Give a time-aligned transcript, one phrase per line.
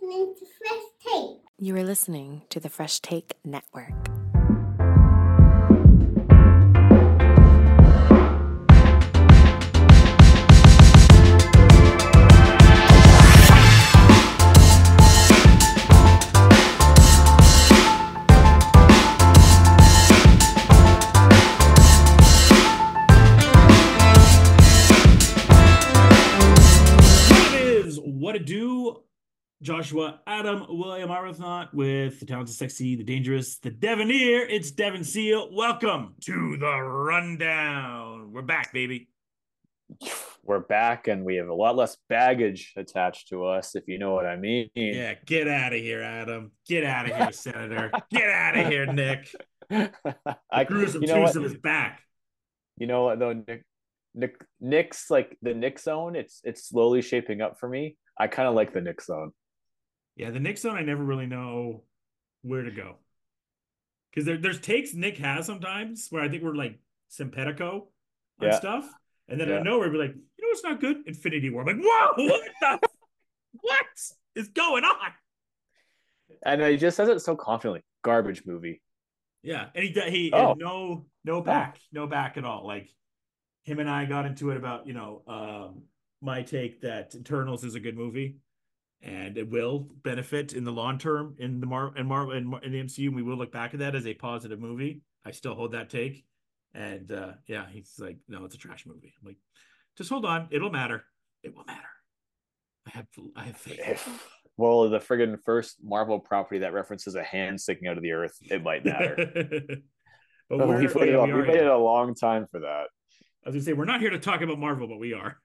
[0.00, 1.36] listening to Fresh Take.
[1.58, 4.07] You are listening to the Fresh Take Network.
[29.60, 34.46] Joshua, Adam, William Arbuthnot with the talented, sexy, the dangerous, the Devoneer.
[34.48, 35.48] It's Devon Seal.
[35.52, 38.30] Welcome to the rundown.
[38.32, 39.08] We're back, baby.
[40.44, 44.14] we're back and we have a lot less baggage attached to us, if you know
[44.14, 44.70] what I mean.
[44.76, 46.52] Yeah, get out of here, Adam.
[46.68, 47.90] Get out of here, Senator.
[48.12, 49.34] Get out of here, Nick.
[50.52, 51.32] I, Gruesome you know what?
[51.32, 52.00] twosome is back.
[52.76, 53.64] You know what though, Nick,
[54.14, 56.14] Nick, Nick's like the Nick zone.
[56.14, 57.96] It's it's slowly shaping up for me.
[58.16, 59.32] I kind of like the Nick zone.
[60.18, 61.84] Yeah, the Nick zone, I never really know
[62.42, 62.96] where to go.
[64.10, 67.88] Because there, there's takes Nick has sometimes where I think we're like simpatico
[68.40, 68.58] on Yeah.
[68.58, 68.92] stuff.
[69.28, 69.56] And then Yeah.
[69.58, 71.06] of nowhere, we're like, you know what's not good?
[71.06, 71.62] Infinity War.
[71.62, 72.88] I'm like, whoa, what the
[73.60, 73.86] what
[74.34, 75.12] is going on?
[76.44, 77.82] And he just says it so confidently.
[78.02, 78.82] Garbage movie.
[79.42, 79.68] Yeah.
[79.74, 80.54] And he he Oh.
[80.58, 82.66] no no back, no back at all.
[82.66, 82.88] Like
[83.62, 85.82] him and I got into it about, you know, um
[86.20, 88.38] my take that Eternals is a good movie.
[89.00, 92.62] And it will benefit in the long term in the Mar and Mar in, Mar-
[92.62, 93.06] in the MCU.
[93.06, 95.02] And we will look back at that as a positive movie.
[95.24, 96.24] I still hold that take.
[96.74, 99.14] And uh, yeah, he's like, no, it's a trash movie.
[99.20, 99.38] I'm like,
[99.96, 101.04] just hold on, it'll matter.
[101.42, 101.88] It will matter.
[102.86, 103.80] I have I have faith.
[103.80, 108.12] If well, the friggin' first Marvel property that references a hand sticking out of the
[108.12, 109.14] earth, it might matter.
[110.48, 112.60] but But we're, we've oh, waited, yeah, a- we we've waited a long time for
[112.60, 112.86] that.
[113.44, 115.38] I was gonna say we're not here to talk about Marvel, but we are.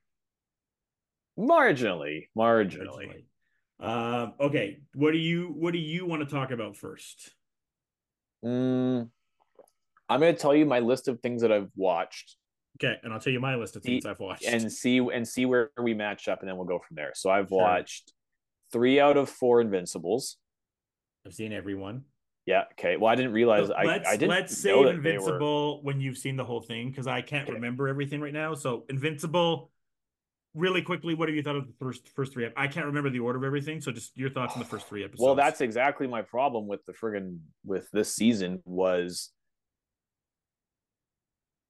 [1.38, 3.26] Marginally, marginally.
[3.80, 7.34] Um, okay, what do you what do you want to talk about first?
[8.46, 9.10] Mm,
[10.10, 12.36] I'm going to tell you my list of things that I've watched
[12.82, 14.46] Okay, and I'll tell you my list of things The- I've watched.
[14.46, 17.12] and see and see where we match up, and then we'll go from there.
[17.14, 17.60] So I've Sure.
[17.62, 18.14] watched
[18.72, 20.38] three out of four Invincibles.
[21.26, 22.06] I've seen everyone.
[22.46, 22.64] Yeah.
[22.74, 22.98] Okay.
[22.98, 26.02] Well, I didn't realize So I, let's I didn't let's say they were- Invincible when
[26.02, 27.54] you've seen the whole thing because I can't Okay.
[27.54, 28.54] remember everything right now.
[28.56, 29.72] So Invincible,
[30.56, 32.48] really quickly, what have you thought of the first first three?
[32.56, 35.04] I can't remember the order of everything, so just your thoughts on the first three
[35.04, 35.22] episodes.
[35.22, 39.32] Well, that's exactly my problem with the friggin' with this season was,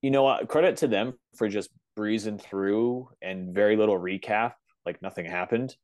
[0.01, 0.47] you know, what?
[0.47, 4.53] credit to them for just breezing through and very little recap,
[4.85, 5.75] like nothing happened.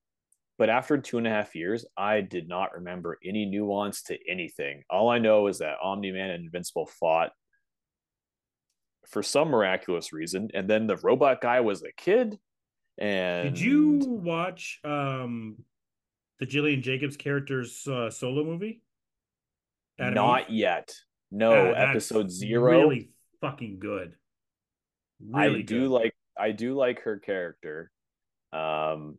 [0.57, 4.83] But after two and a half years, I did not remember any nuance to anything.
[4.89, 7.31] All I know is that Omni Man and Invincible fought
[9.07, 12.37] for some miraculous reason, and then the robot guy was a kid.
[12.99, 15.57] And Did you watch um
[16.39, 18.81] the Gillian Jacobs character's uh, solo movie?
[19.99, 20.55] Atom not Eve?
[20.57, 20.93] yet.
[21.31, 22.71] No, Uh, episode zero.
[22.79, 23.11] Really
[23.41, 24.15] fucking good.
[25.21, 25.89] Really I do good.
[25.89, 27.91] like I do like her character.
[28.53, 29.17] Um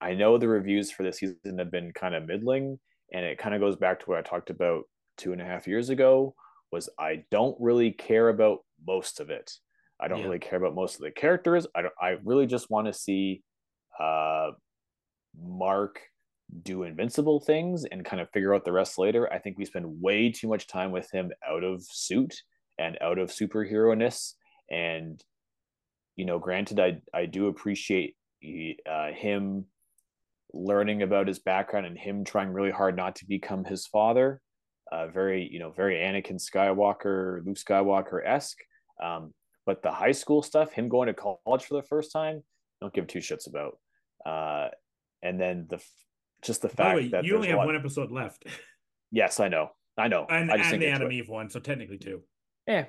[0.00, 2.78] I know the reviews for this season have been kind of middling,
[3.12, 4.84] and it kind of goes back to what I talked about
[5.18, 6.34] two and a half years ago.
[6.72, 9.52] Was I don't really care about most of it.
[10.00, 10.24] I don't Yeah.
[10.26, 11.66] really care about most of the characters.
[11.74, 11.94] I don't.
[12.00, 13.42] I really just want to see
[13.98, 14.52] uh,
[15.38, 16.00] Mark
[16.62, 19.32] do invincible things and kind of figure out the rest later.
[19.32, 22.34] I think we spend way too much time with him out of suit
[22.78, 24.34] and out of superhero ness.
[24.70, 25.22] And
[26.16, 28.16] you know, granted, I I do appreciate
[28.90, 29.66] uh, him
[30.52, 34.40] learning about his background and him trying really hard not to become his father.
[34.90, 38.58] Uh, very, you know, very Anakin Skywalker, Luke Skywalker esque.
[39.00, 39.32] Um,
[39.70, 42.42] but the high school stuff, him going to college for the first time,
[42.80, 43.78] don't give two shits about.
[44.26, 44.68] Uh,
[45.22, 45.80] and then the
[46.42, 48.44] just the By the fact way, that you only have one episode left,
[49.12, 50.26] Yes, I know, I know.
[50.28, 51.12] and, I just and the Atom.
[51.12, 52.22] Eve one, so technically two.
[52.66, 52.86] Yeah,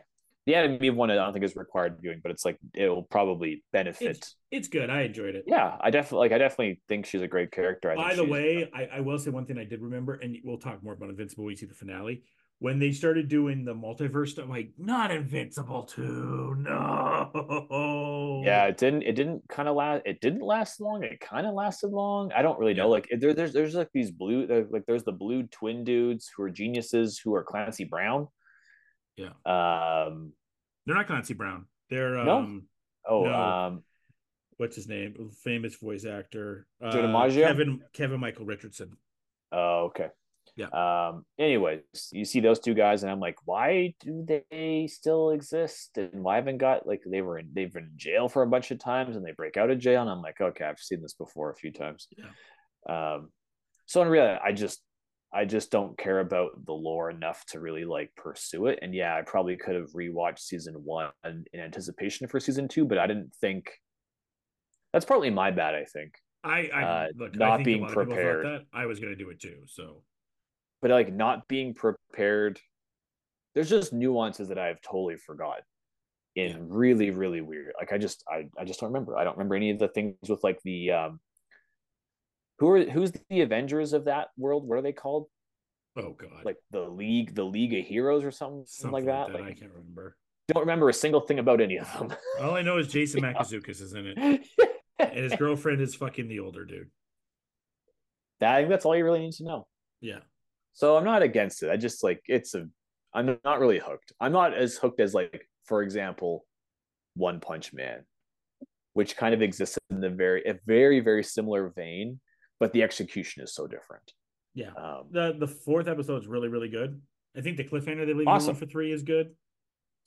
[0.48, 3.64] the Atom Eve one I don't think is required viewing, but it's like it'll probably
[3.72, 4.18] benefit.
[4.18, 4.90] It's it's good.
[4.90, 5.44] I enjoyed it.
[5.46, 6.32] yeah, I definitely like.
[6.32, 7.92] I definitely think she's a great character.
[7.92, 10.36] I think By the way, I, I will say one thing I did remember, and
[10.44, 12.24] we'll talk more about Invincible when we see the finale.
[12.62, 18.44] When they started doing the multiverse stuff, like not Invincible two, no.
[18.46, 19.02] yeah, it didn't.
[19.02, 20.04] It didn't kind of last.
[20.06, 21.04] It didn't last long.
[21.04, 22.32] It kind of lasted long.
[22.34, 22.88] I don't really know.
[22.88, 26.52] Like there, there's there's like these blue like there's the blue twin dudes who are
[26.52, 28.28] geniuses who are Clancy Brown.
[29.18, 29.30] Yeah.
[29.44, 30.34] Um.
[30.86, 31.66] they're not Clancy Brown.
[31.90, 32.38] They're No?
[32.38, 32.68] um,
[33.10, 33.24] Oh.
[33.24, 33.34] No.
[33.34, 33.84] Um.
[34.58, 35.32] what's his name?
[35.44, 36.68] Famous voice actor.
[36.80, 36.92] Uh?
[36.92, 38.98] Kevin Kevin Michael Richardson.
[39.52, 39.86] Oh.
[39.86, 40.10] Okay.
[40.62, 41.10] Yeah.
[41.10, 41.26] Um.
[41.38, 41.82] Anyways,
[42.12, 45.98] you see those two guys, and I'm like, why do they still exist?
[45.98, 48.72] And why haven't got like they were in, they've been in jail for a bunch
[48.72, 51.14] of times, and they break out of jail, and I'm like, okay, I've seen this
[51.14, 52.08] before a few times.
[52.18, 53.14] Yeah.
[53.14, 53.30] Um.
[53.86, 54.82] So in reality, I just
[55.34, 58.80] I just don't care about the lore enough to really like pursue it.
[58.82, 62.98] And yeah, I probably could have rewatched season one in anticipation for season two, but
[62.98, 63.72] I didn't think
[64.92, 65.74] that's partly my bad.
[65.74, 68.46] I think, I, I Uh, look, not I being a lot of people thought prepared.
[68.46, 68.66] That.
[68.74, 69.60] I was going to do it too.
[69.68, 70.04] So
[70.82, 72.60] but like not being prepared.
[73.54, 75.60] There's just nuances that I've totally forgot
[76.36, 76.58] in Yeah.
[76.68, 77.74] really really weird.
[77.80, 79.18] Like I just I I just don't remember.
[79.18, 81.20] I don't remember any of the things with like the um.
[82.60, 84.68] Who are who's the Avengers of that world?
[84.68, 85.28] What are they called?
[85.98, 89.30] oh god, Like the League, the League of Heroes, or something, something like that.
[89.36, 90.16] I Like, can't remember.
[90.48, 92.14] don't remember a single thing about any of them.
[92.40, 94.48] All I know is Jason Mantzoukas is in it,
[95.00, 96.90] and his girlfriend is fucking the older dude.
[98.40, 99.68] That, I think that's all you really need to know.
[100.02, 100.20] Yeah,
[100.74, 101.70] So I'm not against it.
[101.70, 102.68] I just like it's a.
[103.14, 104.14] I'm not really hooked.
[104.22, 106.46] I'm not as hooked as like, for example,
[107.16, 108.06] One Punch Man,
[108.94, 112.20] which kind of exists in the very a very very similar vein,
[112.60, 114.14] but the execution is so different.
[114.54, 114.72] yeah.
[114.78, 117.02] Um, The the fourth episode is really really good.
[117.38, 118.56] I think the cliffhanger they leave Awesome.
[118.56, 119.36] for three is good.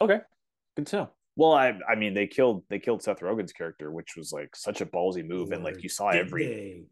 [0.01, 0.21] okay,
[0.77, 1.11] good to know.
[1.37, 4.81] Well, I I mean they killed they killed Seth Rogen's character, which was like such
[4.81, 6.83] a ballsy move, and like you saw every they?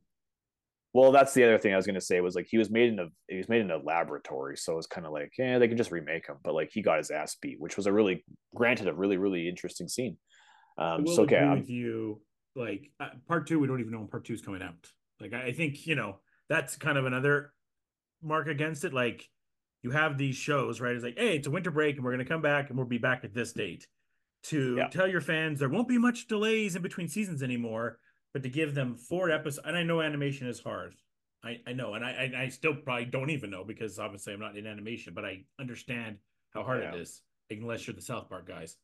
[0.94, 2.98] Well, that's the other thing I was gonna say was like he was made in
[2.98, 5.78] a he was made in a laboratory, so it's kind of like yeah they could
[5.78, 8.24] just remake him, but like he got his ass beat, which was a really
[8.54, 10.18] granted a really really interesting scene.
[10.78, 12.20] Um, so okay, with you.
[12.54, 14.86] Like uh, part two, we don't even know when part two is coming out.
[15.20, 16.18] Like I, I think you know
[16.50, 17.54] that's kind of another
[18.22, 18.92] mark against it.
[18.92, 19.26] Like
[19.82, 20.94] you have these shows, right?
[20.94, 22.98] It's like, hey, it's a winter break, and we're gonna come back, and we'll be
[22.98, 23.86] back at this date.
[24.44, 24.88] To Yeah.
[24.88, 27.98] tell your fans there won't be much delays in between seasons anymore,
[28.32, 30.94] but to give them four episodes, and I know animation is hard.
[31.44, 34.56] I, I know, and I I still probably don't even know because obviously I'm not
[34.56, 36.18] in animation, but I understand
[36.54, 36.94] how hard Yeah.
[36.94, 37.20] it is,
[37.50, 38.76] unless you're the South Park guys.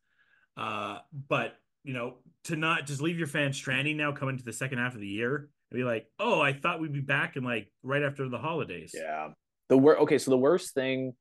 [0.56, 0.98] Uh,
[1.28, 1.54] but
[1.84, 4.94] you know, to not just leave your fans stranding now coming to the second half
[4.94, 8.02] of the year and be like, oh, I thought we'd be back in like right
[8.02, 8.92] after the holidays.
[8.94, 9.28] yeah
[9.68, 11.12] the wor okay so the worst thing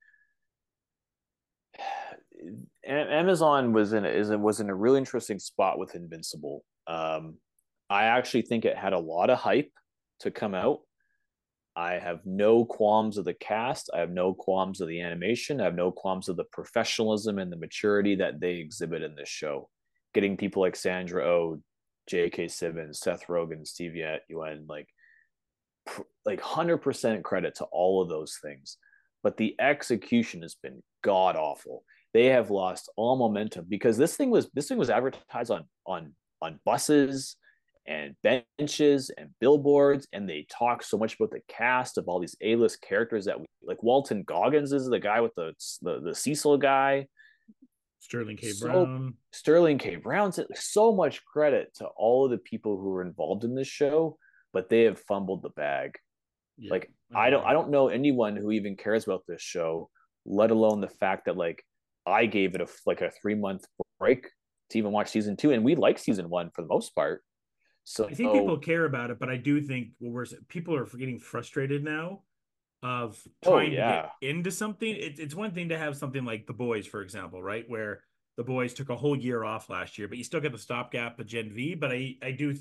[2.88, 6.64] Amazon was in a, is was in a really interesting spot with Invincible.
[6.88, 7.36] Um,
[7.90, 9.72] I actually think it had a lot of hype
[10.22, 10.80] to come out.
[11.76, 13.90] I have no qualms of the cast.
[13.94, 15.62] I have no qualms of the animation.
[15.62, 19.30] I have no qualms of the professionalism and the maturity that they exhibit in this
[19.30, 19.70] show.
[20.14, 21.62] Getting people like Sandra Oh,
[22.08, 22.48] J.K.
[22.48, 24.88] Simmons, Seth Rogen, Stevie Yeun, like,
[25.86, 28.78] pr- like hundred percent credit to all of those things.
[29.22, 31.84] But the execution has been god awful.
[32.14, 36.14] They have lost all momentum because this thing was this thing was advertised on on
[36.42, 37.36] on buses
[37.88, 42.36] and benches and billboards and they talk so much about the cast of all these
[42.42, 46.58] a-list characters that we, like walton goggins is the guy with the the, the cecil
[46.58, 47.08] guy.
[48.00, 48.52] Sterling K.
[48.52, 49.14] So- Brown.
[49.32, 49.96] sterling k.
[49.96, 54.18] Brown so much credit to all of the people who were involved in this show
[54.54, 55.96] but they have fumbled the bag.
[56.58, 59.90] Yeah, like i don't i don't know anyone who even cares about this show
[60.26, 61.64] let alone the fact that like
[62.08, 63.64] i gave it a like a three month
[64.00, 64.28] break
[64.72, 67.24] to even watch season two and we like season one for the most part
[67.90, 70.86] so I think people care about it, but I do think well, we're people are
[70.86, 72.24] getting frustrated now
[72.84, 74.02] of Oh, trying yeah.
[74.02, 74.94] to get into something.
[74.94, 78.04] It, it's one thing to have something like The Boys, for example, right, where
[78.36, 81.18] The Boys took a whole year off last year, but you still get the stopgap
[81.18, 81.76] of Gen V.
[81.76, 82.54] But I, I do,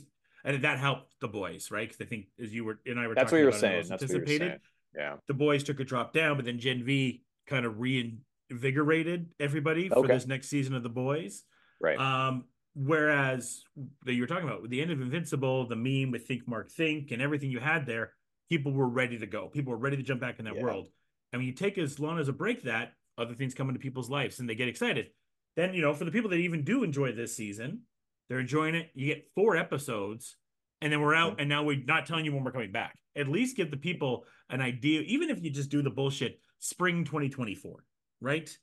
[0.44, 1.88] and that helped The Boys, right?
[1.88, 3.64] Because I think as you were and I were that's what talking you were about
[3.64, 4.49] it, it saying that's what you were anticipated.
[4.50, 4.61] saying
[4.94, 9.88] yeah The Boys took a drop down, but then Gen V kind of reinvigorated everybody
[9.88, 11.42] for this next season of The Boys.
[11.80, 12.45] right Um,
[12.76, 13.64] whereas
[14.04, 16.71] that you were talking about with the end of Invincible, the meme with Think Mark
[16.71, 18.12] Think and everything you had there,
[18.50, 19.49] people were ready to go.
[19.49, 20.62] People were ready to jump back in that Yeah.
[20.62, 20.88] world.
[21.33, 24.11] And when you take as long as a break that, other things come into people's
[24.11, 25.11] lives and they get excited.
[25.56, 27.83] Then, you know, for the people that even do enjoy this season,
[28.28, 28.90] they're enjoying it.
[28.95, 30.37] You get four episodes,
[30.83, 32.99] and then we're out, and now we're not telling you when we're coming back.
[33.16, 37.04] At least give the people an idea, even if you just do the bullshit spring
[37.04, 37.83] 2024,
[38.21, 38.56] right?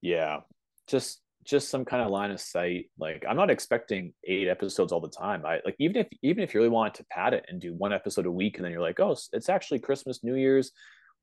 [0.00, 0.40] yeah
[0.86, 5.00] just just some kind of line of sight like i'm not expecting eight episodes all
[5.00, 5.46] the time.
[5.46, 7.92] I like even if even if you really wanted to pad it and do one
[7.92, 10.72] episode a week and then you're like oh it's actually christmas new year's.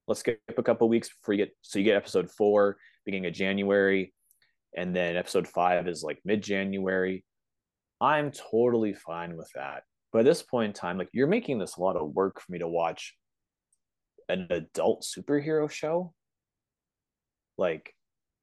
[0.08, 3.34] Let's skip a couple weeks before you get so you get episode four beginning of
[3.34, 4.14] january
[4.76, 7.24] and then episode five is like mid-january.
[8.02, 9.84] I'm totally fine with that.
[10.12, 12.52] But at this point in time like you're making this a lot of work for
[12.52, 13.16] me to watch
[14.28, 16.14] an adult superhero show.
[17.60, 17.94] Like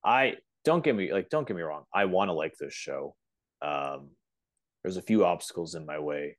[0.05, 1.85] I don't get me like don't get me wrong.
[1.95, 3.14] I want to like this show.
[3.61, 4.11] Um,
[4.83, 6.38] there's a few obstacles in my way,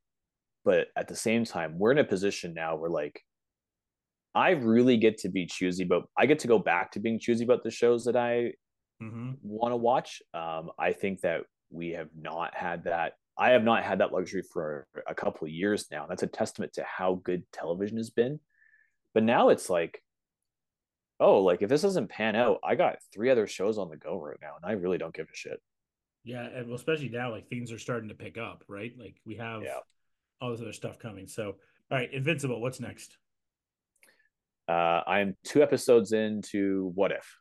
[0.64, 3.22] but at the same time, we're in a position now where like
[4.34, 7.44] I really get to be choosy, but I get to go back to being choosy
[7.44, 8.54] about the shows that I
[9.02, 9.32] Mm-hmm.
[9.42, 10.22] want to watch.
[10.32, 13.14] Um, I think that we have not had that.
[13.36, 16.06] I have not had that luxury for a couple of years now.
[16.06, 18.38] That's a testament to how good television has been.
[19.12, 20.00] But now it's like,
[21.20, 24.18] oh, like if this doesn't pan out, I got three other shows on the go
[24.20, 25.60] right now, and I really don't give a shit.
[26.24, 28.92] Yeah, and well, especially now, like things are starting to pick up, right?
[28.98, 29.78] Like we have Yeah.
[30.40, 31.26] all this other stuff coming.
[31.26, 31.44] So,
[31.90, 33.16] all right, Invincible, what's next?
[34.68, 37.38] Uh, I'm two episodes into What If.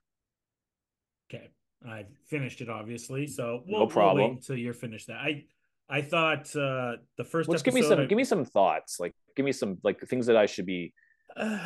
[1.34, 1.50] Okay,
[1.88, 5.08] I finished it obviously, so we'll, No we'll wait until you're finished.
[5.08, 5.46] That I,
[5.90, 7.48] I thought uh the first.
[7.48, 9.00] Well, just give me some, I- give me some thoughts.
[9.00, 10.94] Like, give me some like things that I should be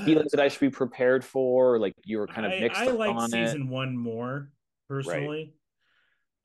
[0.06, 1.80] feelings that I should be prepared for.
[1.80, 3.68] Like you were kind of I, mixed I like on season it.
[3.68, 4.52] one more
[4.88, 5.54] personally.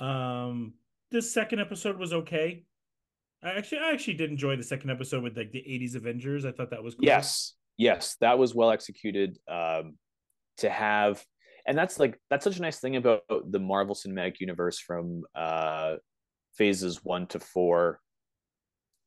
[0.00, 0.74] Um,
[1.10, 2.64] this second episode was okay.
[3.42, 6.44] I actually, I actually did enjoy the second episode with like the '80s Avengers.
[6.44, 7.04] I thought that was cool.
[7.04, 9.38] Yes, yes, that was well executed.
[9.48, 9.96] Um,
[10.58, 11.24] to have,
[11.66, 15.96] and that's like that's such a nice thing about the Marvel Cinematic Universe from uh
[16.54, 18.00] phases one to four,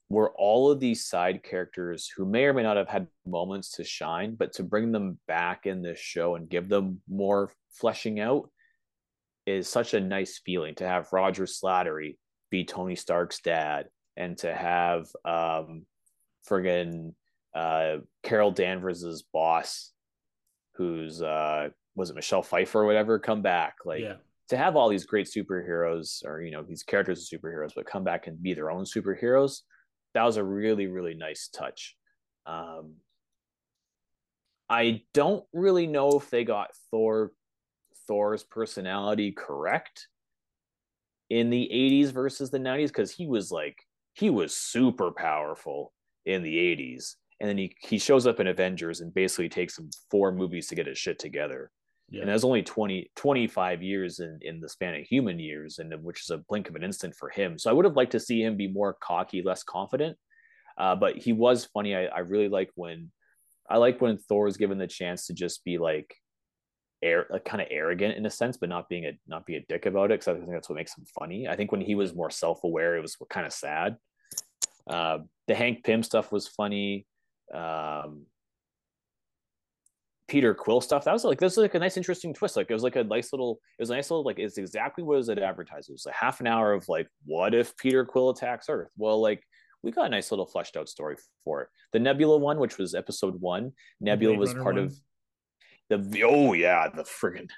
[0.08, 3.84] where all of these side characters who may or may not have had moments to
[3.84, 8.50] shine, but to bring them back in this show and give them more fleshing out
[9.46, 12.18] is such a nice feeling to have Roger Slattery
[12.50, 15.86] be Tony Stark's dad and to have um
[16.50, 17.14] friggin'
[17.54, 19.92] uh Carol Danvers's boss
[20.76, 24.16] who's uh was it Michelle Pfeiffer or whatever come back like yeah,
[24.50, 28.04] to have all these great superheroes or you know these characters as superheroes but come
[28.04, 29.62] back and be their own superheroes
[30.16, 31.96] that was a really really nice touch.
[32.48, 32.96] Um
[34.70, 37.32] i don't really know if they got thor
[38.08, 40.08] thor's personality correct
[41.30, 43.78] in the 80s versus the 90s because he was like
[44.14, 45.94] he was super powerful
[46.26, 49.90] in the 80s and then he, he shows up in avengers and basically takes him
[50.10, 51.72] four movies to get his shit together
[52.10, 52.22] yeah.
[52.22, 56.22] and that's only 20 25 years in in the span of human years and which
[56.22, 57.58] is a blink of an instant for him.
[57.58, 60.18] So i would have liked to see him be more cocky less confident.
[60.78, 61.96] Uh, but he was funny.
[61.96, 63.12] I, I really like when
[63.70, 66.16] i like when thor is given the chance to just be like
[67.02, 69.66] air like kind of arrogant in a sense but not being a not be a
[69.68, 71.48] dick about it because i think that's what makes him funny.
[71.48, 73.98] I think when he was more self-aware it was kind of sad.
[74.88, 77.08] Uh, the hank pym stuff was funny.
[77.54, 78.28] Um
[80.28, 81.06] Peter Quill stuff.
[81.06, 82.58] That was like this was like a nice, interesting twist.
[82.58, 83.60] Like it was like a nice little.
[83.78, 85.90] It was a nice little like it's exactly what it advertised.
[85.90, 88.90] It was a half an hour of like, what if Peter Quill attacks Earth?
[88.98, 89.44] Well, like
[89.84, 91.70] we got a nice little fleshed out story for it.
[91.94, 94.84] The Nebula one, which was episode one, Nebula Blade was Runner part one?
[94.86, 94.96] of
[95.90, 96.24] the.
[96.24, 97.50] Oh yeah, the friggin'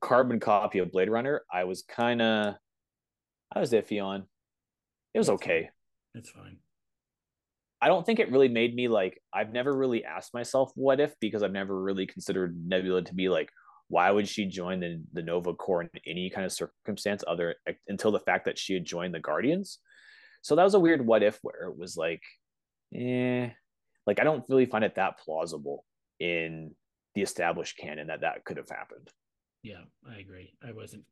[0.00, 1.42] carbon copy of Blade Runner.
[1.52, 2.54] I was kind of,
[3.54, 4.24] I was iffy on.
[5.14, 5.62] It was That's okay.
[5.62, 5.70] fine.
[6.14, 6.56] It's fine.
[7.80, 11.14] I don't think it really made me like I've never really asked myself what if
[11.20, 13.50] because I've never really considered Nebula to be like
[13.88, 17.56] why would she join the the Nova Corps in any kind of circumstance other
[17.86, 19.78] until the fact that she had joined the Guardians.
[20.42, 22.22] So that was a weird what if where it was like
[22.94, 23.50] eh
[24.06, 25.84] like I don't really find it that plausible
[26.18, 26.74] in
[27.14, 29.08] the established canon that that could have happened.
[29.62, 30.54] Yeah, I agree.
[30.66, 31.04] I wasn't.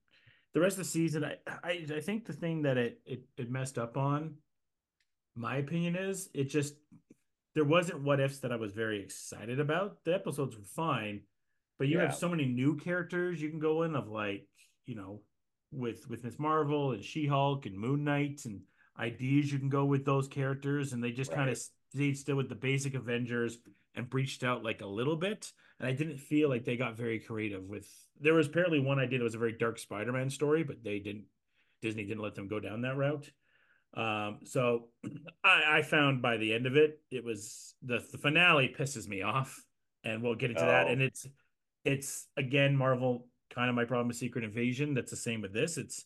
[0.54, 3.50] The rest of the season, I, I, I think the thing that it, it, it
[3.50, 4.36] messed up on,
[5.36, 6.74] my opinion is, it just
[7.54, 10.04] there wasn't what ifs that I was very excited about.
[10.04, 11.22] The episodes were fine,
[11.78, 12.06] but you Yeah.
[12.06, 14.46] have so many new characters you can go in of like,
[14.84, 15.22] you know,
[15.72, 18.62] with with Miss Marvel and She Hulk and Moon Knight and
[18.98, 21.58] ideas you can go with those characters, and they just kind of
[21.94, 23.58] stayed still with the basic Avengers
[23.94, 25.52] and breached out like a little bit.
[25.78, 27.86] And I didn't feel like they got very creative with.
[28.20, 29.20] There was apparently one I did.
[29.20, 31.24] It was a very dark Spider-Man story, but they didn't.
[31.82, 33.30] Disney didn't let them go down that route.
[33.96, 34.88] Um, so
[35.44, 39.22] I, I found by the end of it, it was the the finale pisses me
[39.22, 39.62] off,
[40.04, 40.86] and we'll get into that.
[40.86, 40.90] Oh.
[40.90, 41.26] And it's
[41.84, 44.94] it's again Marvel kind of my problem with Secret Invasion.
[44.94, 45.78] That's the same with this.
[45.78, 46.04] It's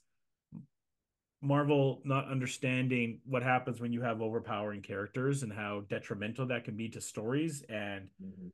[1.42, 6.76] Marvel not understanding what happens when you have overpowering characters and how detrimental that can
[6.76, 8.08] be to stories and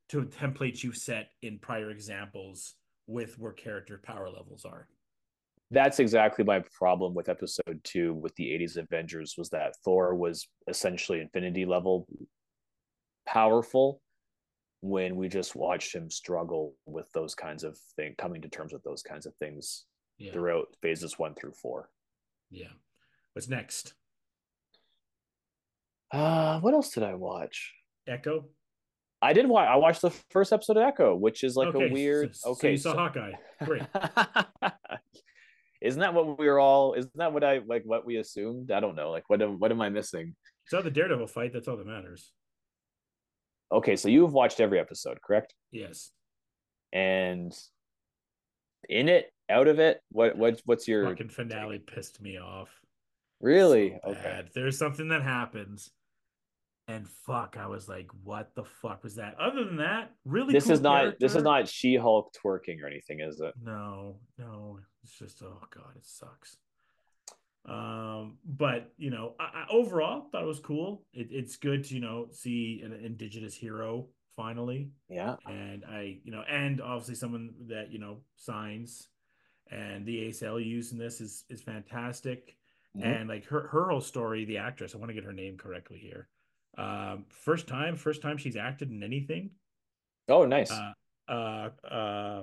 [0.09, 2.75] to templates you've set in prior examples
[3.05, 4.87] with where character power levels are.
[5.71, 10.47] That's exactly my problem with episode two with the 80s avengers was that thor was
[10.67, 12.07] essentially infinity level
[13.25, 14.01] powerful
[14.81, 18.83] when we just watched him struggle with those kinds of things coming to terms with
[18.83, 19.85] those kinds of things
[20.17, 20.31] Yeah.
[20.31, 21.89] throughout phases one through four
[22.49, 22.71] Yeah.
[23.33, 23.93] What's next?
[26.13, 27.73] uh what else did i watch
[28.07, 28.45] Echo.
[29.21, 31.91] i did watch i watched the first episode of echo which is like Okay, a
[31.91, 33.33] weird so- so okay you saw so- Hawkeye.
[33.65, 33.81] Great.
[35.81, 38.79] isn't that what we were all isn't that what i like what we assumed i
[38.79, 41.53] don't know like what am, what am i missing So the Daredevil fight.
[41.53, 42.31] That's all that matters.
[43.71, 46.11] okay so you've watched every episode correct Yes.
[46.93, 47.53] and
[48.89, 52.69] in it out of it what what what's your Fucking finale pissed me off.
[53.41, 54.43] really So okay.
[54.53, 55.91] There's something that happens
[56.89, 59.35] And fuck, I was like, what the fuck was that?
[59.39, 63.19] Other than that, really This cool is not this is not She-Hulk twerking or anything,
[63.19, 63.53] is it?
[63.61, 66.57] No, no, it's just oh god, it sucks.
[67.65, 71.05] Um, but you know, I, I overall thought it was cool.
[71.13, 75.35] It, it's good to you know see an indigenous hero finally, Yeah.
[75.47, 79.07] and I you know, and obviously someone that you know signs,
[79.71, 82.57] and the ASL use in this is is fantastic,
[82.97, 83.03] Mhm.
[83.05, 85.99] and like her her whole story, the actress, I want to get her name correctly
[85.99, 86.27] here.
[86.77, 89.51] Um, first time, first time she's acted in anything
[90.29, 90.71] Oh, nice.
[90.71, 90.91] uh,
[91.31, 92.41] uh, uh,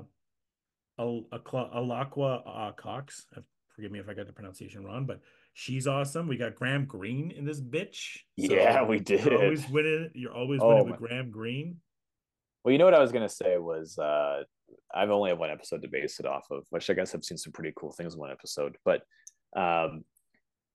[0.99, 3.27] Alaqua uh, Cox.
[3.75, 5.21] Forgive me if I got the pronunciation wrong, but
[5.53, 6.29] she's awesome.
[6.29, 8.19] We got Graham Greene in this bitch.
[8.37, 9.33] Yeah, we You're did.
[9.35, 10.11] always winning.
[10.15, 11.81] You're always Oh, winning with my- Graham Greene.
[12.65, 14.45] Well, you know what I was gonna say was uh
[14.95, 17.37] I've only had one episode to base it off of, which I guess I've seen
[17.37, 18.77] some pretty cool things in one episode.
[18.85, 19.03] But
[19.57, 20.05] um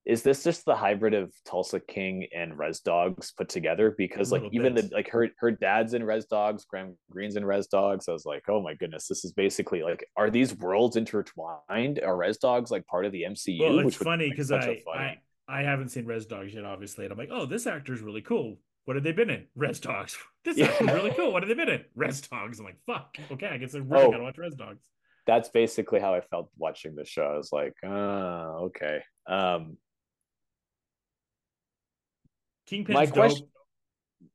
[0.06, 3.94] is this just the hybrid of Tulsa King and Rez Dogs put together?
[3.98, 4.90] Because like even bit.
[4.90, 8.08] the like her her dad's in Rez Dogs, Graham Greene's in Rez Dogs.
[8.08, 12.00] I was like, oh my goodness, this is basically like are these worlds intertwined?
[12.04, 13.60] Are Rez Dogs like part of the MCU?
[13.60, 17.18] Well, it's funny because I, I I haven't seen Rez Dogs yet, obviously, and I'm
[17.18, 18.58] like, oh, this actor's really cool.
[18.86, 19.46] What have they been in?
[19.56, 20.18] Rez Dogs.
[20.46, 20.68] This Yeah.
[20.68, 21.34] actor's really cool.
[21.34, 21.84] What have they been in?
[21.96, 22.60] Rez Dogs.
[22.60, 23.18] I'm like, fuck.
[23.30, 24.12] Okay, I guess I really Oh.
[24.12, 24.84] gotta watch Rez Dogs.
[25.28, 27.24] that's basically how I felt watching the show.
[27.24, 29.02] I was like, uh, okay.
[29.28, 29.78] Um
[32.70, 33.14] Kingpin's My dope.
[33.16, 33.48] question-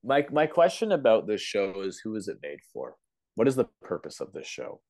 [0.02, 2.96] my my question about this show is who is it made for?
[3.34, 4.80] What is the purpose of this show?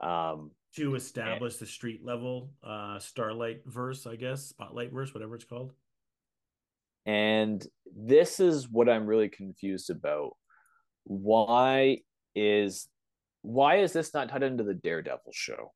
[0.00, 5.44] Um, to establish the street level uh starlight verse i guess spotlight verse whatever it's
[5.44, 5.72] called
[7.04, 7.64] and
[7.96, 10.36] this is what I'm really confused about.
[11.04, 11.98] Why
[12.34, 12.88] is
[13.42, 15.72] why is this not tied into the Daredevil show?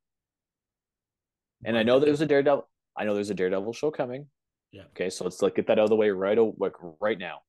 [1.64, 2.68] And I know there's a Daredevil.
[2.96, 4.26] I know there's a Daredevil show coming.
[4.72, 4.82] Yeah.
[4.94, 7.40] Okay, so let's like get that out of the way right o- like right now.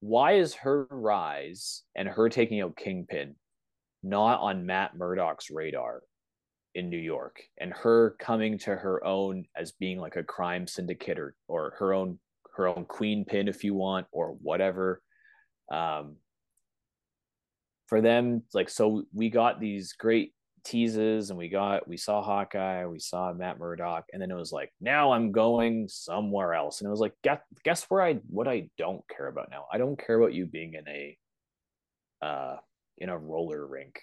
[0.00, 3.36] Why is her rise and her taking out Kingpin
[4.02, 6.02] not on Matt Murdock's radar
[6.74, 11.18] in New York and her coming to her own as being like a crime syndicate
[11.18, 12.18] or or her own
[12.56, 15.02] her own queen pin if you want or whatever
[15.72, 16.16] um
[17.88, 20.32] for them like so we got these great
[20.64, 24.52] teases and we got we saw Hawkeye we saw Matt Murdock and then it was
[24.52, 26.80] like now I'm going somewhere else.
[26.80, 29.66] And it was like guess guess where I what I don't care about now?
[29.72, 31.18] I don't care about you being in a
[32.22, 32.56] uh
[32.98, 34.00] in a roller rink.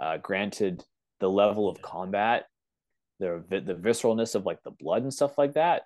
[0.00, 0.84] Uh granted
[1.20, 2.46] the level of combat
[3.18, 5.82] the the visceralness of like the blood and stuff like that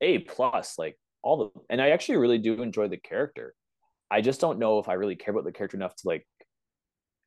[0.00, 3.54] a plus like all the and i actually really do enjoy the character.
[4.10, 6.26] I just don't know if i really care about the character enough to like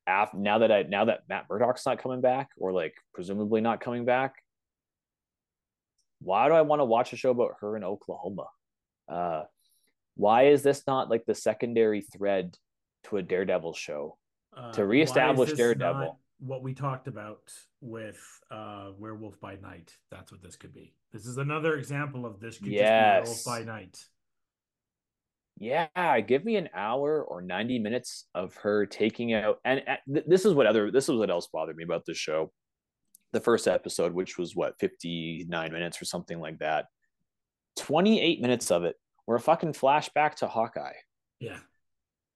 [0.06, 3.80] after now that i now that matt murdock's not coming back or like presumably not
[3.80, 4.34] coming back
[6.20, 8.46] why do i want to watch a show about her in oklahoma?
[9.08, 9.42] Uh
[10.14, 12.56] why is this not like the secondary thread
[13.04, 14.18] to a daredevil show?
[14.54, 16.20] Uh, To reestablish Daredevil.
[16.38, 19.96] what we talked about with uh werewolf by night?
[20.10, 20.94] That's what this could be.
[21.12, 23.44] This is another example of this could just be werewolf Yes.
[23.44, 23.98] by night
[25.58, 30.44] yeah give me an hour or 90 minutes of her taking out and th- this
[30.44, 32.52] is what other this is what else bothered me about this show.
[33.32, 36.86] The first episode which was what 59 minutes or something like that
[37.76, 40.92] 28 minutes of it were a fucking flashback to hawkeye.
[41.40, 41.58] Yeah.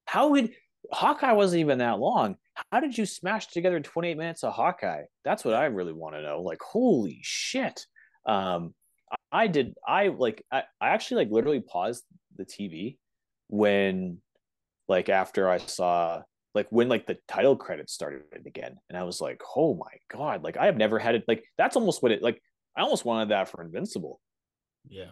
[0.07, 0.53] How would
[0.93, 2.37] hawkeye wasn't even that long.
[2.71, 5.03] How did you smash together 28 minutes of hawkeye?
[5.25, 6.43] That's what i really want to know.
[6.43, 7.87] Like holy shit.
[8.27, 8.75] Um
[9.31, 12.05] i did i like I, I actually like literally paused
[12.37, 12.97] the tv
[13.49, 14.19] when
[14.89, 16.23] like after i saw
[16.55, 20.43] like when like the title credits started again and i was like oh my god
[20.43, 22.41] like i have never had it like that's almost what it like
[22.77, 24.21] i almost wanted that for invincible
[24.89, 25.11] yeah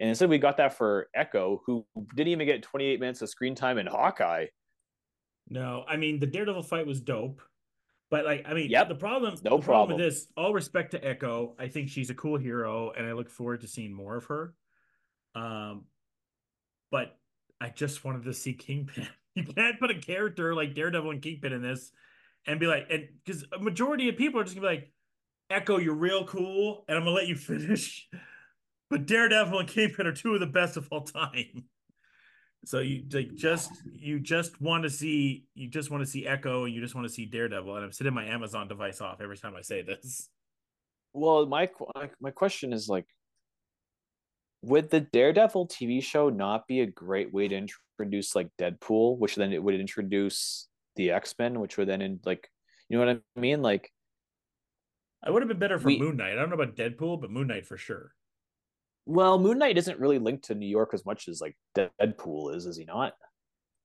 [0.00, 3.54] and instead we got that for echo who didn't even get 28 minutes of screen
[3.54, 4.46] time in hawkeye
[5.48, 7.40] no i mean the daredevil fight was dope
[8.10, 8.88] but like i mean Yep.
[8.88, 9.96] the problem No the problem problem.
[9.96, 13.30] with this all respect to echo i think she's a cool hero and i look
[13.30, 14.54] forward to seeing more of her
[15.34, 15.84] um
[16.90, 17.16] but
[17.60, 19.06] i just wanted to see kingpin.
[19.34, 21.92] You can't put a character like daredevil and kingpin in this
[22.48, 24.92] and be like and because a majority of people are just gonna be like
[25.48, 28.08] echo you're real cool and i'm gonna let you finish.
[28.90, 31.66] But daredevil and kingpin are two of the best of all time.
[32.64, 36.64] So you like just you just want to see you just want to see Echo
[36.64, 39.36] and you just want to see Daredevil and I'm sitting my Amazon device off every
[39.36, 40.28] time I say this.
[41.12, 41.68] well my
[42.20, 43.06] my question is like
[44.62, 49.36] would the daredevil tv show not be a great way to introduce like deadpool which
[49.36, 52.48] then it would introduce the x-men which would then in, like
[52.88, 53.90] you know what i mean like
[55.22, 56.32] I would have been better for We- Moon Knight.
[56.32, 58.12] I don't know about Deadpool, but Moon Knight for sure.
[59.06, 62.66] Well, Moon Knight isn't really linked to New York as much as like Deadpool is,
[62.66, 63.14] is he not?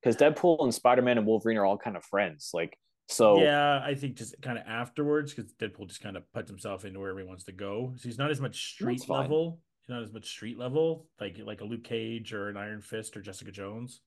[0.02, 2.52] Because Deadpool and Spider Man and Wolverine are all kind of friends.
[2.54, 6.50] Like, so yeah, I think just kind of afterwards because Deadpool just kind of puts
[6.50, 7.94] himself into wherever he wants to go.
[7.98, 9.60] So he's not as much street level.
[9.90, 13.22] Not as much street level like like a Luke Cage or an Iron Fist or
[13.22, 14.02] Jessica Jones.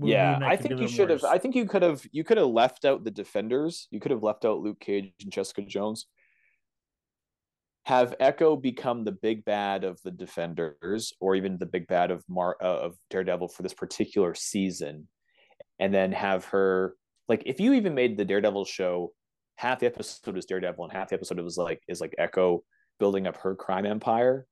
[0.00, 1.24] Yeah, I think you should have.
[1.24, 2.06] I think you could have.
[2.12, 3.88] You could have left out the defenders.
[3.90, 6.06] You could have left out Luke Cage and Jessica Jones.
[7.84, 12.24] Have Echo become the big bad of the defenders, or even the big bad of
[12.28, 15.08] Mar uh, of Daredevil for this particular season,
[15.80, 16.94] and then have her
[17.28, 19.12] like if you even made the Daredevil show
[19.56, 22.62] half the episode was Daredevil and half the episode was like is like Echo
[23.00, 24.46] building up her crime empire.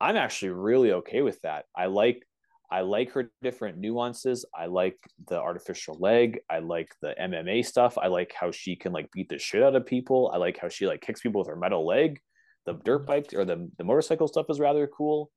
[0.00, 1.64] I'm actually really okay with that.
[1.76, 2.24] I like
[2.70, 4.44] I like her different nuances.
[4.54, 6.40] I like the artificial leg.
[6.50, 7.96] I like the MMA stuff.
[7.96, 10.30] I like how she can like beat the shit out of people.
[10.34, 12.20] I like how she like kicks people with her metal leg.
[12.66, 12.82] The mm-hmm.
[12.84, 15.30] dirt bike or the the motorcycle stuff is rather cool.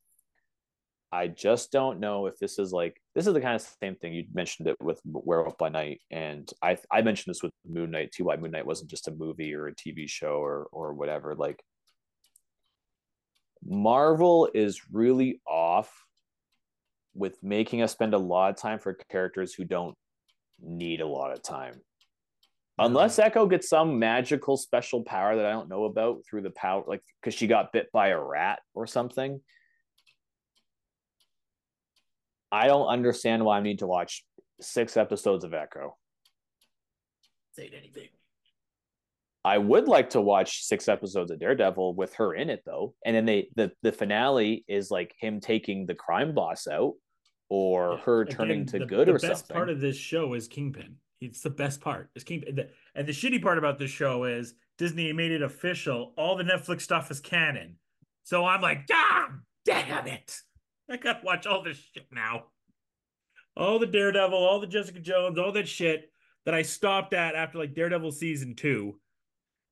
[1.13, 4.13] I just don't know if this is like this is the kind of same thing
[4.13, 8.11] you mentioned it with Werewolf by Night, and I I mentioned this with Moon Knight
[8.11, 8.25] too.
[8.25, 11.35] Why Moon Knight wasn't just a movie or a TV show or or whatever.
[11.35, 11.61] Like
[13.65, 16.05] Marvel is really off
[17.13, 19.95] with making us spend a lot of time for characters who don't
[20.61, 21.81] need a lot of time.
[22.79, 26.83] Unless Echo gets some magical special power that I don't know about through the power,
[26.87, 29.39] like because she got bit by a rat or something.
[32.51, 34.25] I don't understand why I need to watch
[34.59, 35.95] six episodes of Echo.
[37.53, 38.09] say anything.
[39.43, 42.93] I would like to watch six episodes of Daredevil with her in it though.
[43.05, 46.93] And then they the the finale is like him taking the crime boss out
[47.49, 48.03] or Yeah.
[48.03, 49.29] her Again, turning to the, good the or something.
[49.29, 50.95] The best part of this show is Kingpin.
[51.21, 52.09] It's the best part.
[52.15, 56.13] Is Kingpin, the, and the shitty part about this show is Disney made it official.
[56.17, 57.77] All the Netflix stuff is canon.
[58.23, 59.29] So I'm like, God
[59.65, 60.35] damn it!
[60.89, 62.45] I gotta watch all this shit now.
[63.57, 66.11] All the Daredevil, all the Jessica Jones, all that shit
[66.45, 68.99] that I stopped at after like Daredevil season two.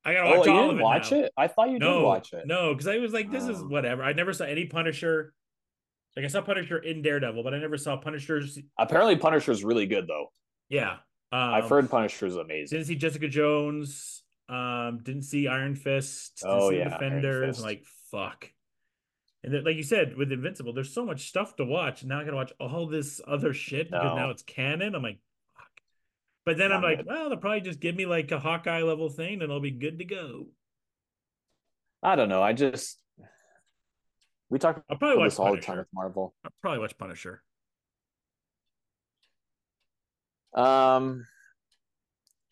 [0.06, 1.18] I gotta oh, watch you all didn't of it watch now.
[1.20, 1.32] it?
[1.38, 2.48] I thought you no, did watch it.
[2.48, 3.68] No, because I was like, this is Oh.
[3.68, 4.04] whatever.
[4.04, 5.34] I never saw any Punisher.
[6.16, 8.58] Like I saw Punisher in Daredevil, but I never saw Punisher's.
[8.78, 10.32] Apparently Punisher's really good though.
[10.70, 10.94] Yeah,
[11.32, 12.78] um, I've heard Punisher's amazing.
[12.78, 14.24] Didn't see Jessica Jones.
[14.48, 16.40] Um, didn't see Iron Fist.
[16.42, 17.62] Didn't Oh, see yeah, Defenders.
[17.62, 18.50] Like fuck.
[19.44, 22.04] And then, like you said, with Invincible, there's so much stuff to watch.
[22.04, 24.16] Now I gotta watch all this other shit because No.
[24.16, 24.96] now it's canon.
[24.96, 25.20] I'm like.
[26.45, 29.41] But then I'm like, well, they'll probably just give me like a Hawkeye level thing,
[29.41, 30.47] and I'll be good to go.
[32.02, 32.41] I don't know.
[32.41, 32.97] I just
[34.49, 35.65] we talk I'll probably about watch this all the Punisher.
[35.67, 36.34] time with Marvel.
[36.43, 37.43] I'll probably watch Punisher.
[40.56, 41.28] Um,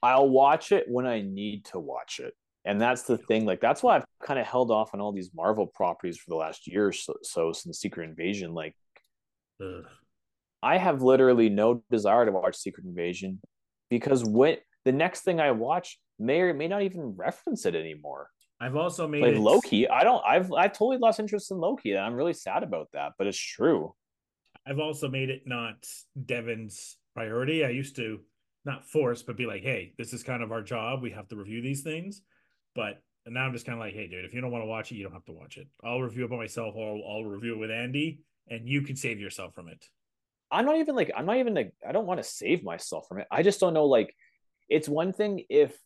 [0.04, 3.46] I'll watch it when I need to watch it, and that's the thing.
[3.46, 6.36] Like that's why I've kind of held off on all these Marvel properties for the
[6.36, 8.54] last year or so, so since Secret Invasion.
[8.54, 8.76] Like
[9.62, 9.86] Ugh.
[10.62, 13.40] I have literally no desire to watch Secret Invasion
[13.90, 18.30] because when the next thing I watch may or may not even reference it anymore.
[18.60, 20.24] I've also made Like it Loki, I don't.
[20.26, 23.14] I've I've totally lost interest in Loki, and I'm really sad about that.
[23.18, 23.94] But it's true.
[24.66, 25.86] I've also made it not
[26.26, 27.64] Devin's priority.
[27.64, 28.20] I used to
[28.66, 31.02] not force, but be like, hey, this is kind of our job.
[31.02, 32.22] We have to review these things.
[32.76, 34.92] But now I'm just kind of like, hey, dude, if you don't want to watch
[34.92, 35.68] it, you don't have to watch it.
[35.84, 38.20] I'll review it by myself or I'll, I'll review it with Andy
[38.50, 39.86] and you can save yourself from it.
[40.52, 43.20] I'm not even like I'm not even like I don't want to save myself from
[43.20, 43.28] it.
[43.32, 44.14] I just don't know like
[44.70, 45.78] it's one thing if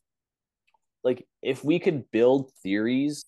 [1.04, 3.26] like if we could build theories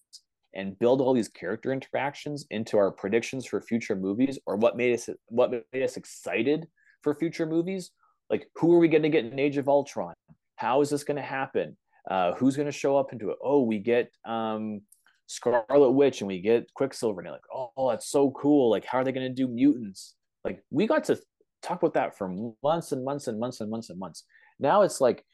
[0.55, 4.93] and build all these character interactions into our predictions for future movies or what made
[4.93, 6.67] us what made us excited
[7.01, 7.91] for future movies
[8.29, 10.13] like who are we going to get in age of ultron?
[10.55, 11.75] How is this going to happen?
[12.09, 13.37] Uh, who's going to show up into it?
[13.41, 14.81] Oh we get um
[15.25, 18.69] scarlet witch and we get quicksilver and like oh that's so cool.
[18.69, 21.19] Like how are they going to do mutants like we got to
[21.61, 22.27] talk about that for
[22.63, 24.23] months and months and months and months and months
[24.59, 25.25] now it's like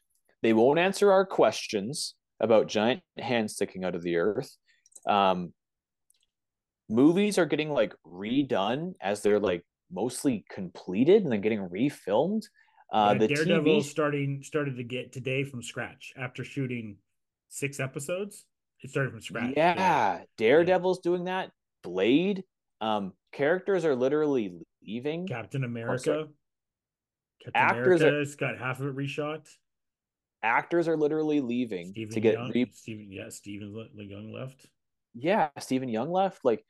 [0.41, 4.55] they won't answer our questions about giant hands sticking out of the earth
[5.07, 5.51] um
[6.89, 12.43] movies are getting like redone as they're like mostly completed and then getting refilmed
[12.91, 16.97] uh Yeah, the Daredevil TV starting started to get today from scratch after shooting
[17.49, 18.45] six episodes.
[18.81, 19.53] It started from scratch.
[19.55, 21.51] yeah, Daredevil's doing that
[21.83, 22.43] Blade
[22.81, 24.53] um characters are literally
[24.85, 25.63] leaving Captain.
[25.63, 26.27] America.
[27.43, 29.47] Captain Actors are- America's got half of it reshot.
[30.43, 34.65] actors are literally leaving to get Young, re- Stephen, yeah, Steven Yeun left.
[35.13, 36.43] yeah, Steven Yeun left.
[36.45, 36.65] Like,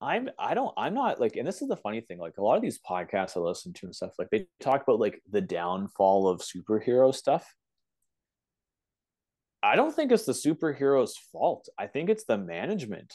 [0.00, 2.18] I'm, I don't, I'm not like, and this is the funny thing.
[2.18, 5.00] Like, a lot of these podcasts I listen to and stuff, like they talk about
[5.00, 7.52] like the downfall of superhero stuff.
[9.62, 11.68] I don't think it's the superhero's fault.
[11.76, 13.12] I think it's the management.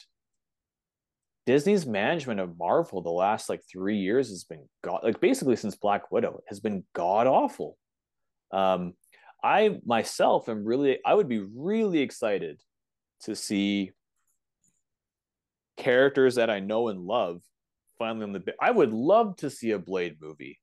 [1.46, 5.76] Disney's management of Marvel the last like three years has been god like basically since
[5.76, 7.76] Black Widow has been god awful.
[8.50, 8.94] Um,
[9.42, 12.60] I myself am really I would be really excited
[13.24, 13.92] to see
[15.76, 17.40] characters that I know and love
[17.98, 20.58] finally on the I would love to see a Blade movie.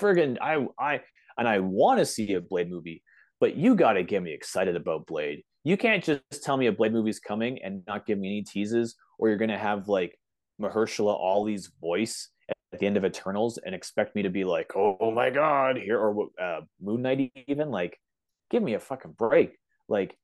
[0.00, 1.00] Friggin' I I
[1.36, 3.02] and I want to see a Blade movie,
[3.40, 5.42] but you got to get me excited about Blade.
[5.64, 8.94] You can't just tell me a Blade movie's coming and not give me any teases,
[9.18, 10.18] or you're gonna have like
[10.60, 12.30] Mahershala Ali's voice
[12.72, 15.76] at the end of Eternals and expect me to be like, oh, oh my god,
[15.76, 17.98] here or uh, Moon Knight even like,
[18.50, 19.56] give me a fucking break.
[19.88, 20.16] Like,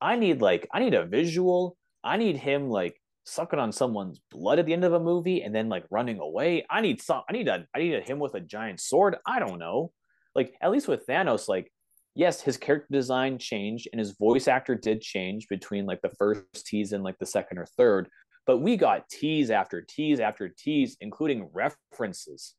[0.00, 1.76] I need like I need a visual.
[2.04, 5.54] I need him like sucking on someone's blood at the end of a movie and
[5.54, 6.64] then like running away.
[6.70, 7.22] I need some.
[7.28, 7.66] I need a.
[7.74, 9.16] I need a, him with a giant sword.
[9.26, 9.92] I don't know.
[10.34, 11.72] Like at least with Thanos, like
[12.14, 16.66] yes, his character design changed and his voice actor did change between like the first
[16.66, 18.08] tease and like the second or third.
[18.48, 22.54] But we got tease after tease after tease, including references.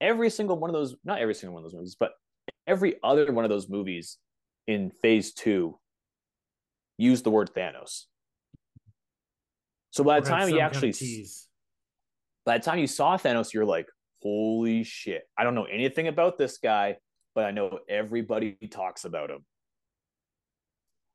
[0.00, 2.12] Every single one of those, not every single one of those movies, but
[2.68, 4.18] every other one of those movies
[4.68, 5.76] in phase two
[6.98, 8.04] used the word Thanos.
[9.90, 10.94] So by the time you actually
[12.44, 13.88] by the time you saw Thanos, you're like,
[14.22, 15.22] holy shit.
[15.36, 16.98] I don't know anything about this guy,
[17.34, 19.44] but I know everybody talks about him.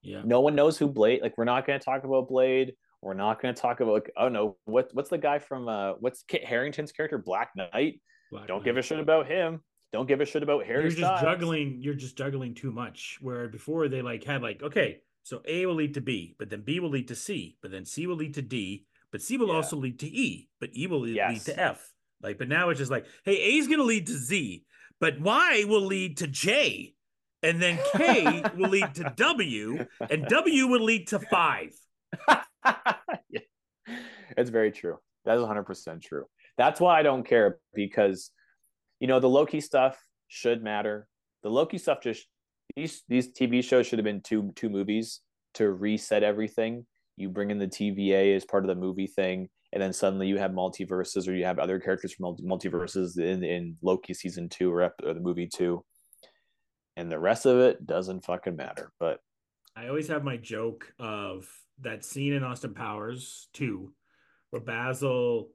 [0.01, 0.23] Yeah.
[0.25, 1.21] No one knows who Blade.
[1.21, 2.73] Like, we're not going to talk about Blade.
[3.01, 3.93] We're not going to talk about.
[3.93, 5.67] Like, oh no, what what's the guy from?
[5.67, 7.17] uh What's Kit Harington's character?
[7.17, 8.01] Black Knight.
[8.31, 8.65] Black don't Knight.
[8.65, 9.61] give a shit about him.
[9.91, 10.83] Don't give a shit about Harry.
[10.83, 11.77] You're just juggling.
[11.81, 13.17] You're just juggling too much.
[13.21, 16.61] Where before they like had like okay, so A will lead to B, but then
[16.61, 19.49] B will lead to C, but then C will lead to D, but C will
[19.49, 19.55] yeah.
[19.55, 21.31] also lead to E, but E will yes.
[21.31, 21.93] lead to F.
[22.21, 24.63] Like, but now it's just like, hey, A is going to lead to Z,
[24.99, 26.93] but Y will lead to J,
[27.43, 31.73] and then K will lead to W, and W will lead to five.
[33.29, 33.39] yeah.
[34.37, 34.97] It's very true.
[35.25, 36.25] That is 100% true.
[36.57, 38.31] That's why I don't care because,
[38.99, 41.07] you know, the Loki stuff should matter.
[41.43, 42.27] The Loki stuff just
[42.75, 45.21] these these TV shows should have been two two movies
[45.55, 46.85] to reset everything.
[47.17, 50.37] You bring in the TVA as part of the movie thing, and then suddenly you
[50.37, 54.93] have multiverses or you have other characters from multiverses in in Loki season two or,
[55.03, 55.83] or the movie two,
[56.95, 58.91] and the rest of it doesn't fucking matter.
[58.99, 59.19] But
[59.75, 61.47] I always have my joke of
[61.81, 63.91] that scene in Austin Powers 2
[64.49, 65.49] where Basil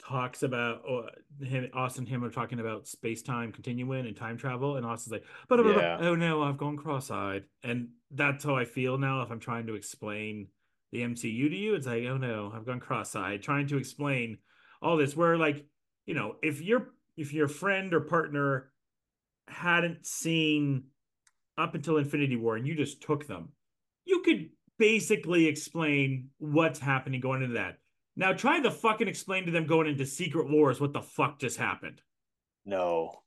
[0.00, 1.10] talks about or
[1.42, 5.24] him Austin him are talking about space time continuing and time travel and Austin's like
[5.48, 5.98] but yeah.
[6.00, 7.44] oh no I've gone cross-eyed.
[7.62, 10.48] And that's how I feel now if I'm trying to explain
[10.92, 11.74] the MCU to you.
[11.74, 14.38] It's like oh no I've gone cross-eyed trying to explain
[14.80, 15.16] all this.
[15.16, 15.66] Where like
[16.06, 18.70] you know if your if your friend or partner
[19.48, 20.84] hadn't seen
[21.58, 23.50] up until Infinity War and you just took them
[24.08, 27.78] you could basically explain what's happening going into that.
[28.16, 31.58] Now try to fucking explain to them going into Secret Wars what the fuck just
[31.58, 32.00] happened.
[32.64, 33.20] No.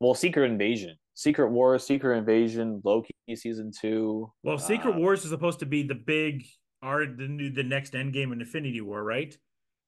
[0.00, 0.96] Well, Secret Invasion.
[1.14, 4.32] Secret Wars, Secret Invasion, Loki season two.
[4.42, 6.44] Well, Secret uh, Wars is supposed to be the big
[6.82, 9.36] are the new the next end game in Infinity War, right?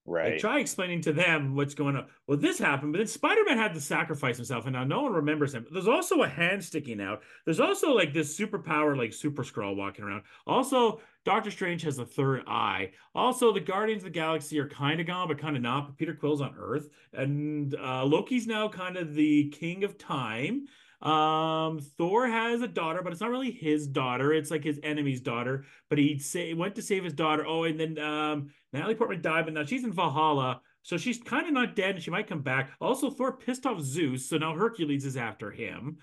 [0.06, 0.32] Right.
[0.32, 2.06] Like, try explaining to them what's going on.
[2.26, 5.14] Well, this happened, but then Spider Man had to sacrifice himself, and now no one
[5.14, 5.66] remembers him.
[5.70, 7.22] There's also a hand sticking out.
[7.46, 10.24] There's also like this superpower, like Super Skrull walking around.
[10.46, 12.90] Also, Doctor Strange has a third eye.
[13.14, 15.86] Also, the Guardians of the Galaxy are kind of gone, but kind of not.
[15.86, 20.66] But Peter Quill's on Earth, and uh, Loki's now kind of the king of time.
[21.00, 24.32] Um, Thor has a daughter, but it's not really his daughter.
[24.32, 25.64] It's like his enemy's daughter.
[25.90, 27.46] But he say went to save his daughter.
[27.46, 31.46] Oh, and then um, Natalie Portman died, but now she's in Valhalla, so she's kind
[31.46, 32.72] of not dead, and she might come back.
[32.80, 35.98] Also, Thor pissed off Zeus, so now Hercules is after him.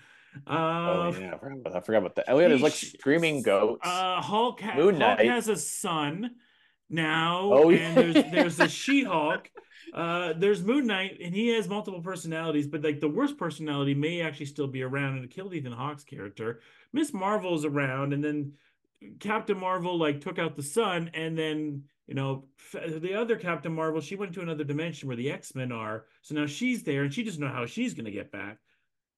[0.46, 2.24] Uh, oh yeah, I forgot about that.
[2.28, 3.86] Oh yeah, there's like screaming goats.
[3.86, 6.30] Uh, Hulk, ha- Moon Hulk has a son
[6.88, 7.50] now.
[7.52, 9.50] Oh yeah, and there's there's a She-Hulk.
[9.92, 14.22] Uh, there's Moon Knight, and he has multiple personalities, but like the worst personality may
[14.22, 16.60] actually still be around and killed Ethan Hawke's character.
[16.94, 18.54] Miss Marvel's around, and then
[19.20, 24.00] Captain Marvel like took out the sun, and then you know the other Captain Marvel
[24.00, 27.12] she went to another dimension where the X Men are, so now she's there, and
[27.12, 28.58] she doesn't know how she's gonna get back.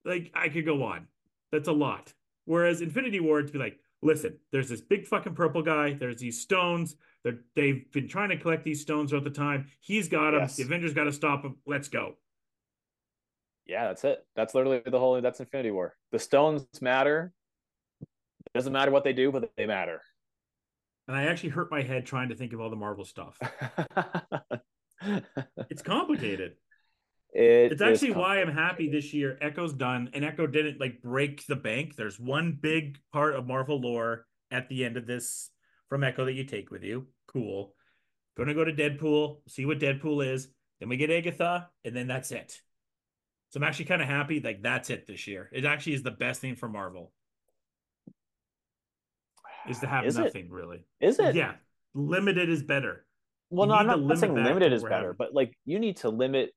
[0.05, 1.09] Like I could go on.
[1.53, 2.13] That's a lot.
[2.47, 5.95] Whereas Infinity War to be like, listen, there's this big fucking purple guy.
[5.95, 6.97] There's these stones.
[7.23, 9.69] They're, they've been trying to collect these stones all the time.
[9.81, 10.41] He's got them.
[10.41, 10.57] Yes.
[10.57, 11.57] The Avengers got to stop him.
[11.67, 12.17] Let's go.
[13.67, 14.27] Yeah, that's it.
[14.37, 15.19] That's literally the whole.
[15.23, 15.97] That's Infinity War.
[16.13, 17.33] The stones matter.
[18.47, 20.01] It doesn't matter what they do, but they matter.
[21.09, 23.39] And I actually hurt my head trying to think of all the Marvel stuff.
[25.71, 26.53] it's complicated.
[27.35, 29.37] It it's actually why I'm happy this year.
[29.41, 31.97] Echo's done, and Echo didn't like break the bank.
[31.97, 35.51] There's one big part of Marvel lore at the end of this
[35.89, 37.09] from Echo that you take with you.
[37.27, 37.75] Cool.
[38.37, 40.49] Gonna go to Deadpool, see what Deadpool is.
[40.79, 42.61] Then we get Agatha, and then that's it.
[43.51, 44.41] So I'm actually kind of happy.
[44.41, 45.51] Like that's it this year.
[45.53, 47.13] It actually is the best thing for Marvel.
[49.69, 50.25] Is to have Is it?
[50.25, 50.85] nothing really.
[51.01, 51.35] Is it?
[51.35, 51.55] Yeah,
[51.95, 53.07] limited is better.
[53.51, 55.17] Well, You no, I'm not, not saying limited is better, having.
[55.19, 56.51] but like you need to limit.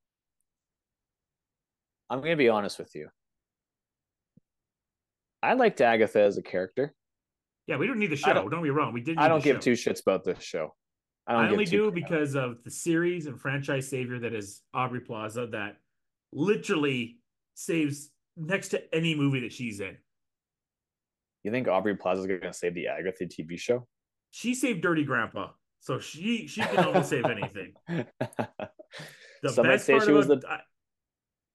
[2.10, 3.08] I'm gonna be honest with you.
[5.42, 6.94] I liked Agatha as a character.
[7.66, 8.32] Yeah, we don't need the I show.
[8.34, 8.92] don't- Don't, be wrong.
[8.92, 9.18] We didn't.
[9.18, 9.60] I don't give show.
[9.60, 10.74] two shits about this show.
[11.26, 15.00] I don't I only do because of the series and franchise savior that is Aubrey
[15.00, 15.76] Plaza that
[16.32, 17.18] literally
[17.54, 19.98] saves next to any movie that she's in.
[21.44, 23.86] You think Aubrey Plaza is gonna save the Agatha TV show?
[24.30, 27.74] She saved Dirty Grandpa, so she she can almost save anything.
[29.40, 30.60] The Some best say part she was about the- I,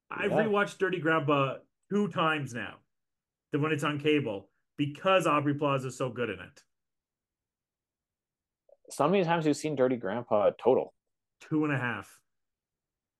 [0.09, 0.45] I've Yeah.
[0.45, 1.57] rewatched Dirty Grandpa
[1.91, 2.75] two times now,
[3.51, 6.61] the when it's on cable because Aubrey Plaza is so good in it.
[8.89, 10.93] So how many times you've you seen Dirty Grandpa total?
[11.41, 12.09] Two and a half.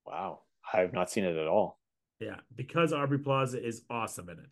[0.06, 1.78] Wow, I have not seen it at all.
[2.22, 4.50] Yeah, because Aubrey Plaza is awesome in it.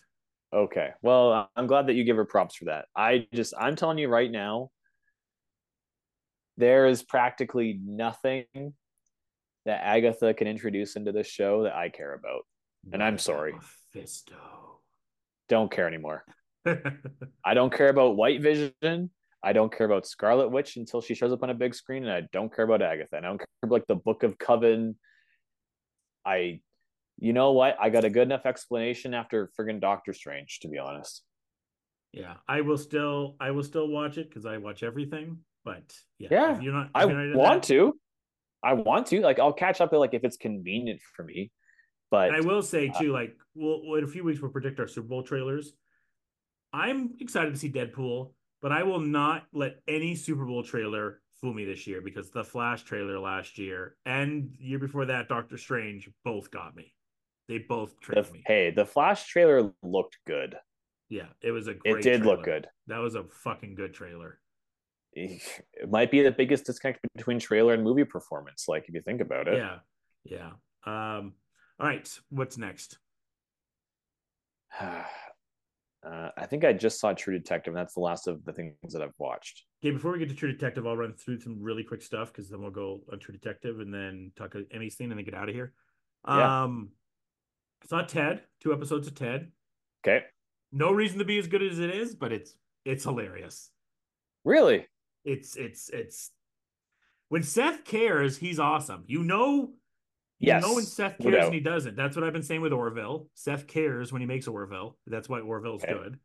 [0.53, 2.85] Okay, well, I'm glad that you give her props for that.
[2.95, 4.69] I just, I'm telling you right now,
[6.57, 8.45] there is practically nothing
[9.65, 12.41] that Agatha can introduce into this show that I care about.
[12.91, 13.53] And I'm sorry.
[13.53, 14.35] Mephisto.
[15.47, 16.25] Don't care anymore.
[17.45, 19.09] I don't care about White Vision.
[19.43, 22.11] I don't care about Scarlet Witch until she shows up on a big screen, and
[22.11, 23.17] I don't care about Agatha.
[23.17, 24.95] And I don't care about like the Book of Coven.
[26.25, 26.61] I,
[27.21, 27.77] you know what?
[27.79, 31.23] I got a good enough explanation after friggin' Doctor Strange, to be honest.
[32.11, 35.37] Yeah, I will still I will still watch it because I watch everything.
[35.63, 37.93] But yeah, Yeah, you're not, I want that- to.
[38.63, 39.21] I want to.
[39.21, 41.51] Like, I'll catch up like if it's convenient for me.
[42.09, 44.79] But And I will say uh, too, like, we'll in a few weeks we'll predict
[44.79, 45.73] our Super Bowl trailers.
[46.73, 51.53] I'm excited to see Deadpool, but I will not let any Super Bowl trailer fool
[51.53, 56.09] me this year because the Flash trailer last year and year before that, Doctor Strange,
[56.25, 56.93] both got me.
[57.51, 60.55] They both the, hey, the Flash trailer looked good.
[61.09, 61.97] Yeah, it was a great.
[61.97, 62.65] It did look good.
[62.87, 64.39] That was a fucking good trailer.
[65.13, 68.69] It might be the biggest disconnect between trailer and movie performance.
[68.69, 69.57] Like, if you think about it.
[69.57, 69.79] Yeah,
[70.23, 70.51] yeah.
[70.85, 71.33] Um,
[71.77, 72.97] all right, what's next?
[76.03, 78.73] Uh, I think I just saw True Detective, and that's the last of the things
[78.91, 79.65] that I've watched.
[79.83, 82.49] Okay, before we get to True Detective, I'll run through some really quick stuff because
[82.49, 85.53] then we'll go on True Detective and then talk thing and then get out of
[85.53, 85.73] here.
[86.27, 86.63] Yeah.
[86.63, 86.89] Um,
[87.83, 89.51] I saw Ted, two episodes of Ted.
[90.05, 90.25] Okay.
[90.71, 92.53] No reason to be as good as it is, but it's
[92.85, 93.69] it's hilarious.
[94.45, 94.87] Really?
[95.25, 96.31] It's it's it's
[97.29, 99.03] when Seth cares, he's awesome.
[99.07, 99.73] You know,
[100.39, 101.95] you Yes, know when Seth cares and he doesn't.
[101.95, 103.29] That's what I've been saying with Orville.
[103.35, 104.97] Seth cares when he makes Orville.
[105.07, 105.93] That's why Orville's Okay.
[105.93, 106.19] good.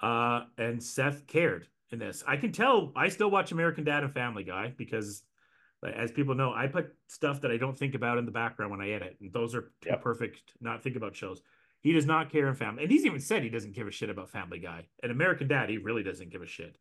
[0.00, 2.24] Uh, and Seth cared in this.
[2.26, 2.92] I can tell.
[2.96, 5.22] I still watch American Dad and Family Guy because,
[5.82, 8.80] as people know, I put stuff that I don't think about in the background when
[8.80, 10.02] I edit, and those are Yep.
[10.02, 11.42] perfect not think about shows.
[11.82, 14.10] He does not care in Family, and he's even said he doesn't give a shit
[14.10, 14.86] about Family Guy.
[15.02, 16.76] And American Dad, he really doesn't give a shit.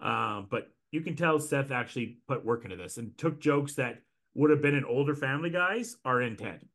[0.00, 4.02] Um, but you can tell Seth actually put work into this and took jokes that
[4.34, 6.66] would have been in older Family Guys are in Ted.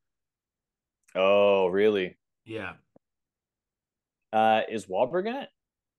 [1.13, 2.17] Oh, really?
[2.45, 2.73] Yeah.
[4.31, 5.49] Uh, is Wahlberg in it?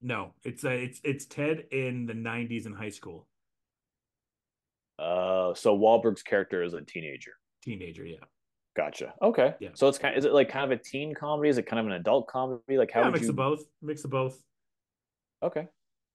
[0.01, 3.27] No, it's uh, it's it's Ted in the '90s in high school,
[4.99, 7.33] Uh, so Wahlberg's character is a teenager.
[7.63, 8.05] teenager.
[8.05, 8.17] Yeah,
[8.77, 9.15] Gotcha.
[9.23, 9.55] Okay.
[9.61, 9.71] Yeah.
[9.75, 10.17] So it's kind.
[10.17, 11.49] Is it like kind of a teen comedy?
[11.49, 12.77] Is it kind of an adult comedy?
[12.79, 13.31] Like how yeah, mix you?
[13.31, 13.63] of both.
[13.83, 14.41] Mix of both.
[15.43, 15.67] Okay.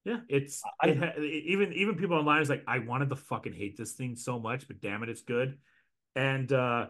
[0.05, 3.53] Yeah, it's I- it ha- even even people online is like, I wanted to fucking
[3.53, 5.57] hate this thing so much, but damn it, it's good.
[6.15, 6.87] And uh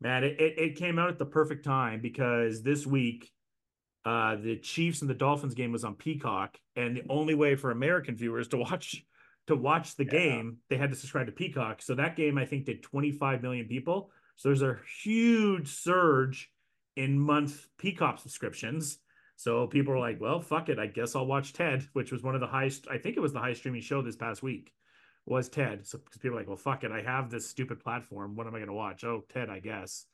[0.00, 3.30] man, it, it, it came out at the perfect time because this week
[4.04, 7.70] uh the Chiefs and the Dolphins game was on Peacock, and the only way for
[7.70, 9.04] American viewers to watch
[9.46, 10.10] to watch the yeah.
[10.10, 11.82] game, they had to subscribe to Peacock.
[11.82, 14.10] So that game, I think, did 25 million people.
[14.36, 16.50] So there's a huge surge
[16.96, 18.98] in month Peacock subscriptions.
[19.36, 20.78] So people are like, well, fuck it.
[20.78, 23.32] I guess I'll watch Ted, which was one of the highest, I think it was
[23.32, 24.72] the highest streaming show this past week,
[25.26, 25.86] was Ted.
[25.86, 26.90] So because people are like, well, fuck it.
[26.90, 28.34] I have this stupid platform.
[28.34, 29.04] What am I going to watch?
[29.04, 30.06] Oh, Ted, I guess.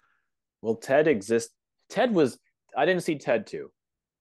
[0.60, 1.52] Well, Ted exists.
[1.88, 2.38] Ted was,
[2.76, 3.70] I didn't see Ted 2.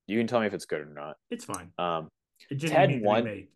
[0.08, 1.18] You can tell me if it's good or not.
[1.30, 1.72] It's fine.
[1.78, 2.10] Um,
[2.60, 3.48] Ted 1.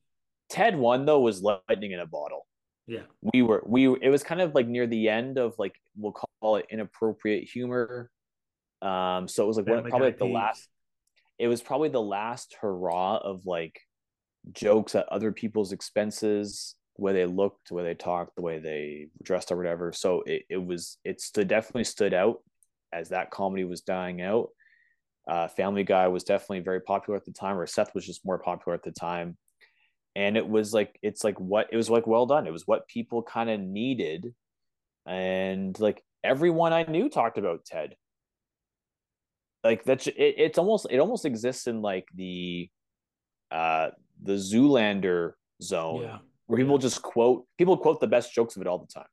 [0.49, 2.45] Ted one though was lightning in a bottle.
[2.87, 3.01] Yeah.
[3.33, 3.87] We were we.
[3.87, 8.11] It was kind of like near the end of like we'll call it inappropriate humor.
[8.81, 10.67] Um, so it was like one, probably like the last.
[11.39, 13.79] It was probably the last hurrah of like
[14.51, 19.51] jokes at other people's expenses, where they looked, where they talked, the way they dressed
[19.51, 19.91] or whatever.
[19.91, 22.43] So it, it was it stood definitely stood out
[22.93, 24.49] as that comedy was dying out.
[25.27, 28.37] Uh, Family Guy was definitely very popular at the time, or Seth was just more
[28.37, 29.37] popular at the time.
[30.15, 32.47] And it was like it's like what it was like well done.
[32.47, 34.33] It was what people kind of needed,
[35.05, 37.95] and like everyone I knew talked about Ted.
[39.63, 42.69] Like that's it, it's almost it almost exists in like the
[43.51, 43.89] uh
[44.21, 46.17] the Zoolander zone Yeah.
[46.47, 49.07] where people just quote people quote the best jokes of it all the time.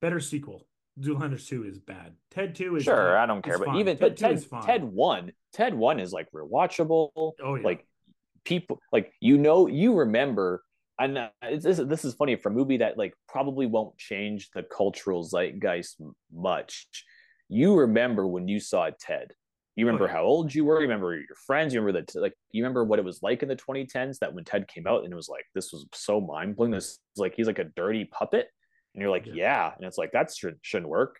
[0.00, 0.66] Better sequel.
[1.00, 2.14] Zoolander 2 is bad.
[2.30, 3.16] Ted 2 is Sure, fine.
[3.16, 3.76] I don't care, It's but fine.
[3.78, 4.62] even but 2 Ted is fine.
[4.64, 7.10] Ted one Ted one is like rewatchable.
[7.16, 7.64] Oh, yeah.
[7.64, 7.86] Like
[8.44, 10.62] people like you know you remember
[11.00, 14.50] and uh, this, is this is funny for a movie that like probably won't change
[14.54, 16.00] the cultural zeitgeist
[16.32, 16.86] much.
[17.48, 19.32] You remember when you saw Ted.
[19.74, 20.76] You remember Oh, how old you were.
[20.76, 21.74] You remember your friends.
[21.74, 24.20] You remember that like you remember what it was like in the 2010s.
[24.20, 26.70] That when Ted came out and it was like this was so mind blowing.
[26.70, 28.46] This is like he's like a dirty puppet,
[28.94, 29.32] and you're like Yeah.
[29.34, 31.16] yeah, and it's like that should shouldn't work.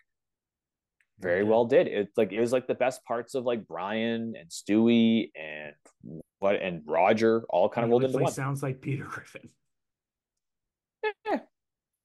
[1.19, 1.49] Very Yeah.
[1.49, 1.87] well did.
[1.87, 5.73] It's like it was like the best parts of like Brian and Stewie and
[6.45, 8.31] what and Roger all kind of rolled into one.
[8.31, 9.49] sounds like Peter Griffin.
[11.03, 11.39] Yeah,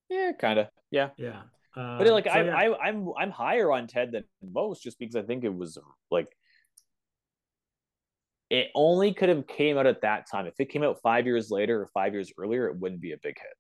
[0.09, 0.69] yeah, kind of.
[0.91, 1.43] Yeah, Yeah.
[1.77, 2.57] Uh, but like so, I, yeah.
[2.57, 5.79] I, I'm I'm higher on Ted than most, just because I think it was
[6.11, 6.27] like
[8.51, 10.47] it only could have came out at that time.
[10.47, 13.19] If it came out five years later or five years earlier, it wouldn't be a
[13.23, 13.57] big hit.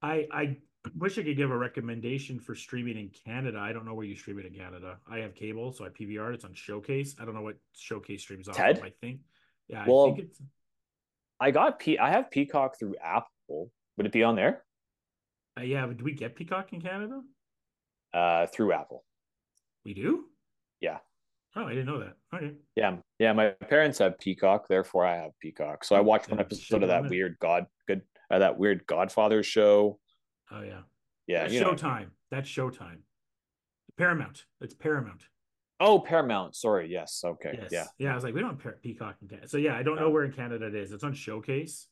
[0.00, 0.56] I I
[0.96, 3.58] wish I could give a recommendation for streaming in Canada.
[3.58, 4.96] I don't know where you stream it in Canada.
[5.06, 6.32] I have cable, so I PVR.
[6.32, 7.16] It's on Showcase.
[7.20, 8.80] I don't know what Showcase streams off Ted?
[8.82, 9.20] I think.
[9.68, 10.40] Yeah, Well- I think it's.
[11.38, 11.98] I got P.
[11.98, 13.70] I have Peacock through Apple.
[13.96, 14.64] Would it be on there?
[15.58, 17.20] Uh, yeah, but do we get Peacock in Canada?
[18.14, 19.04] Uh, through Apple.
[19.84, 20.24] We do.
[20.80, 20.98] Yeah.
[21.54, 22.16] Oh, I didn't know that.
[22.34, 22.52] Okay.
[22.74, 23.32] Yeah, yeah.
[23.32, 25.84] My parents have Peacock, therefore I have Peacock.
[25.84, 27.10] So I watched one episode of that it.
[27.10, 29.98] weird God, good, uh, that weird Godfather show.
[30.50, 30.80] Oh yeah.
[31.26, 31.72] Yeah, That's you know.
[31.72, 32.08] Showtime.
[32.30, 32.98] That's Showtime.
[33.96, 34.44] Paramount.
[34.60, 35.22] It's Paramount.
[35.78, 36.54] Oh, Paramount.
[36.56, 36.88] Sorry.
[36.90, 37.22] Yes.
[37.24, 37.58] Okay.
[37.60, 37.68] Yes.
[37.70, 37.84] Yeah.
[37.98, 38.12] Yeah.
[38.12, 39.48] I was like, we don't have Peacock in Canada.
[39.48, 40.92] So yeah, I don't know where in Canada it is.
[40.92, 41.86] It's on Showcase.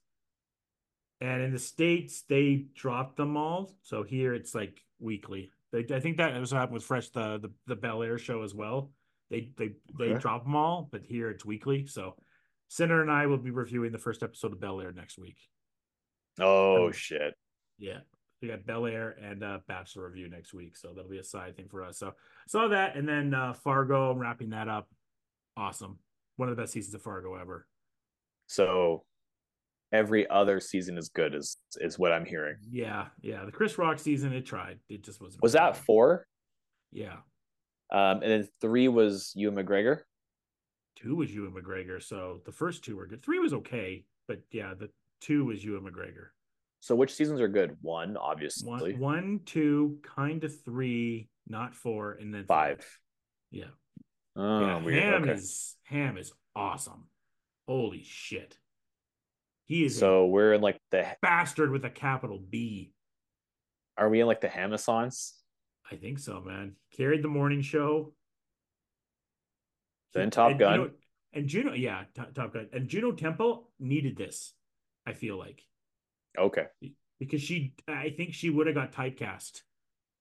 [1.21, 3.75] And in the States, they dropped them all.
[3.83, 5.51] So here it's like weekly.
[5.73, 8.43] They, I think that was what happened with Fresh, the, the, the Bel Air show
[8.43, 8.91] as well.
[9.31, 10.21] They, they, they Okay.
[10.21, 11.87] drop them all, but here it's weekly.
[11.87, 12.17] So
[12.69, 15.37] Senator and I will be reviewing the first episode of Bel Air next week.
[16.41, 17.35] Oh Um, shit.
[17.79, 18.01] Yeah.
[18.45, 20.77] We got Bel Air and uh Bachelor review next week.
[20.77, 21.99] So that'll be a side thing for us.
[21.99, 22.13] So
[22.47, 24.87] saw that and then uh Fargo, I'm wrapping that up.
[25.57, 25.99] Awesome.
[26.37, 27.67] One of the best seasons of Fargo ever.
[28.47, 29.05] So
[29.93, 32.57] every other season is good, is is what I'm hearing.
[32.71, 33.47] Yeah, yeah.
[33.47, 34.79] The Chris Rock season, it tried.
[34.91, 35.43] It just wasn't.
[35.43, 36.27] Was that four?
[36.93, 37.17] Yeah.
[37.91, 40.01] Um, and then three was Ewan McGregor.
[40.97, 42.03] Two was Ewan McGregor.
[42.03, 43.23] So the first two were good.
[43.23, 44.91] Three was okay, but yeah, the
[45.23, 46.29] two was Ewan McGregor.
[46.85, 47.79] So which seasons are good?
[47.81, 48.93] One, obviously.
[48.93, 52.85] One, one, two, kind of three, not four, and then Five.
[53.51, 53.73] Yeah.
[54.37, 54.83] Oh, yeah.
[54.83, 55.03] weird.
[55.03, 55.33] Hamm okay.
[55.33, 57.05] is Hamm is awesome.
[57.67, 58.59] Holy shit.
[59.65, 61.07] He is So we're in like the.
[61.23, 62.93] bastard with a capital B.
[63.97, 65.33] Are we in like the Hamasons?
[65.91, 66.73] I think so, man.
[66.95, 68.13] Carried the morning show.
[70.13, 70.73] Then Top and, Gun.
[70.75, 70.91] You know,
[71.33, 72.03] and Juno, yeah,
[72.35, 72.69] Top Gun.
[72.75, 74.53] And Juno Temple needed this,
[75.07, 75.63] I feel like.
[76.39, 76.67] Okay.
[77.21, 79.63] Because she, I think she would have got typecast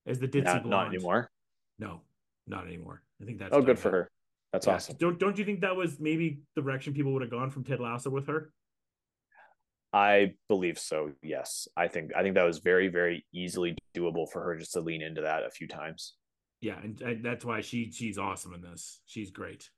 [0.06, 0.70] as the ditzy Not, blonde.
[0.70, 1.32] not anymore.
[1.80, 2.02] No,
[2.48, 3.02] not anymore.
[3.22, 3.98] I think that's Oh, good for now.
[3.98, 4.12] her.
[4.52, 4.76] That's Yeah.
[4.76, 4.98] awesome.
[5.00, 7.80] Don't don't you think that was maybe the direction people would have gone from Ted
[7.80, 8.52] Lasso with her?
[9.92, 11.12] I believe so.
[11.22, 14.82] Yes, I think I think that was very very easily doable for her just to
[14.82, 16.16] lean into that a few times.
[16.62, 19.02] Yeah, and, and that's why she she's awesome in this.
[19.06, 19.70] She's great.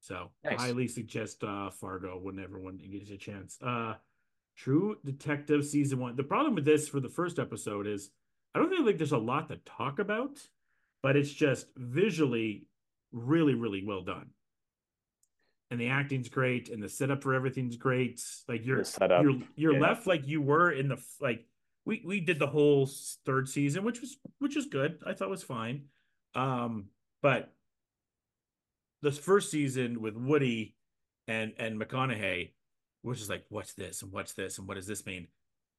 [0.00, 0.58] So Nice.
[0.60, 3.58] highly suggest uh Fargo when everyone gets a chance.
[3.62, 3.94] Uh
[4.56, 6.16] True Detective season one.
[6.16, 8.10] The problem with this for the first episode is
[8.54, 10.38] I don't think like there's a lot to talk about,
[11.02, 12.66] but it's just visually
[13.12, 14.30] really, really well done.
[15.70, 18.22] And the acting's great, and the setup for everything's great.
[18.46, 19.80] Like you're you're you're yeah.
[19.80, 21.46] left like you were in the like
[21.86, 22.88] we we did the whole
[23.24, 24.98] third season, which was which was good.
[25.06, 25.84] I thought was fine.
[26.34, 26.86] Um,
[27.22, 27.52] but
[29.00, 30.76] this first season with Woody
[31.26, 32.50] and and McConaughey,
[33.02, 35.28] which just like, what's this and what's this and what does this mean?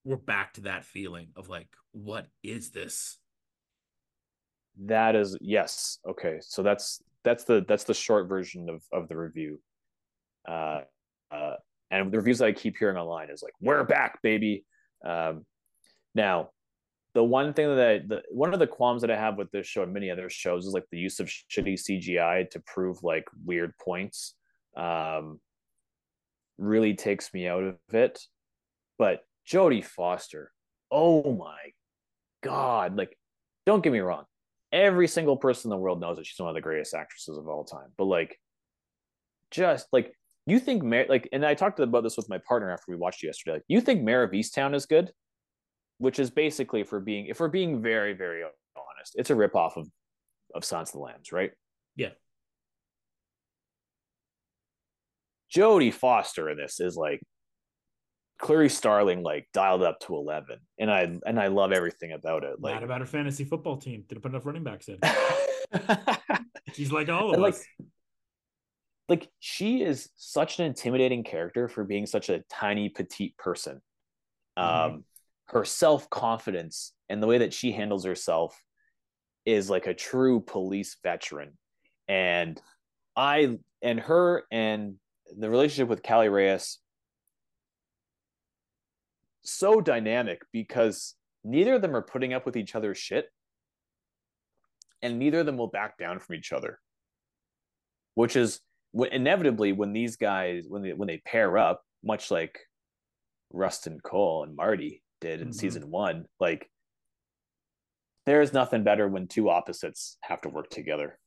[0.06, 3.18] We're back to that feeling of like, what is this?
[4.86, 6.00] That is yes.
[6.08, 9.60] Okay, so that's that's the that's the short version of of the review.
[10.48, 10.82] Uh,
[11.32, 11.56] uh,
[11.92, 14.66] and the reviews that I keep hearing online is like, "We're back, baby."
[15.06, 15.46] Um,
[16.16, 16.50] now,
[17.14, 19.68] the one thing that I, the one of the qualms that I have with this
[19.68, 23.26] show and many other shows is like the use of shitty CGI to prove like
[23.46, 24.34] weird points.
[24.76, 25.40] Um,
[26.58, 28.20] really takes me out of it.
[28.98, 30.52] But Jodie Foster,
[30.92, 31.72] oh my
[32.44, 32.98] god!
[32.98, 33.18] Like,
[33.66, 34.26] don't get me wrong
[34.74, 37.48] every single person in the world knows that she's one of the greatest actresses of
[37.48, 37.90] all time.
[37.96, 38.38] But like,
[39.52, 40.12] just like
[40.48, 43.24] you think Mayor like, and I talked about this with my partner after we watched
[43.24, 43.54] it yesterday.
[43.54, 45.12] Like, you think Mare of Easttown is good,
[46.00, 49.88] which is basically we're being if we're being very very honest, it's a ripoff of
[50.56, 51.52] of Silence of the Lambs, right?
[51.96, 52.10] Yeah.
[55.56, 57.22] Jodie Foster in this is like
[58.40, 62.56] Clarice Starling, like dialed up to eleven, and I and I love everything about it.
[62.60, 64.04] Like Mad about her fantasy football team.
[64.08, 65.00] Didn't put enough running backs in.
[66.74, 67.66] She's like all of like, us.
[69.10, 73.82] like she is such an intimidating character for being such a tiny petite person
[74.58, 75.04] um Mhm.
[75.48, 78.56] her self-confidence and the way that she handles herself
[79.46, 81.58] is like a true police veteran
[82.08, 82.62] and
[83.16, 84.96] i and her and
[85.38, 86.80] the relationship with Kali Reyes
[89.44, 93.28] so dynamic because neither of them are putting up with each other's shit
[95.02, 96.80] and neither of them will back down from each other
[98.16, 98.60] which is
[98.92, 102.60] when, inevitably when these guys when they when they pair up much like
[103.52, 105.56] Rustin Cohle and Marty did in Mhm.
[105.56, 106.70] season 1 like
[108.26, 111.20] there's nothing better when two opposites have to work together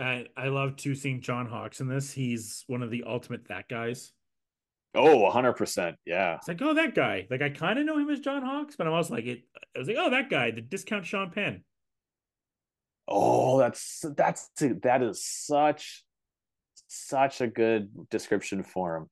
[0.00, 2.12] I, I love to seeing John Hawkes in this.
[2.12, 4.12] He's one of the ultimate that guys.
[4.94, 7.26] oh 100% yeah It's like, oh, that guy.
[7.30, 9.42] Like I kind of know him as John Hawkes, but I'm also like it.
[9.74, 11.64] I was like, oh, that guy, the discount Sean Penn.
[13.08, 14.50] oh that's that's
[14.82, 16.04] that is such
[16.86, 19.06] such a good description for him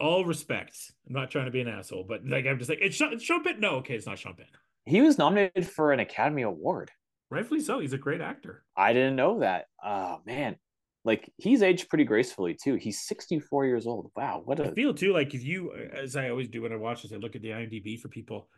[0.00, 0.76] All respect.
[1.06, 3.24] I'm not trying to be an asshole, but like I'm just like it's Sean, it's
[3.24, 3.60] Sean Penn.
[3.60, 4.46] No, okay, it's not Sean Penn.
[4.86, 6.90] he was nominated for an academy award
[7.30, 7.78] Rightfully so.
[7.80, 8.64] He's a great actor.
[8.76, 9.66] I didn't know that.
[9.84, 10.56] Oh man.
[11.04, 12.74] Like he's aged pretty gracefully too.
[12.74, 14.10] He's 64 years old.
[14.14, 16.76] Wow, what I a feel too like if you, as I always do when I
[16.76, 18.48] watch this, I look at the IMDb for people.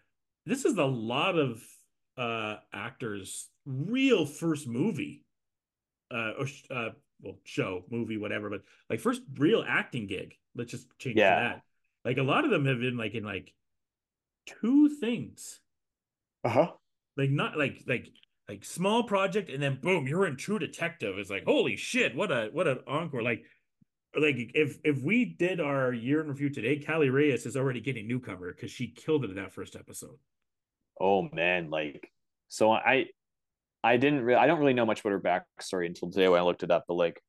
[0.44, 1.62] This is a lot of
[2.18, 5.24] uh actors' real first movie,
[6.12, 10.34] uh, or sh- uh, well, show, movie, whatever, but like first real acting gig.
[10.56, 11.34] Let's just change Yeah.
[11.34, 11.62] to that.
[12.04, 13.54] Like a lot of them have been like in like
[14.46, 15.60] two things,
[16.42, 16.72] uh-huh.
[17.16, 18.08] like not like like
[18.49, 21.18] like small project, and then boom, you're in True Detective.
[21.18, 23.22] It's like holy shit, what a what an encore!
[23.22, 23.45] Like
[24.14, 28.07] like if if we did our year in review today, Kali Reyes is already getting
[28.07, 30.18] newcomer because she killed it in that first episode.
[31.01, 32.11] Oh man, like
[32.49, 33.07] so I
[33.82, 36.45] I didn't really I don't really know much about her backstory until today when I
[36.45, 37.20] looked it up, but like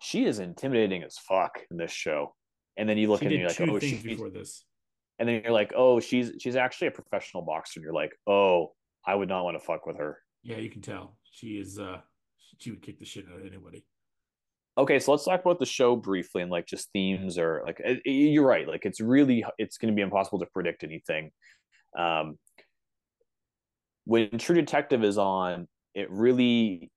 [0.00, 2.34] she is intimidating as fuck in this show.
[2.76, 4.64] And then you look she at and you're like, oh, she's before this.
[5.18, 8.72] and then you're like, oh, she's she's actually a professional boxer, and you're like, oh,
[9.06, 10.18] I would not want to fuck with her.
[10.42, 11.78] Yeah, you can tell she is.
[11.78, 11.98] uh
[12.58, 13.84] She would kick the shit out of anybody.
[14.78, 18.44] okay so let's talk about the show briefly and like just themes or like you're
[18.46, 21.30] right like it's really it's going to be impossible to predict anything
[21.96, 22.36] um
[24.04, 26.90] when true detective is on it really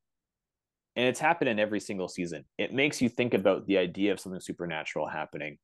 [0.95, 4.19] and it's happened in every single season it makes you think about the idea of
[4.19, 5.57] something supernatural happening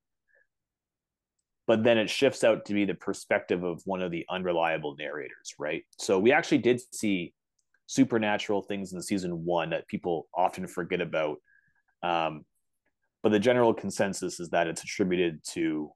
[1.66, 5.54] but then it shifts out to be the perspective of one of the unreliable narrators
[5.60, 7.34] right so we actually did see
[7.86, 11.38] supernatural things in season one that people often forget about
[12.02, 12.46] um,
[13.24, 15.92] but the general consensus is that it's attributed to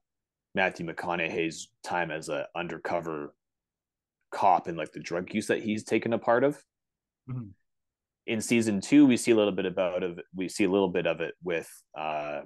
[0.54, 3.34] Matthew McConaughey's time as an undercover
[4.32, 6.62] cop and like the drug use that he's taken a part of.
[7.28, 7.50] Mhm.
[8.26, 11.06] In season two, we see a little bit about of we see a little bit
[11.06, 12.42] of it with uh,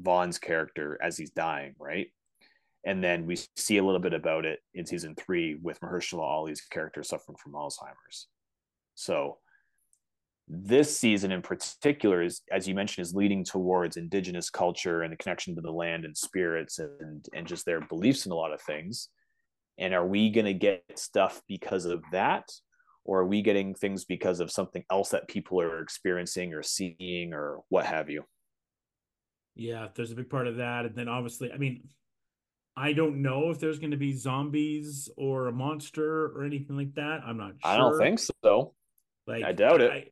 [0.00, 2.08] Vaughn's character as he's dying, right?
[2.84, 6.62] And then we see a little bit about it in season three with Mahershala Ali's
[6.62, 8.26] character suffering from Alzheimer's.
[8.94, 9.38] So
[10.52, 15.16] this season in particular is as you mentioned is leading towards indigenous culture and the
[15.16, 18.60] connection to the land and spirits and and just their beliefs in a lot of
[18.60, 19.10] things
[19.78, 22.48] and are we going to get stuff because of that
[23.04, 27.32] or are we getting things because of something else that people are experiencing or seeing
[27.32, 28.24] or what have you
[29.54, 31.88] Yeah, there's a big part of that, and then obviously, I mean,
[32.76, 36.94] I don't know if there's going to be zombies or a monster or anything like
[36.94, 37.20] that.
[37.26, 37.52] I'm not.
[37.62, 37.70] sure.
[37.72, 38.74] i don't think so
[39.26, 39.90] Like I doubt it.
[39.90, 40.06] I-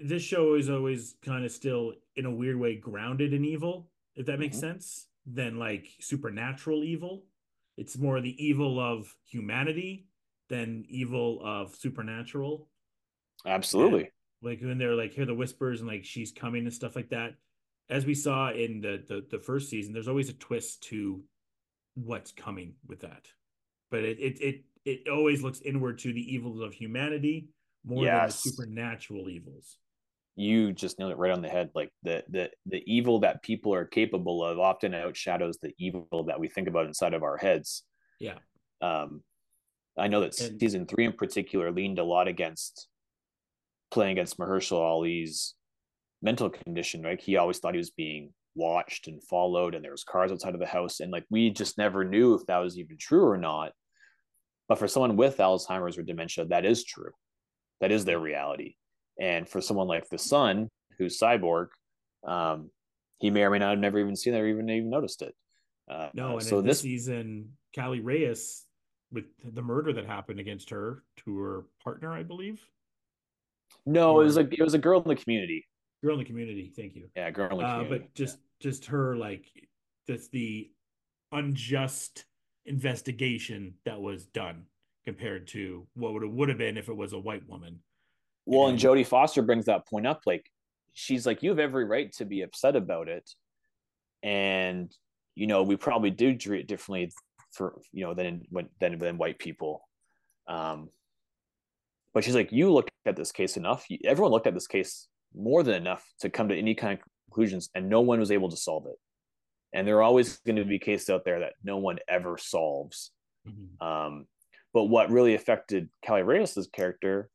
[0.00, 4.26] this show is always kind of still in a weird way grounded in evil, if
[4.26, 4.60] that makes Mhm.
[4.60, 7.24] sense, than like supernatural evil.
[7.76, 10.06] It's more the evil of humanity
[10.48, 12.68] than evil of supernatural.
[13.44, 14.10] absolutely
[14.40, 17.34] Like when they're like hear the whispers and like she's coming and stuff like that.
[17.90, 21.22] As we saw in the the, the first season, there's always a twist to
[21.94, 23.26] what's coming with that.
[23.90, 27.48] But it it it it always looks inward to the evils of humanity
[27.84, 28.42] more Yes.
[28.42, 29.78] than the supernatural evils.
[30.36, 33.74] you just nailed it right on the head like the the the evil that people
[33.74, 37.82] are capable of often outshadows the evil that we think about inside of our heads
[38.18, 38.38] Yeah.
[38.80, 39.22] um
[39.98, 42.88] i know that And- season three in particular leaned a lot against
[43.90, 45.54] playing against mahershala ali's
[46.22, 47.20] mental condition, right?
[47.20, 50.60] He always thought he was being watched and followed, and there was cars outside of
[50.60, 53.72] the house, and like we just never knew if that was even true or not.
[54.68, 57.10] But for someone with Alzheimer's or dementia, that is true.
[57.80, 58.76] That is their reality.
[59.20, 61.66] And for someone like the son, who's cyborg,
[62.26, 62.70] um,
[63.18, 65.34] he may or may not have never even seen that or even even noticed it.
[65.90, 68.64] Uh, no, and so this season, Kali Reyes
[69.10, 72.60] with the murder that happened against her to her partner, I believe.
[73.84, 74.22] No, or...
[74.22, 75.66] it was like it was a girl in the community.
[76.02, 76.72] Girl in the community.
[76.74, 77.08] Thank you.
[77.14, 77.94] Yeah, girl in the community.
[77.94, 78.70] Uh, but just yeah.
[78.70, 79.46] just her like
[80.08, 80.70] that's the
[81.30, 82.24] unjust
[82.66, 84.64] investigation that was done
[85.04, 87.80] compared to what would have would have been if it was a white woman.
[88.46, 90.22] Well, and, and Jodie Foster brings that point up.
[90.26, 90.50] Like,
[90.92, 93.28] she's like, you have every right to be upset about it,
[94.22, 94.92] and
[95.34, 97.12] you know we probably do treat it differently
[97.52, 98.42] for you know than
[98.80, 99.82] than than white people.
[100.48, 100.88] Um,
[102.14, 103.86] but she's like, you look at this case enough.
[104.04, 107.70] Everyone looked at this case more than enough to come to any kind of conclusions,
[107.74, 108.98] and no one was able to solve it.
[109.72, 113.10] And there are always going to be cases out there that no one ever solves.
[113.48, 113.86] Mm-hmm.
[113.86, 114.26] Um,
[114.74, 117.30] but what really affected Kali Reyes's character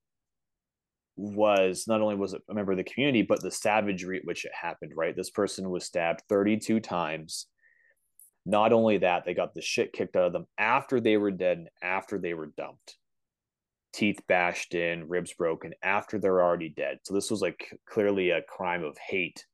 [1.16, 4.46] was not only was it a member of the community, but the savagery at which
[4.46, 4.94] it happened.
[4.96, 7.48] Right, this person was stabbed 32 times.
[8.46, 11.58] Not only that, they got the shit kicked out of them after they were dead
[11.58, 12.96] and after they were dumped
[13.94, 17.00] teeth bashed in, ribs broken after they're already dead.
[17.04, 19.46] So this was like clearly a crime of hate,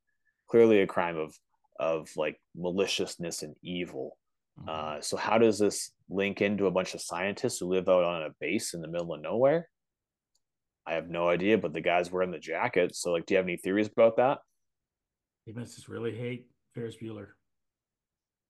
[0.50, 1.36] clearly a crime of
[1.80, 4.18] of like maliciousness and evil.
[4.60, 4.70] Mm-hmm.
[4.70, 8.24] Uh, so how does this link into a bunch of scientists who live out on
[8.24, 9.68] a base in the middle of nowhere?
[10.86, 12.96] I have no idea, but the guy's wearing the jacket.
[12.96, 14.40] So like, do you have any theories about that?
[15.46, 17.30] He must just really hate Ferris Bueller.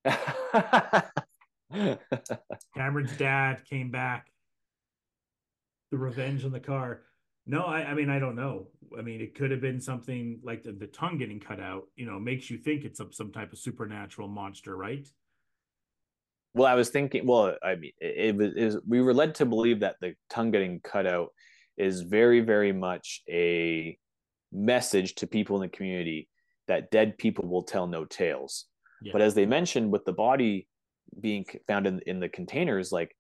[2.76, 4.28] Cameron's dad came back
[5.94, 7.02] the revenge on the car.
[7.46, 8.68] No, I, I mean, I don't know.
[8.98, 12.08] I mean, it could have been something like the, the tongue getting cut out, you
[12.08, 15.08] know, makes you think it's a, some type of supernatural monster, right?
[16.56, 19.46] Well, I was thinking, well, I mean, it, was, it was, we were led to
[19.46, 21.30] believe that the tongue getting cut out
[21.78, 23.96] is very, very much a
[24.52, 26.28] message to people in the community
[26.68, 28.66] that dead people will tell no tales.
[29.04, 29.12] Yeah.
[29.14, 30.68] But as they mentioned, with the body
[31.20, 33.16] being found in, in the containers, like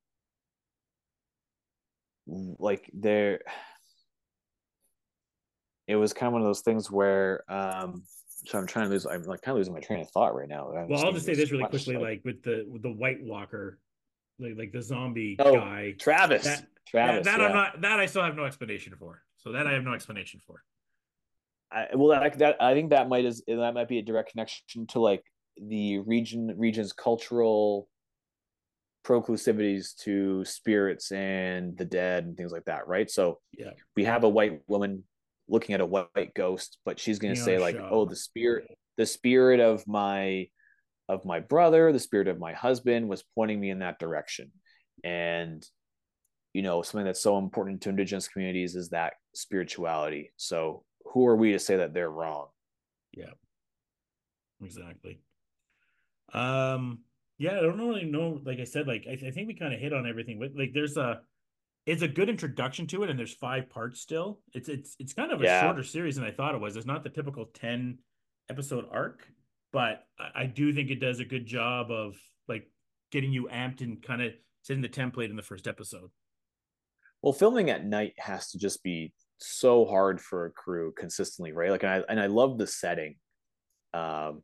[2.28, 3.42] like there
[5.88, 8.04] it was kind of one of those things where um
[8.46, 10.50] so I'm trying to lose I'm like kind of losing my train of thought right
[10.50, 10.74] now.
[10.76, 13.24] I'm well, I'll just say this really quickly, like, like, with the with the White
[13.24, 13.80] Walker,
[14.40, 15.94] like like the zombie oh, guy.
[16.00, 16.44] Travis.
[16.44, 17.26] That, Travis.
[17.26, 17.48] That, that yeah.
[17.48, 19.22] I'm not that I still have no explanation for.
[19.38, 20.64] So that I have no explanation for.
[21.72, 24.88] I, well, that, that I think that might is that might be a direct connection
[24.88, 25.24] to like
[25.58, 27.88] the region region's cultural
[29.04, 33.10] proclivities to spirits and the dead and things like that, right?
[33.10, 35.04] So yeah, we have a white woman
[35.48, 37.76] looking at a white ghost, but she's gonna say like.
[37.92, 38.66] "Oh, the spirit,
[38.98, 40.48] the spirit of my
[41.10, 44.52] of my brother, the spirit of my husband was pointing me in that direction,"
[45.04, 45.68] and
[46.54, 50.32] you know something that's so important to indigenous communities is that spirituality.
[50.38, 52.48] So who are we to say that they're wrong?
[53.12, 53.34] Yeah,
[54.62, 55.20] exactly.
[56.32, 57.00] Um
[57.38, 58.40] yeah, I don't really know.
[58.46, 60.40] Like I said, like I, th- I think we kind of hit on everything.
[60.40, 61.22] With like, there's a,
[61.86, 64.40] it's a good introduction to it, and there's five parts still.
[64.54, 65.62] It's it's it's kind of a yeah.
[65.62, 66.76] shorter series than I thought it was.
[66.76, 67.98] It's not the typical ten
[68.50, 69.28] episode arc,
[69.72, 72.16] but I, I do think it does a good job of
[72.48, 72.70] like
[73.12, 76.10] getting you amped and kind of setting the template in the first episode.
[77.22, 81.72] Well, filming at night has to just be so hard for a crew consistently, right?
[81.72, 83.16] Like, and I and I love the setting.
[83.94, 84.44] Um,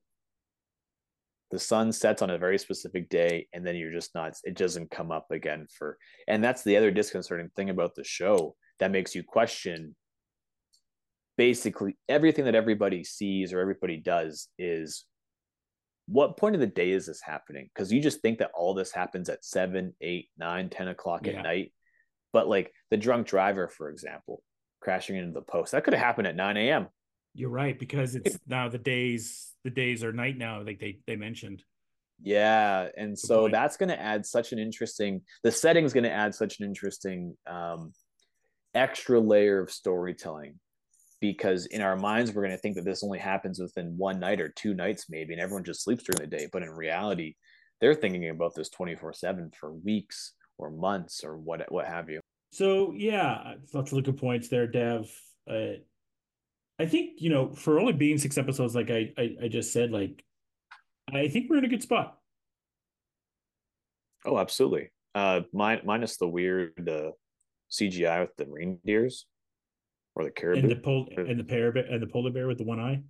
[1.51, 4.91] the sun sets on a very specific day and then you're just not it doesn't
[4.91, 5.97] come up again for
[6.27, 9.95] and that's the other disconcerting thing about the show that makes you question
[11.37, 15.05] basically everything that everybody sees or everybody does is
[16.07, 18.91] what point of the day is this happening because you just think that all this
[18.91, 21.33] happens at 7 8 9 10 o'clock yeah.
[21.33, 21.71] at night
[22.33, 24.43] but like the drunk driver for example
[24.81, 26.87] crashing into the post that could have happened at 9 a.m
[27.33, 31.15] you're right because it's now the days the days are night now like they they
[31.15, 31.63] mentioned.
[32.21, 33.53] Yeah, and Good so point.
[33.53, 37.35] that's going to add such an interesting the setting's going to add such an interesting
[37.47, 37.93] um
[38.73, 40.59] extra layer of storytelling
[41.21, 44.39] because in our minds we're going to think that this only happens within one night
[44.39, 47.33] or two nights maybe and everyone just sleeps during the day but in reality
[47.81, 52.19] they're thinking about this 24/7 for weeks or months or what what have you
[52.51, 55.09] so yeah lots of good points there dev
[55.49, 55.73] uh,
[56.79, 59.91] I think you know for only being six episodes, like I, I I, just said,
[59.91, 60.23] like
[61.13, 62.17] I think we're in a good spot.
[64.25, 64.91] Oh, absolutely.
[65.15, 67.11] Uh, min- minus the weird uh,
[67.71, 69.25] CGI with the reindeers.
[70.15, 70.61] or the caribou.
[70.61, 73.01] And the pol and the bear and the polar bear with the one eye.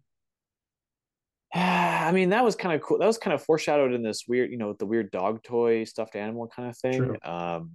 [1.54, 3.00] I mean, that was kind of cool.
[3.00, 6.16] That was kind of foreshadowed in this weird, you know, the weird dog toy stuffed
[6.16, 6.98] animal kind of thing.
[6.98, 7.18] True.
[7.24, 7.72] Um,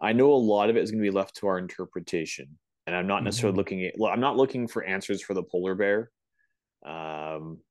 [0.00, 2.58] I know a lot of it is going to be left to our interpretation,
[2.90, 3.58] and I'm not necessarily Mhm.
[3.58, 3.94] looking at.
[3.96, 6.10] Well, I'm not looking for answers for the polar bear.
[6.84, 7.62] Um,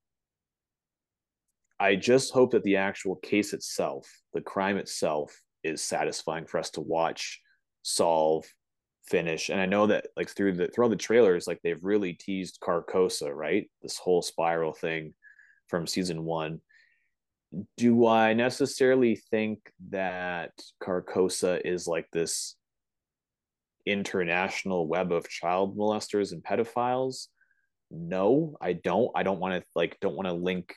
[1.77, 6.69] I just hope that the actual case itself, the crime itself, is satisfying for us
[6.71, 7.41] to watch,
[7.81, 8.45] solve,
[9.07, 9.49] finish.
[9.49, 12.61] And I know that like through the through all the trailers, like they've really teased
[12.61, 13.69] Carcosa, right?
[13.81, 15.13] This whole spiral thing
[15.67, 16.61] from season one.
[17.75, 19.59] Do I necessarily think
[19.89, 22.55] that Carcosa is like this
[23.89, 27.27] international web of child molesters and pedophiles?
[27.91, 29.11] No, I don't.
[29.15, 30.75] I don't want to like don't want to link,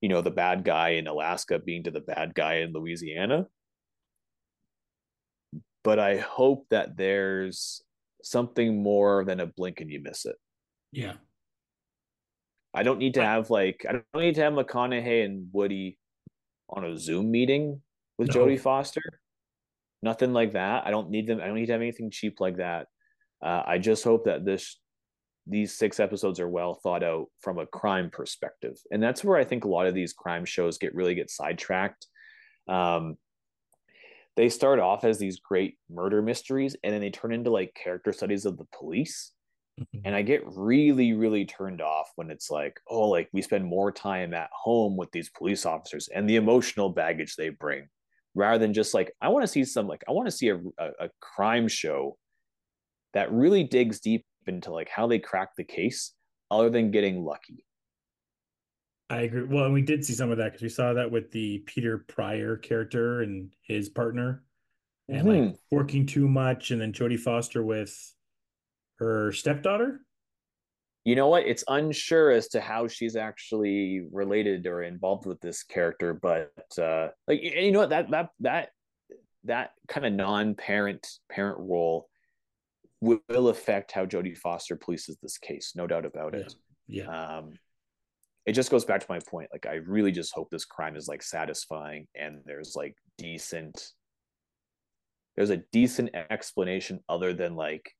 [0.00, 3.46] you know, the bad guy in Alaska being to the bad guy in Louisiana
[5.86, 7.80] but I hope that there's
[8.20, 10.34] something more than a blink and you miss it.
[10.90, 11.12] Yeah.
[12.74, 15.96] I don't need to have like I don't need to have McConaughey and Woody
[16.68, 17.82] on a Zoom meeting
[18.18, 18.40] with No.
[18.40, 19.20] Jodie Foster.
[20.02, 20.86] Nothing like that.
[20.86, 21.40] I don't need them.
[21.40, 22.88] I don't need to have anything cheap like that.
[23.42, 24.78] Uh, I just hope that this
[25.46, 29.44] these six episodes are well thought out from a crime perspective, and that's where I
[29.44, 32.06] think a lot of these crime shows get really get sidetracked.
[32.68, 33.16] Um,
[34.36, 38.12] they start off as these great murder mysteries, and then they turn into like character
[38.12, 39.32] studies of the police
[39.80, 40.02] Mhm.
[40.04, 43.92] and I get really, really turned off when it's like, oh, like we spend more
[43.92, 47.88] time at home with these police officers and the emotional baggage they bring,
[48.36, 50.56] rather than just like, I want to see some, like, I want to see a,
[50.56, 52.16] a, a crime show
[53.14, 56.12] that really digs deep into like how they crack the case,
[56.50, 57.64] other than getting lucky.
[59.10, 59.44] I agree.
[59.44, 62.04] Well, and we did see some of that because we saw that with the Peter
[62.06, 64.44] Prior character and his partner,
[65.08, 65.58] and like Mhm.
[65.70, 68.14] working too much, and then Jodie Foster with
[68.98, 70.05] her stepdaughter.
[71.06, 71.46] You know what?
[71.46, 76.50] It's unsure as to how she's actually related or involved with this character, but
[76.82, 78.70] uh like you know what that that that
[79.44, 82.08] that kind of non-parent parent role
[83.00, 86.52] will, will affect how Jodie Foster polices this case, no doubt about it.
[86.88, 87.36] Yeah.
[87.36, 87.52] Um
[88.44, 89.50] it just goes back to my point.
[89.52, 93.92] Like I really just hope this crime is like satisfying and there's like decent
[95.36, 97.92] there's a decent explanation other than like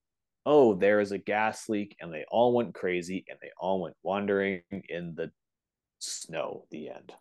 [0.47, 3.97] oh, there is a gas leak and they all went crazy and they all went
[4.03, 5.31] wandering in the
[5.99, 6.65] snow.
[6.71, 7.13] The end.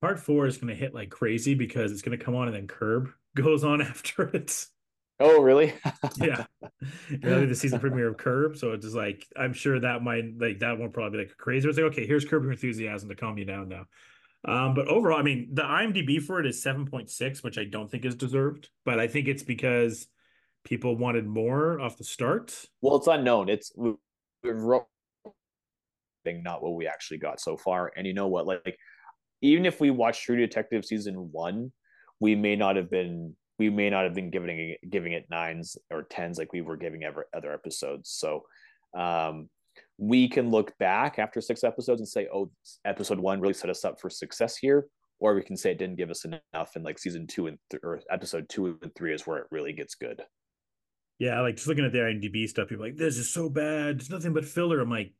[0.00, 2.56] Part four is going to hit like crazy because it's going to come on and
[2.56, 4.66] then Curb goes on after it.
[5.20, 5.74] Oh, really?
[6.16, 6.44] Yeah.
[7.22, 8.56] Really, the season premiere of Curb.
[8.56, 11.68] So it's just like, I'm sure that might, like, that one probably be like crazy.
[11.68, 13.86] It's like, okay, here's Curb Your Enthusiasm to calm you down now.
[14.46, 18.04] Um, but overall, I mean, the IMDb for it is 7.6, which I don't think
[18.04, 20.06] is deserved, but I think it's because
[20.64, 22.54] people wanted more off the start.
[22.80, 23.48] well, it's unknown.
[23.48, 23.94] It's we-
[24.42, 24.86] we wrote
[26.24, 27.92] thing, not what we actually got so far.
[27.96, 28.46] And you know what?
[28.46, 28.76] Like,
[29.42, 31.72] even if we watched True Detective season one,
[32.20, 35.76] we may not have been we may not have been giving it giving it nines
[35.90, 38.10] or tens like we were giving ever other episodes.
[38.10, 38.44] So
[38.96, 39.48] um
[39.98, 42.50] we can look back after six episodes and say, oh,
[42.84, 44.86] episode one really set us up for success here.
[45.20, 47.82] Or we can say it didn't give us enough, and like season two and th-
[47.84, 50.22] or episode two and three is where it really gets good.
[51.18, 53.96] Yeah, like just looking at the IMDb stuff, people are like, this is so bad.
[54.00, 54.80] It's nothing but filler.
[54.80, 55.12] I'm like,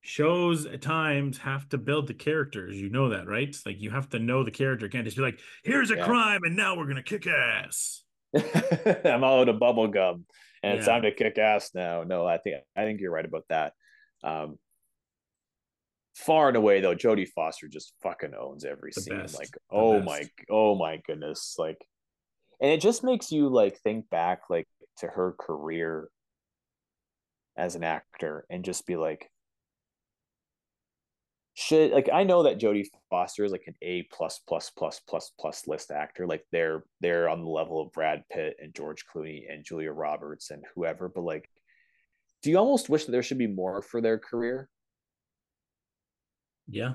[0.00, 2.76] shows at times have to build the characters.
[2.76, 3.48] You know that, right?
[3.48, 4.86] It's like you have to know the character.
[4.86, 6.04] You can't just be like, here's a Yeah.
[6.04, 8.04] crime and now we're gonna kick ass.
[8.36, 10.26] I'm all out of bubble gum,
[10.62, 12.04] and it's time to kick ass now.
[12.04, 13.72] No, I think I think you're right about that.
[14.22, 14.58] Um,
[16.14, 19.18] far and away though, Jodie Foster just fucking owns every The scene.
[19.18, 19.38] best.
[19.38, 20.06] Like, The oh best.
[20.06, 21.78] my, oh my goodness, like,
[22.60, 24.68] and it just makes you like think back like
[25.00, 26.08] to her career
[27.56, 29.30] as an actor and just be like.
[31.54, 35.32] Should like I know that Jodie Foster is like an A plus plus plus plus
[35.40, 36.24] plus list actor.
[36.24, 40.52] Like they're they're on the level of Brad Pitt and George Clooney and Julia Roberts
[40.52, 41.08] and whoever.
[41.08, 41.50] But like,
[42.44, 44.68] do you almost wish that there should be more for their career?
[46.68, 46.94] Yeah.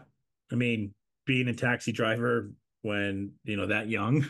[0.52, 0.94] I mean,
[1.26, 2.52] being a taxi driver
[2.84, 4.26] when, you know, that young.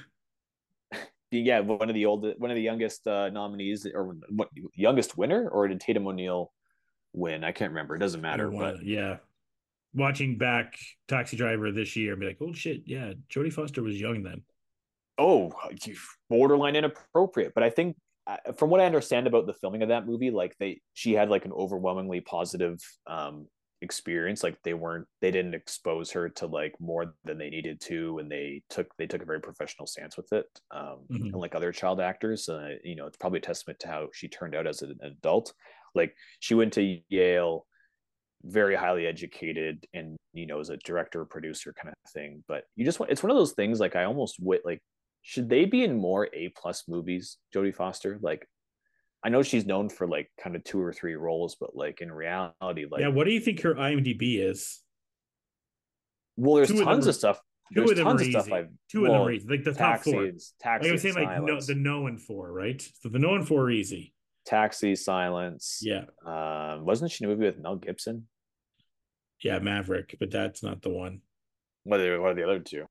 [1.40, 5.50] Yeah, one of the old one of the youngest uh, nominees or what youngest winner,
[5.50, 6.52] or did Tatum O'Neal
[7.14, 7.44] win?
[7.44, 7.96] I can't remember.
[7.96, 8.50] It doesn't matter.
[8.50, 9.18] But yeah.
[9.96, 14.02] Watching back Taxi Driver this year and be like, oh shit, yeah, Jodie Foster was
[14.02, 14.42] young then.
[15.18, 15.52] oh,
[16.30, 17.54] borderline inappropriate.
[17.54, 20.56] But I think, uh, from what I understand about the filming of that movie, like
[20.60, 23.48] they, she had like an overwhelmingly positive um,
[23.84, 28.18] experience like they weren't they didn't expose her to like more than they needed to
[28.20, 31.34] and they took they took a very professional stance with it um Mhm.
[31.34, 34.56] unlike other child actors uh, you know it's probably a testament to how she turned
[34.56, 35.54] out as an adult
[35.96, 37.68] like she went to yale
[38.44, 42.84] very highly educated and you know as a director producer kind of thing but you
[42.84, 44.82] just want it's one of those things like i almost wit like
[45.22, 48.46] should they be in more a plus movies jodie foster like
[49.24, 52.11] i know she's known for like kind of two or three roles but like in
[52.11, 54.82] reality like yeah, what do you think her IMDb is?
[56.38, 57.41] well there's two of tons are- of stuff
[57.74, 58.53] Two there's of them tons are of stuff easy.
[58.53, 59.47] i've Two of them are easy.
[59.47, 60.26] Like the top taxi, four.
[60.59, 62.80] taxi Like I'm is saying, like no, the no and four, right?
[63.01, 64.13] So the no and four are easy.
[64.45, 68.28] taxi silence Yeah, um wasn't she in a movie with mel gibson
[69.41, 71.21] yeah, Maverick, but that's not the one.
[71.84, 72.86] what are, what are the other two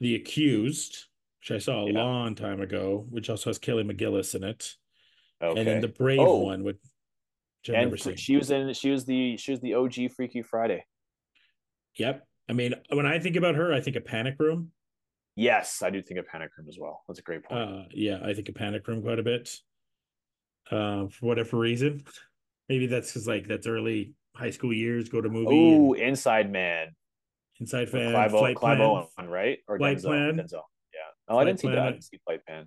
[0.00, 1.06] The Accused,
[1.40, 1.98] which I saw a Yeah.
[2.02, 4.76] long time ago, which also has Kelly McGillis in it,
[5.42, 6.38] okay and then the Brave Oh.
[6.38, 10.84] one, I've and she was in she was the she was the og freaky friday
[11.98, 12.26] Yep.
[12.48, 14.72] I mean, when I think about her, I think of Panic Room.
[15.36, 18.18] yes i do think of panic room as well that's a great point Uh, yeah,
[18.24, 19.56] I think of Panic Room quite a bit.
[20.70, 22.04] Uh, for whatever reason,
[22.68, 25.08] maybe that's because like that's early high school years.
[25.08, 25.48] Go to movie.
[25.50, 26.88] oh inside man
[27.60, 29.06] Inside Man, clive, Flight clive Plan.
[29.18, 30.36] owen right or Flight denzel Plan.
[30.38, 30.62] denzel
[30.94, 32.66] yeah oh i didn't see that i didn't see flight plan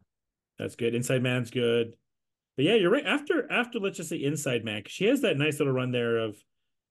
[0.60, 0.94] That's good.
[0.94, 1.96] Inside Man's good.
[2.56, 3.06] But yeah, you're right.
[3.06, 6.38] After after let's just say Inside Man, she has that nice little run there of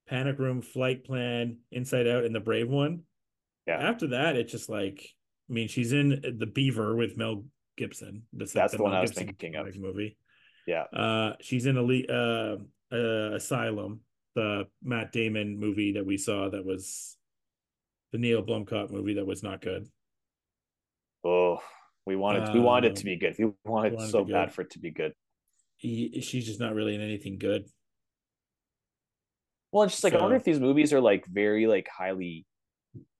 [0.08, 3.02] Panic Room, Flight Plan, Inside Out, and the Brave one.
[3.66, 3.76] Yeah.
[3.78, 5.08] After that, it's just like
[5.48, 7.44] I mean, she's in the Beaver with Mel
[7.76, 8.22] Gibson.
[8.32, 9.66] That's, like That's the one Mel I was Gibson thinking of.
[9.76, 10.16] movie.
[10.66, 12.56] yeah Uh, she's in Elite uh,
[12.92, 14.00] uh, Asylum,
[14.34, 16.48] the Matt Damon movie that we saw.
[16.48, 17.16] That was
[18.10, 19.86] the Neil Blomkamp movie that was not good.
[21.24, 21.60] oh
[22.04, 24.46] we wanted we wanted it to Um, be good we wanted, wanted it so bad
[24.48, 24.54] good.
[24.54, 25.12] for it to be good
[25.82, 27.64] He, she's just not really in anything good.
[29.72, 32.46] Well, it's just like I wonder if these movies are like very like highly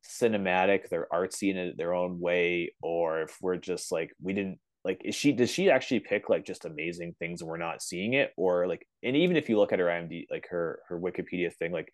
[0.09, 5.01] cinematic, they're artsy in their own way, or if we're just like we didn't like
[5.05, 8.33] is she does she actually pick like just amazing things and we're not seeing it,
[8.37, 11.73] or like and even if you look at her IMD like her her Wikipedia thing,
[11.73, 11.93] like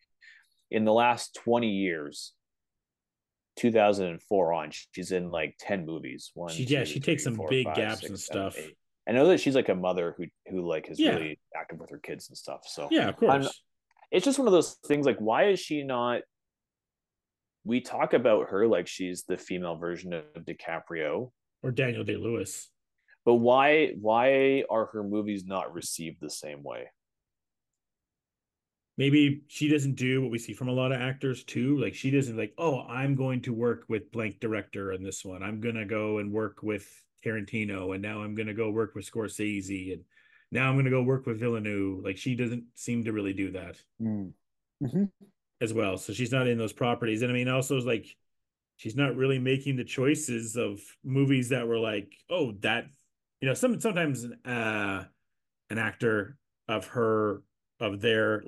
[0.70, 2.34] in the last twenty years,
[3.56, 6.30] two thousand and four on, she's in like ten movies.
[6.34, 8.64] One, She- yeah, two, she takes some four, big five, gaps six, and seven, stuff.
[8.66, 8.76] eight.
[9.08, 11.14] I know that she's like a mother who who like is Yeah.
[11.14, 12.60] really active with her kids and stuff.
[12.66, 13.62] So Yeah, of course.
[14.10, 16.22] it's just one of those things like why is she not
[17.64, 21.30] we talk about her like she's the female version of DiCaprio
[21.62, 22.70] or Daniel Day Lewis.
[23.24, 26.86] but why why are her movies not received the same way
[28.96, 31.78] Maybe she doesn't do what we see from a lot of actors too.
[31.80, 35.40] Like she doesn't like, oh, I'm going to work with blank director on this one.
[35.40, 36.84] I'm gonna go and work with
[37.28, 40.04] Tarantino, and now I'm gonna go work with Scorsese, and
[40.50, 42.04] now I'm gonna go work with Villeneuve.
[42.04, 43.76] Like she doesn't seem to really do that
[45.60, 45.98] as well.
[45.98, 47.22] So she's not in those properties.
[47.22, 48.06] And I mean, also like
[48.76, 52.86] she's not really making the choices of movies that were like, oh, that
[53.40, 55.04] you know, some sometimes uh
[55.70, 56.36] an actor
[56.68, 57.42] of her
[57.80, 58.42] of their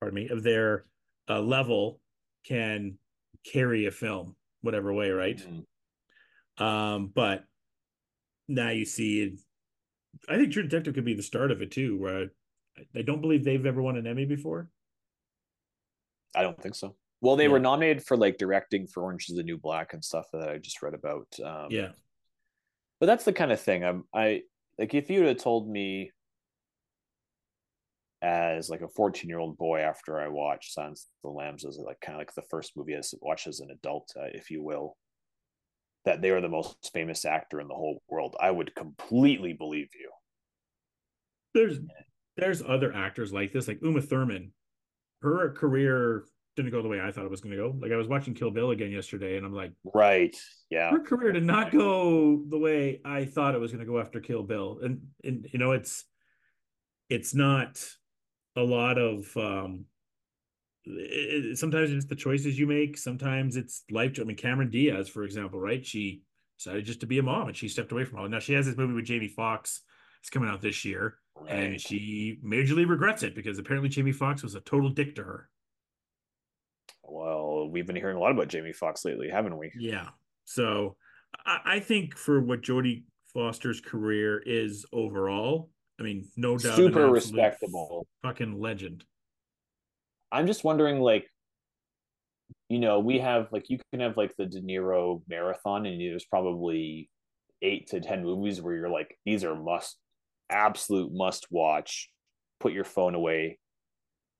[0.00, 0.84] pardon me, of their
[1.28, 2.00] uh, level
[2.44, 2.98] can
[3.44, 5.40] carry a film whatever way, right?
[6.58, 7.44] Um, but
[8.48, 9.36] now you see
[10.28, 12.30] I think True Detective could be the start of it too, where
[12.78, 14.68] I, I don't believe they've ever won an Emmy before.
[16.34, 17.50] I don't think so well they Yeah.
[17.50, 20.58] were nominated for like directing for Orange is the New Black and stuff that I
[20.58, 21.92] just read about um Yeah.
[23.00, 24.42] but that's the kind of thing I'm I
[24.78, 26.12] like if you have told me
[28.22, 31.78] as like a 14 year old boy after I watched Silence of the Lambs as
[31.78, 34.62] like kind of like the first movie I watched as an adult, uh, if you
[34.62, 34.96] will,
[36.06, 39.88] that they are the most famous actor in the whole world, I would completely believe
[39.94, 40.10] you.
[41.52, 41.78] there's
[42.38, 44.52] there's other actors like this, like Uma Thurman.
[45.22, 47.74] Her career didn't go the way I thought it was going to go.
[47.78, 50.34] Like I was watching Kill Bill again yesterday, and I'm like, Right.
[50.70, 50.90] Yeah.
[50.90, 54.20] her career did not go the way I thought it was going to go after
[54.20, 54.80] Kill Bill.
[54.82, 56.04] And and you know, it's
[57.08, 57.82] it's not
[58.56, 59.84] a lot of um
[60.86, 62.96] it, it- sometimes it's the choices you make.
[62.96, 64.16] Sometimes it's life.
[64.20, 65.84] I mean, Cameron Diaz, for example, right?
[65.84, 66.22] She
[66.58, 68.28] decided just to be a mom, and she stepped away from all.
[68.28, 69.82] Now she has this movie with Jamie Foxx.
[70.20, 71.18] It's coming out this year,
[71.48, 75.48] and she majorly regrets it because apparently Jamie Foxx was a total dick to her.
[77.02, 79.70] Well, we've been hearing a lot about Jamie Foxx lately, haven't we?
[79.78, 80.08] Yeah.
[80.44, 80.96] So
[81.44, 85.70] I, I think for what Jodie Foster's career is overall,
[86.00, 88.06] I mean, no doubt, Super respectable.
[88.22, 89.04] fucking legend.
[90.32, 91.26] I'm just wondering, like,
[92.68, 93.22] you know, we mm.
[93.22, 97.08] have like you can have like the De Niro marathon, and there's probably
[97.62, 99.96] eight to ten movies where you're like, these are must,
[100.50, 102.10] absolute must watch.
[102.60, 103.58] Put your phone away.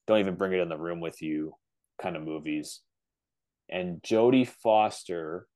[0.07, 1.55] Don't even bring it in the room with you.
[2.01, 2.80] kind of movies.
[3.68, 5.47] And Jodie Foster,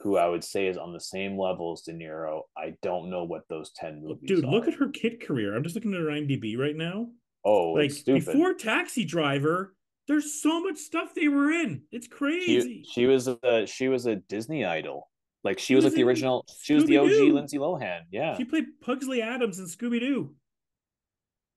[0.00, 3.24] who I would say is on the same level as De Niro, I don't know
[3.24, 4.50] what those 10 movies Dude, are.
[4.50, 5.56] look at her kid career.
[5.56, 7.08] I'm just looking at her IMDb right now.
[7.44, 8.24] Oh, like stupid.
[8.24, 9.74] before Taxi Driver,
[10.08, 11.82] there's so much stuff they were in.
[11.90, 12.84] It's crazy.
[12.84, 15.08] she, she was a she was a Disney idol.
[15.44, 16.46] Like she, was, was like the in original.
[16.62, 18.02] She was the OG Lindsay Lohan.
[18.12, 18.36] Yeah.
[18.36, 20.34] She played Pugsley Addams in Scooby Doo.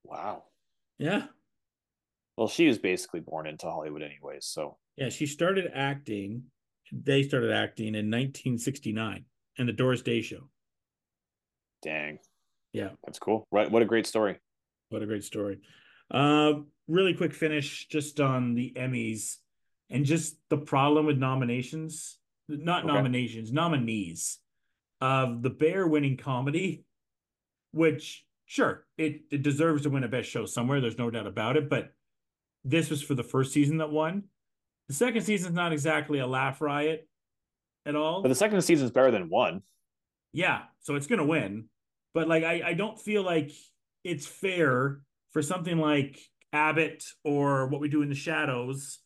[0.04, 0.44] wow.
[0.98, 1.28] Yeah.
[2.38, 4.46] Well, she was basically born into Hollywood, anyways.
[4.46, 6.44] So Yeah, she started acting.
[6.92, 9.26] They started acting in 1969
[9.58, 10.50] in the Doris Day Show.
[11.82, 12.20] dang,
[12.74, 13.48] Yeah, that's cool.
[13.52, 13.70] Right.
[13.70, 14.38] What a great story.
[14.90, 15.60] What a great story.
[16.12, 16.54] Uh,
[16.88, 19.38] really quick finish just on the Emmys
[19.90, 22.18] and just the problem with nominations,
[22.48, 22.94] not Okay.
[22.94, 24.40] nominations, nominees
[25.02, 26.84] of the Bear winning comedy,
[27.72, 30.80] which sure it, it deserves to win a best show somewhere.
[30.82, 31.70] There's no doubt about it.
[31.70, 31.92] But
[32.64, 34.24] this was for the first season that won.
[34.88, 37.08] The second season's not exactly a laugh riot
[37.86, 38.22] at all.
[38.22, 39.64] But the second season is better than one.
[40.32, 41.66] Yeah, so it's gonna win.
[42.14, 43.52] But like I, I don't feel like
[44.06, 45.02] it's fair
[45.32, 46.18] for something like
[46.54, 49.00] Abbott or what we do in the shadows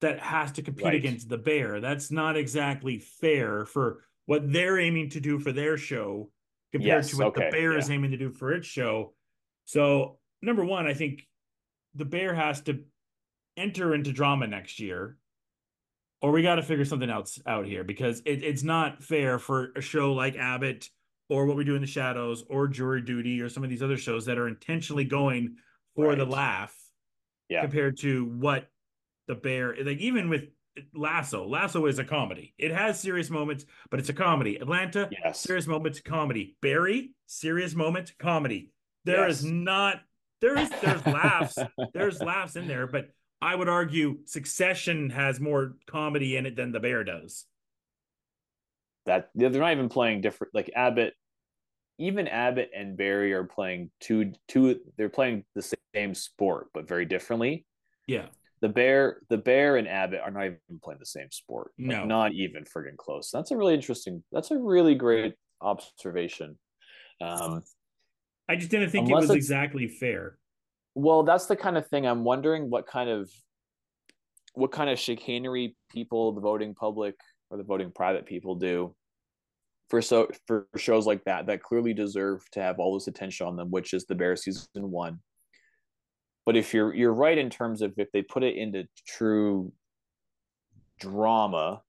[0.00, 0.94] that has to compete Right.
[0.94, 1.80] against the bear.
[1.80, 6.30] That's not exactly fair for what they're aiming to do for their show
[6.72, 9.14] compared Yes, to what okay, the bear is aiming to do for its show.
[9.66, 11.28] So number one, I think
[11.94, 12.82] the bear has to
[13.56, 15.18] enter into drama next year
[16.22, 19.72] or we got to figure something else out here because it, it's not fair for
[19.76, 20.88] a show like Abbott
[21.30, 23.96] or what we do in the shadows or jury duty or some of these other
[23.96, 25.56] shows that are intentionally going
[25.96, 26.74] for the laugh
[27.48, 27.62] Yeah.
[27.62, 28.68] compared to what
[29.28, 30.48] the bear like even with
[30.94, 35.40] lasso lasso is a comedy it has serious moments but it's a comedy atlanta Yes.
[35.40, 38.72] serious moments comedy barry serious moment comedy
[39.04, 39.52] There is Yes.
[39.52, 40.00] not
[40.40, 41.58] there is there's laughs
[41.94, 43.08] there's laughs in there but
[43.42, 47.46] i would argue succession has more comedy in it than the bear does
[49.06, 50.54] that they're not even playing different.
[50.54, 51.14] Like Abbott,
[52.00, 54.80] even Abbott and Barry are playing two two.
[54.96, 55.62] They're playing the
[55.94, 57.66] same sport but very differently.
[58.08, 58.26] yeah
[58.62, 61.70] The bear, the bear and Abbott are not even playing the same sport.
[61.78, 62.04] Like, No.
[62.04, 63.30] not even friggin' close.
[63.30, 64.24] That's a really interesting.
[64.32, 66.58] That's a really great observation.
[67.20, 67.62] Um,
[68.48, 70.38] i just didn't think it was exactly fair
[70.94, 73.30] well, that's the kind of thing I'm wondering what kind of
[74.54, 77.14] what kind of chicanery people, the voting public
[77.50, 78.94] or the voting private people do
[79.90, 83.56] for so for shows like that that clearly deserve to have all this attention on
[83.56, 85.18] them, which is the Bear season one.
[86.46, 89.72] But if you're you're right in terms of if they put it into true
[91.00, 91.82] drama,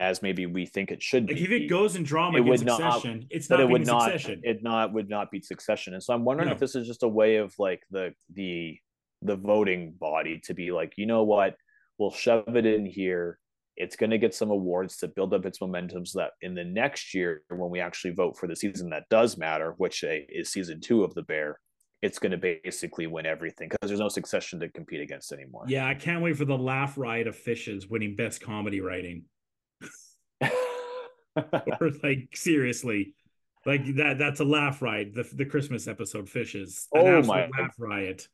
[0.00, 2.64] as maybe we think it should like be, if it goes in drama it would
[2.64, 6.14] not- it's not it would not succession it not would not be succession and so
[6.14, 6.54] i'm wondering No.
[6.54, 8.78] if this is just a way of like the the
[9.22, 11.56] the voting body to be like you know what
[11.98, 13.40] we'll shove it in here
[13.78, 16.64] it's going to get some awards to build up its momentum so that in the
[16.64, 20.50] next year when we actually vote for the season that does matter which uh, is
[20.50, 21.58] season two of the bear
[22.02, 25.64] it's going to basically win everything because there's no succession to compete against anymore.
[25.68, 29.24] Yeah i can't wait for the laugh riot of fishes winning best comedy writing.
[31.80, 33.14] Or like seriously.
[33.66, 36.88] Like that that's a laugh riot the, the christmas episode fishes.
[36.92, 38.28] An Oh absolute my- laugh riot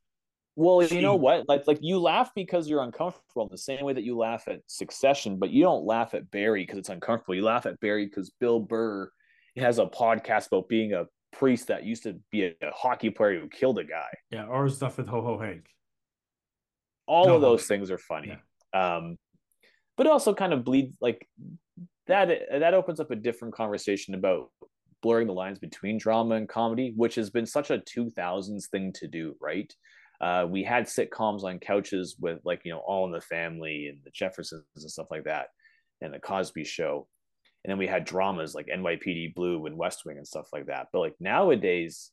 [0.57, 1.49] Well, you know what?
[1.49, 4.61] Like, like you laugh because you're uncomfortable in the same way that you laugh at
[4.69, 7.35] Succession, but you don't laugh at Barry because it's uncomfortable.
[7.35, 9.11] You laugh at Barry because Bill Burr
[9.57, 13.41] has a podcast about being a priest that used to be a, a hockey player
[13.41, 14.07] who killed a guy.
[14.31, 15.67] yeah or stuff with ho ho hank
[17.07, 18.37] All No, of those things are funny.
[18.73, 19.17] Um,
[19.97, 21.29] but it also kind of bleeds like
[22.07, 22.29] that.
[22.51, 24.51] That opens up a different conversation about
[25.03, 29.07] blurring the lines between drama and comedy, which has been such a 2000s thing to
[29.07, 29.73] do, right?
[30.21, 33.99] Uh, we had sitcoms on couches with like you know All in the Family and
[34.05, 35.49] the Jeffersons and stuff like that,
[36.01, 37.07] and the Cosby Show,
[37.65, 40.89] and then we had dramas like NYPD Blue and West Wing and stuff like that.
[40.93, 42.11] But like nowadays,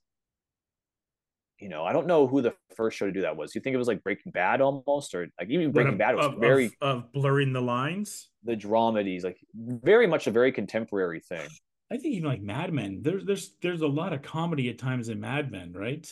[1.60, 3.54] you know, I don't know who the first show to do that was.
[3.54, 6.26] You think it was like Breaking Bad almost, or like even Breaking of, Bad was
[6.26, 11.20] of, very of, of blurring the lines the dramedies, like very much a very contemporary
[11.20, 11.48] thing.
[11.92, 15.10] i think even like mad men there's there's there's a lot of comedy at times
[15.10, 16.12] in mad men right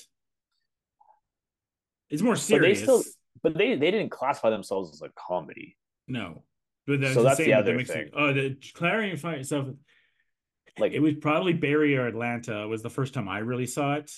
[2.10, 2.80] it's more serious.
[2.82, 5.78] But they still- But they they didn't classify themselves as a comedy.
[6.08, 6.44] no
[6.88, 8.10] but that's So that's the other thing.
[8.14, 9.68] oh the clarify yourself
[10.80, 14.12] Like it was probably barry or atlanta was the first time i really saw it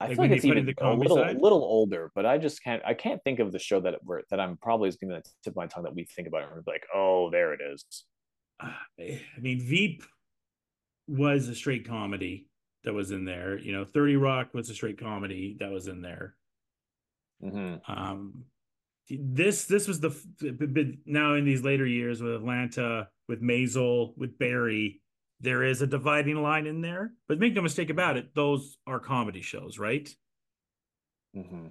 [0.00, 1.38] I like feel like they it's put even in the a comedy little side?
[1.40, 4.38] little older, but I just can't I can't think of the show that where that
[4.38, 6.56] I'm probably is going to tip of my tongue that we think about it and
[6.56, 7.82] we're like, oh, there it is.
[8.60, 10.02] Ah, I mean, Veep
[11.08, 12.46] was a straight comedy
[12.84, 13.58] that was in there.
[13.58, 16.34] You know, 30 Rock was a straight comedy that was in there.
[17.42, 17.92] Mm-hmm.
[17.92, 18.44] Um,
[19.08, 20.14] this this was the
[21.06, 25.00] now in these later years with Atlanta, with Maisel, with Barry,
[25.40, 27.12] there is a dividing line in there.
[27.28, 30.08] But make no mistake about it, those are comedy shows, right?
[31.36, 31.68] Mm-hmm.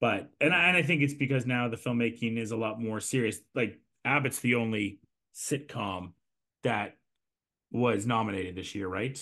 [0.00, 3.00] But and I, and I think it's because now the filmmaking is a lot more
[3.00, 3.38] serious.
[3.54, 5.00] Like Abbott's the only
[5.34, 6.12] sitcom
[6.62, 6.96] that
[7.70, 9.18] was nominated this year, right?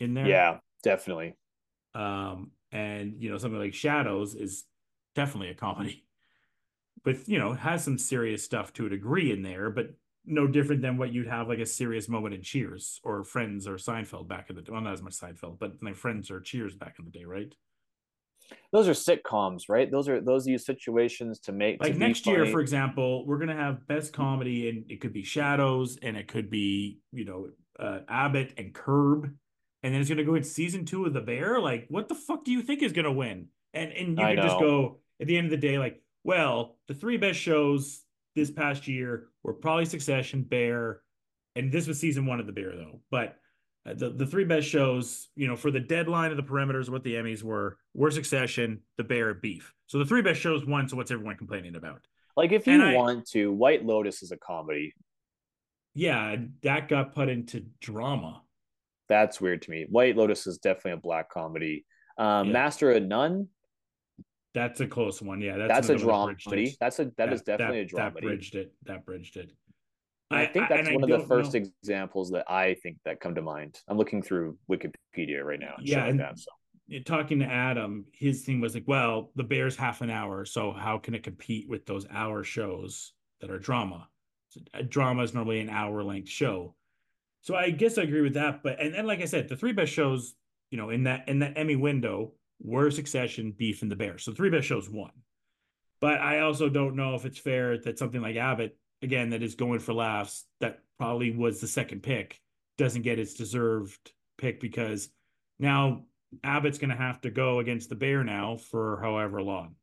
[0.00, 1.34] In there, Yeah, definitely.
[1.94, 4.64] Um, and you know something like Shadows is
[5.16, 6.04] definitely a comedy,
[7.02, 9.94] but you know has some serious stuff to a degree in there, but
[10.26, 13.74] no different than what you'd have like a serious moment in Cheers or Friends or
[13.74, 16.96] Seinfeld back in the well not as much Seinfeld, but like Friends or Cheers back
[16.98, 17.52] in the day, right?
[18.72, 19.90] Those are sitcoms, right?
[19.90, 23.56] Those are those use situations to make like to next year for example we're gonna
[23.56, 27.48] have best comedy and it could be shadows and it could be you know
[27.78, 29.24] uh, abbott and curb
[29.82, 31.60] and then it's gonna go in season two of the bear?
[31.60, 33.48] Like what the fuck do you think is gonna win?
[33.72, 36.78] And and you I can just go at the end of the day like well
[36.88, 38.02] the three best shows
[38.34, 41.00] this past year were probably succession bear
[41.54, 43.36] and this was season one of the bear though but
[43.88, 47.04] uh, the, the three best shows, you know, for the deadline of the parameters, what
[47.04, 49.72] the Emmys were, were Succession, The Bear, Beef.
[49.86, 50.88] So the three best shows won.
[50.88, 52.00] So what's everyone complaining about?
[52.36, 54.92] like if and you I- want to, White Lotus is a comedy.
[55.94, 58.42] Yeah, that got put into drama.
[59.08, 59.86] That's weird to me.
[59.88, 61.86] White Lotus is definitely a black comedy.
[62.18, 62.52] Um, Yeah.
[62.54, 63.46] Master of None,
[64.56, 65.42] That's a close one.
[65.42, 66.78] Yeah, that's, a another one dramedy.
[66.80, 68.72] That's a that is definitely that, a That bridged it.
[68.86, 69.50] That bridged it.
[70.30, 73.20] And I, think that's I one of the first know- examples that I think that
[73.20, 73.80] come to mind.
[73.86, 75.74] I'm looking through Wikipedia right now.
[75.76, 76.50] And Yeah, and- that, so.
[77.04, 80.96] talking to Adam, his thing was like, well, the Bears half an hour, so how
[80.96, 84.08] can it compete with those hour shows that are drama?
[84.48, 86.74] So, a drama is normally an hour length show,
[87.42, 88.62] so I guess I agree with that.
[88.62, 90.34] But and then, like I said, the three best shows,
[90.70, 94.18] you know, in that in that Emmy window were Succession, Beef, and The Bear.
[94.18, 95.10] So three best shows won.
[96.00, 99.54] But I also don't know if it's fair that something like Abbott, again, that is
[99.54, 102.38] going for laughs, that probably was the second pick,
[102.78, 105.08] doesn't get its deserved pick because
[105.58, 106.04] now
[106.44, 109.74] Abbott's going to have to go against the Bear now for however long.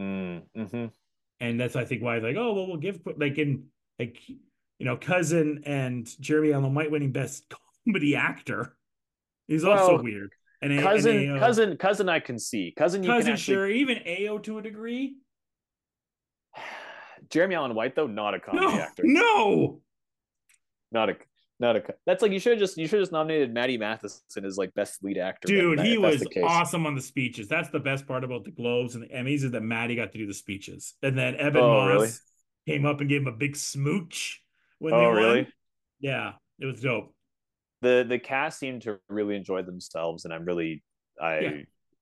[0.00, 0.86] Mm, hmm
[1.40, 3.66] And that's, I think, why like, oh, well, we'll give, like, in,
[3.98, 7.52] like, you know, Cousin and Jeremy Allen White winning best
[7.86, 8.76] comedy actor
[9.48, 10.32] is also Well, weird.
[10.62, 12.72] And A- Cousin, Ayo cousin, cousin, I can see.
[12.78, 13.54] Cousin, you cousin, can actually.
[13.54, 13.68] sure.
[13.68, 15.16] Even Ayo to a degree.
[17.30, 19.02] Jeremy Allen White, though, not a comedy No, actor.
[19.04, 19.80] no.
[20.90, 21.16] Not a,
[21.58, 21.82] not a.
[22.04, 25.02] That's like you should have just you should just nominated Matty Matheson as like best
[25.02, 25.48] lead actor.
[25.48, 27.48] Dude, if he was awesome on the speeches.
[27.48, 30.18] That's the best part about the Globes and the Emmys is that Matty got to
[30.18, 30.94] do the speeches.
[31.02, 32.10] And then Ebon Oh, Moss really?
[32.68, 34.42] came up and gave him a big smooch
[34.80, 35.14] when Oh, they won.
[35.16, 35.48] really?
[36.00, 37.14] Yeah, it was dope.
[37.82, 40.82] The the cast seemed to really enjoy themselves, and I'm really
[41.20, 41.38] I.
[41.38, 41.50] Yeah.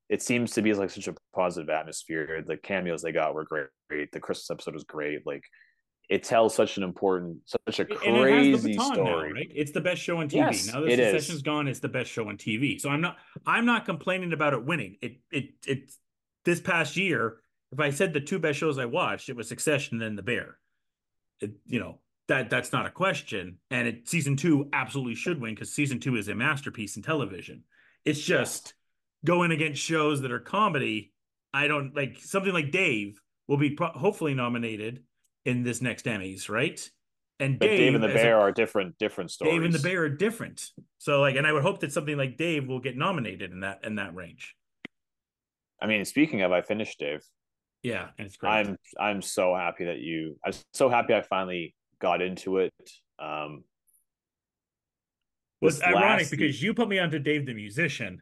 [0.09, 2.43] It seems to be like such a positive atmosphere.
[2.45, 4.11] The cameos they got were great.
[4.11, 5.25] The Christmas episode was great.
[5.25, 5.45] Like
[6.09, 9.29] it tells such an important, such a and it has crazy the baton story.
[9.29, 9.53] now, right?
[9.55, 10.35] It's the best show on TV.
[10.35, 11.13] Yes, now that it is.
[11.13, 12.81] Succession's gone, it's the best show on TV.
[12.81, 14.97] So I'm not I'm not complaining about it winning.
[15.01, 15.93] It it it
[16.45, 17.37] this past year,
[17.71, 20.23] if I said the two best shows I watched, it was Succession and then The
[20.23, 20.59] Bear.
[21.41, 22.01] It, you know,
[22.31, 23.59] that that's not a question.
[23.73, 27.65] And it season two absolutely should win because season two is a masterpiece in television.
[28.05, 28.75] It's just
[29.25, 31.13] going against shows that are comedy.
[31.53, 35.03] I don't like something like Dave will be pro- hopefully nominated
[35.45, 36.81] in this next Emmys, right?
[37.41, 39.55] And But Dave, and the as a- Bear are different, different stories.
[39.55, 40.65] Dave and the Bear are different.
[40.99, 43.81] So like, and I would hope that something like Dave will get nominated in that
[43.83, 44.55] in that range.
[45.83, 47.25] I mean, speaking of, I finished Dave.
[47.83, 48.51] Yeah, and it's great.
[48.51, 50.39] I'm I'm so happy that you.
[50.45, 52.73] I'm so happy I finally got into it.
[53.19, 53.65] Um,
[55.61, 58.21] well, it's this ironic because you put me onto Dave the musician,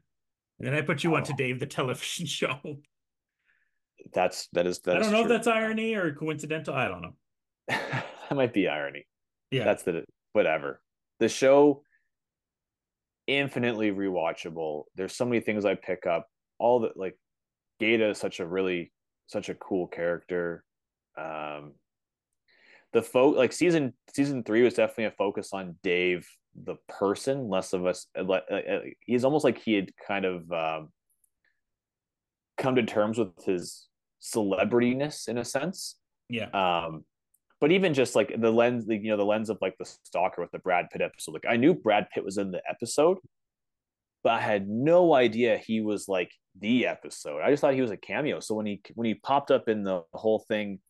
[0.59, 1.37] and then I put you onto Oh.
[1.37, 2.59] Dave the television show.
[4.13, 6.75] that's that is that I don't know if that's irony or coincidental.
[6.75, 7.15] I don't know.
[7.69, 9.07] that might be irony.
[9.51, 10.81] Yeah, That's the whatever.
[11.21, 11.83] The show
[13.27, 14.85] infinitely rewatchable.
[14.95, 16.27] There's so many things I pick up.
[16.59, 17.17] All that like
[17.81, 18.93] Gata is such a really
[19.27, 20.65] such a cool character.
[21.17, 21.73] Um
[22.99, 26.29] the folk like season season three was definitely a focus on Dave
[26.61, 28.07] the person, less of us.
[28.17, 30.89] uh, uh, uh, He's almost like he had kind of um,
[32.57, 33.87] come to terms with his
[34.21, 35.97] celebrityness in a sense.
[36.29, 37.05] Yeah, um
[37.61, 40.41] but even just like the lens the, you know the lens of like the stalker
[40.43, 43.19] with the brad pitt episode like i knew brad pitt was in the episode
[44.23, 46.31] but i had no idea he was like
[46.61, 47.41] the episode.
[47.41, 48.41] I just thought he was a cameo.
[48.41, 50.81] So when he when he popped up in the whole thing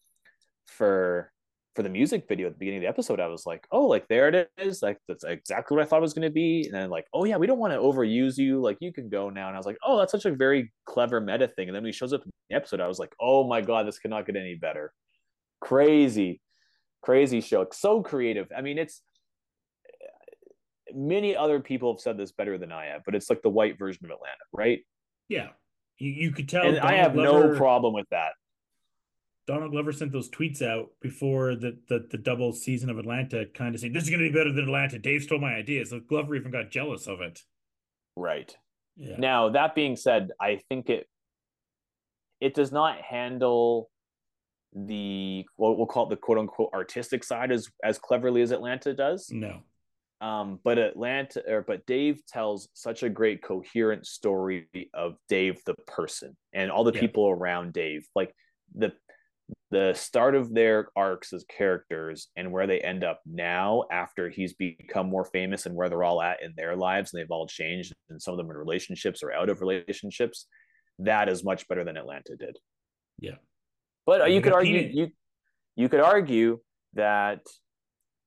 [0.66, 1.32] for
[1.76, 4.08] for the music video at the beginning of the episode, I was like, oh, like
[4.08, 4.82] there it is.
[4.82, 6.64] Like that's exactly what I thought it was going to be.
[6.64, 8.60] And then like, oh yeah, we don't want to overuse you.
[8.60, 9.46] Like you can go now.
[9.46, 11.68] And I was like, oh, that's such a very clever meta thing.
[11.68, 13.86] And then when he shows up in the episode, I was like, oh my god,
[13.86, 14.92] this cannot get any better.
[15.60, 16.40] Crazy,
[17.02, 17.66] crazy show.
[17.72, 18.48] So creative.
[18.56, 19.02] I mean, it's
[20.92, 23.78] many other people have said this better than I have, but it's like the white
[23.78, 24.80] version of Atlanta, right?
[25.28, 25.48] Yeah,
[25.98, 26.66] you, you could tell.
[26.66, 28.32] And I have Glover, no problem with that.
[29.48, 33.74] Donald Glover sent those tweets out before the the, the double season of Atlanta, kind
[33.74, 34.98] of saying this is going to be better than Atlanta.
[34.98, 35.88] Dave stole my ideas.
[35.88, 37.40] So Glover even got jealous of it.
[38.14, 38.54] Right.
[38.94, 39.16] Yeah.
[39.16, 41.08] Now that being said, I think it
[42.42, 43.90] it does not handle
[44.74, 48.92] the what we'll call it the quote unquote artistic side as as cleverly as Atlanta
[48.92, 49.30] does.
[49.32, 49.62] No.
[50.20, 55.74] Um, but Atlanta or but Dave tells such a great coherent story of Dave the
[55.86, 57.00] person and all the Yeah.
[57.00, 58.06] people around Dave.
[58.14, 58.34] Like
[58.74, 58.92] the
[59.70, 64.54] the start of their arcs as characters and where they end up now after he's
[64.54, 67.94] become more famous and where they're all at in their lives and they've all changed
[68.08, 70.46] and some of them in relationships or out of relationships
[71.00, 72.56] that is much better than atlanta did
[73.18, 73.36] Yeah.
[74.06, 75.08] but uh, you could argue you
[75.76, 76.60] you could argue
[76.94, 77.40] that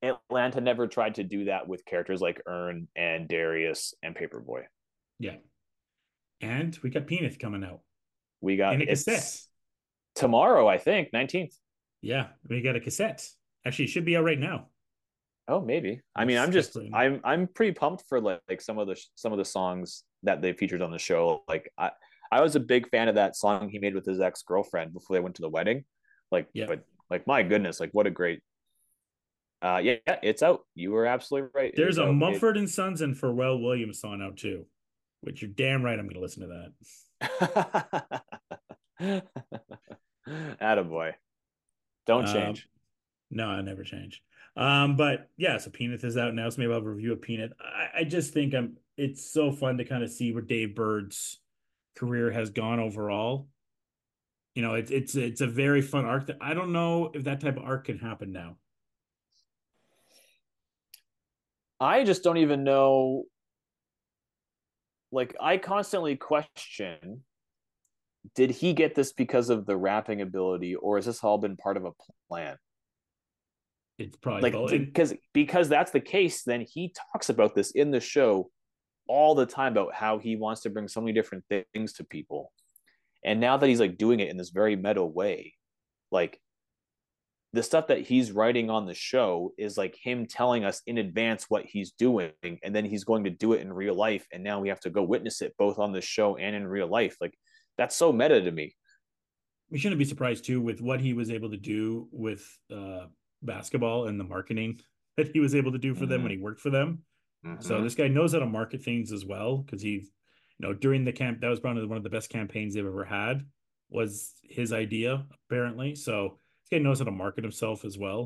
[0.04, 4.64] atlanta never tried to do that with characters like Earn and darius and paperboy
[5.20, 5.38] Yeah.
[6.40, 7.82] And we got Penith coming out
[8.42, 9.42] we got in a it's cassette.
[10.16, 11.54] Tomorrow i think 19th
[12.02, 13.28] Yeah, we got a cassette.
[13.66, 14.70] Actually, it should be out right now.
[15.48, 16.02] Oh, maybe.
[16.16, 16.76] I mean, I'm just.
[16.94, 20.42] I'm I'm pretty pumped for like, like some of the some of the songs that
[20.42, 21.44] they featured on the show.
[21.48, 21.92] Like I
[22.32, 25.16] I was a big fan of that song he made with his ex girlfriend before
[25.16, 25.86] they went to the wedding.
[26.32, 26.66] Like, Yeah.
[26.68, 28.42] but like my goodness, like what a great.
[29.62, 30.62] Uh, yeah, yeah, it's out.
[30.74, 31.74] You were absolutely right.
[31.76, 32.16] There's a out.
[32.16, 34.66] Mumford and Sons and Pharrell Williams song out too,
[35.22, 36.72] which you're damn right I'm going to listen to
[37.22, 38.22] that.
[40.28, 41.14] Attaboy.
[42.06, 42.68] Don't Um, change.
[43.30, 44.22] No, I never change.
[44.56, 47.54] Um, but yeah, so Penith is out now, so maybe I'll review a Penith.
[47.60, 51.40] I, I just think I'm it's so fun to kind of see where Dave Burd's
[51.98, 53.48] career has gone overall.
[54.56, 57.40] You know, it's it's it's a very fun arc that I don't know if that
[57.40, 58.58] type of arc can happen now.
[61.80, 63.24] I just don't even know.
[65.12, 67.24] Like, I constantly question
[68.36, 71.78] did he get this because of the rapping ability, or has this all been part
[71.78, 71.92] of a
[72.30, 72.58] plan?
[73.98, 78.00] It's probably Like, because because that's the case, then he talks about this in the
[78.00, 78.50] show
[79.08, 81.44] all the time about how he wants to bring so many different
[81.74, 82.52] things to people.
[83.24, 85.54] And now that he's like doing it in this very meta way,
[86.12, 86.40] like
[87.54, 91.46] the stuff that he's writing on the show is like him telling us in advance
[91.50, 94.60] what he's doing and then he's going to do it in real life and now
[94.60, 97.34] we have to go witness it both on the show and in real life like
[97.82, 98.76] that's so meta to me
[99.72, 103.06] we shouldn't be surprised too with what he was able to do with uh
[103.42, 104.80] basketball and the marketing
[105.18, 106.24] that he was able to do for them Mhm.
[106.24, 106.90] when he worked for them.
[107.46, 107.62] Mm-hmm.
[107.62, 110.04] So this guy knows how to market things as well because he's,
[110.58, 113.04] you know, during the camp that was probably one of the best campaigns they've ever
[113.04, 113.46] had
[113.90, 115.96] was his idea apparently.
[115.96, 118.22] So this guy knows how to market himself as well,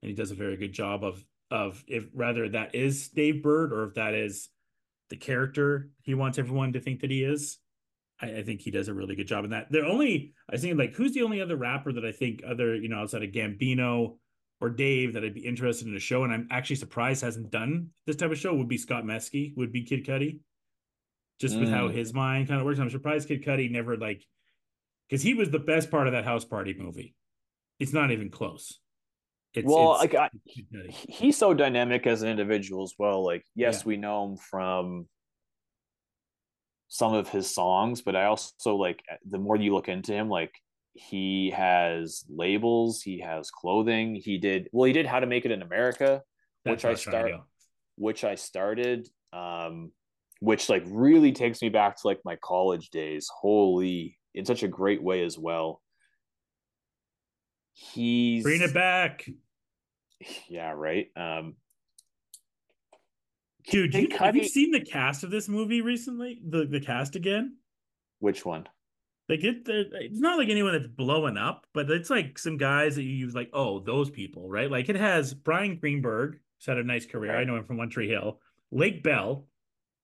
[0.00, 3.72] and he does a very good job of of if rather that is Dave Burd
[3.72, 4.48] or if that is
[5.10, 7.58] the character he wants everyone to think that he is.
[8.20, 9.70] I, I think he does a really good job in that.
[9.70, 12.88] The only I think like who's the only other rapper that I think other you
[12.88, 14.18] know outside of Gambino
[14.60, 17.88] or Dave that I'd be interested in a show, and I'm actually surprised hasn't done
[18.06, 20.40] this type of show would be Scott Mescudi, would be Kid Cudi,
[21.40, 21.94] just with how Mm.
[21.94, 22.78] his mind kind of works.
[22.78, 24.24] I'm surprised Kid Cudi never like
[25.08, 27.14] because he was the best part of that house party movie.
[27.80, 28.78] It's not even close.
[29.52, 33.80] It's, Well, it's like, I- he's so dynamic as an individual as well like yes
[33.82, 33.88] Yeah.
[33.88, 35.08] we know him from
[36.88, 40.52] some of his songs but i also like the more you look into him like
[40.92, 45.50] he has labels he has clothing he did well he did how to make it
[45.50, 46.22] in america
[46.64, 47.32] That's which I start-
[47.96, 49.92] which I started, um,
[50.40, 53.28] which like really takes me back to like my college days.
[53.32, 55.80] Holy, in such a great way as well.
[57.72, 59.28] He's Bring it back,
[60.48, 61.08] yeah, right.
[61.16, 61.54] Um,
[63.70, 63.92] dude.
[63.92, 66.40] Kid You, have you seen the cast of this movie recently?
[66.46, 67.56] The the cast again.
[68.20, 68.66] which one?
[69.28, 72.96] Like it, they're- it's not like anyone that's blowing up, but it's like some guys
[72.96, 74.70] that you use like, oh, those people, right?
[74.70, 77.34] Like it has Bryan Greenberg, who's had a nice career.
[77.36, 78.40] I know him from One Tree Hill.
[78.70, 79.46] Lake Bell,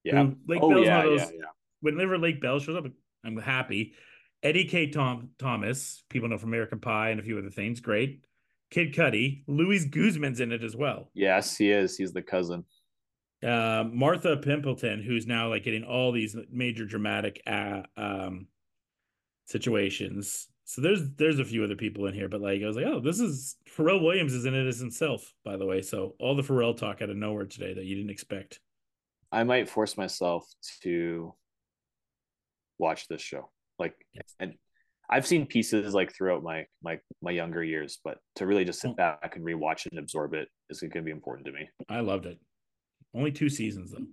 [0.04, 0.24] Yeah.
[0.24, 1.32] who Lake oh Bell's yeah, one of yeah, those.
[1.34, 1.44] yeah.
[1.82, 2.86] Whenever Lake Bell shows up,
[3.24, 3.92] I'm happy.
[4.42, 7.80] Eddie Kaye Tom Thomas, people know from American Pie and a few other things.
[7.80, 8.24] Great.
[8.70, 11.10] Kid Cudi, Luis Guzman's in it as well.
[11.12, 11.96] Yes, he is.
[11.98, 12.64] He's the cousin.
[13.42, 18.46] Uh, Martha Plimpton, who's now like getting all these major dramatic uh, um,
[19.46, 20.48] situations.
[20.64, 23.00] So there's there's a few other people in here, but like I was like, oh,
[23.00, 25.82] this is Pharrell Williams is in it as himself, by the way.
[25.82, 28.60] So all the Pharrell talk out of nowhere today that you didn't expect.
[29.32, 30.46] I might force myself
[30.82, 31.34] to
[32.78, 33.50] watch this show.
[33.78, 34.34] Like, Yes.
[34.38, 34.54] and
[35.08, 38.96] I've seen pieces like throughout my my my younger years, but to really just sit
[38.96, 41.68] back and rewatch it and absorb it is going to be important to me.
[41.88, 42.38] I loved it.
[43.14, 44.06] Only two seasons though,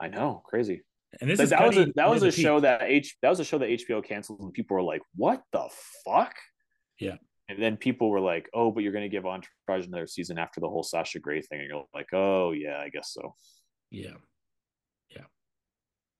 [0.00, 0.82] I know, crazy.
[1.20, 2.62] and this is that was a that was a show peak.
[2.62, 5.68] that H that was a show that HBO canceled, and people were like, "What the
[6.04, 6.34] fuck?"
[6.98, 7.16] Yeah.
[7.48, 10.60] And then people were like, "Oh, but you're going to give Entourage another season after
[10.60, 13.34] the whole Sasha Grey thing," and you're like, "Oh yeah, I guess so."
[13.90, 14.14] Yeah.
[15.10, 15.24] Yeah.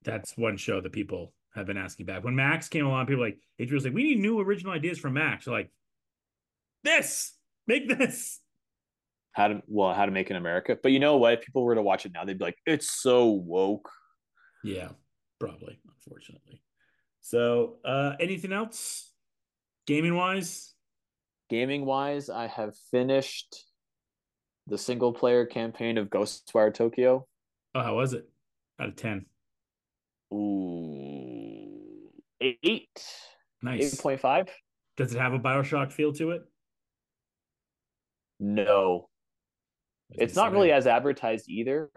[0.05, 2.25] That's one show that people have been asking back.
[2.25, 4.99] When Max came along, people were like HBO was like, we need new original ideas
[4.99, 5.45] from Max.
[5.45, 5.71] They're like,
[6.83, 7.33] this,
[7.67, 8.41] make this.
[9.35, 10.79] How to well, how to make in America.
[10.81, 11.35] But you know what?
[11.35, 13.91] If people were to watch it now, they'd be like, "It's so woke."
[14.63, 14.91] Yeah,
[15.41, 16.63] probably, unfortunately.
[17.21, 19.11] So uh anything else?
[19.87, 20.73] Gaming wise?
[21.51, 23.65] Gaming wise, I have finished
[24.67, 27.27] the single player campaign of Ghostwire Tokyo.
[27.75, 28.29] Oh, how was it?
[28.81, 29.27] Out of ten.
[30.33, 33.05] Ooh, eight, eight
[33.63, 34.01] Nice.
[34.01, 34.49] point five.
[34.97, 36.43] Does it have a Bioshock feel to it?
[38.41, 39.09] No,
[40.15, 41.91] it's not really as advertised either.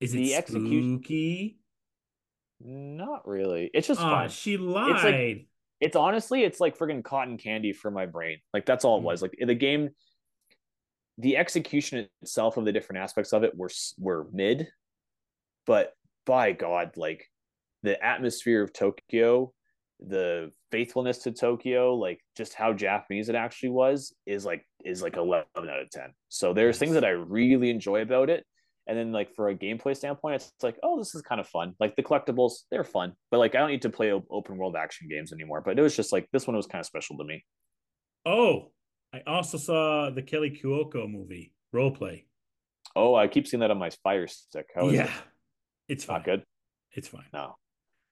[0.00, 1.58] Is it the execution- spooky?
[2.60, 3.70] Not really.
[3.74, 4.28] It's just Oh, fun.
[4.28, 5.04] she lied.
[5.04, 5.48] like-
[5.78, 8.38] It's honestly, it's like friggin' cotton candy for my brain.
[8.54, 9.04] Like that's all it Mm.
[9.04, 9.20] was.
[9.22, 9.94] Like the game,
[11.18, 14.68] the execution itself of the different aspects of it were were mid,
[15.66, 15.94] but
[16.24, 17.30] by God, like
[17.82, 19.52] the atmosphere of Tokyo,
[20.00, 25.16] the faithfulness to Tokyo, like just how Japanese it actually was, is like is like
[25.16, 26.12] eleven out of ten.
[26.28, 28.44] So there's things that I really enjoy about it.
[28.88, 31.74] And then like for a gameplay standpoint, it's like, oh, this is kind of fun.
[31.80, 35.08] Like the collectibles, they're fun, but like I don't need to play open world action
[35.08, 35.60] games anymore.
[35.64, 37.44] But it was just like this one was kind of special to me.
[38.24, 38.70] Oh,
[39.12, 42.26] I also saw the Kaley Cuoco movie, role play.
[42.94, 44.66] Oh, I keep seeing that on my Fire Stick.
[44.74, 45.04] How is yeah.
[45.04, 45.10] it?
[45.88, 46.18] It's fine.
[46.18, 46.42] Not good.
[46.92, 47.26] It's fine.
[47.32, 47.56] No,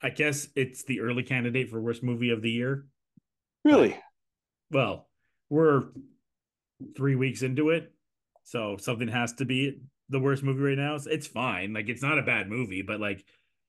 [0.02, 2.86] I guess it's the early candidate for worst movie of the year.
[3.64, 3.96] really.
[4.70, 5.08] Well,
[5.50, 5.84] we're
[6.96, 7.92] three weeks into it,
[8.42, 9.80] so something has to be
[10.10, 10.96] the worst movie right now.
[10.96, 11.72] It's- It's fine.
[11.72, 13.24] Like it's not a bad movie, but like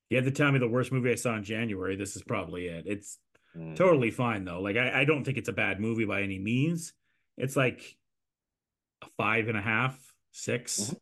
[0.09, 1.95] you have to tell me the worst movie I saw in January.
[1.95, 2.85] This is probably it.
[2.87, 3.19] It's
[3.55, 3.75] Mm.
[3.77, 4.59] totally fine though.
[4.61, 6.93] Like I, I don't think it's a bad movie by any means.
[7.37, 7.97] It's like
[9.01, 9.97] a five and a half,
[10.31, 10.99] six 6 Mhm.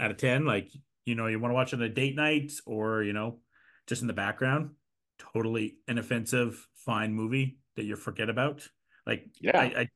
[0.00, 0.44] out of ten.
[0.44, 0.70] Like
[1.06, 3.40] you know, you want to watch it on a date night or you know,
[3.86, 4.70] just in the background.
[5.18, 8.66] Totally inoffensive, fine movie that you forget about.
[9.06, 9.58] Like Yeah.
[9.58, 9.88] I, I,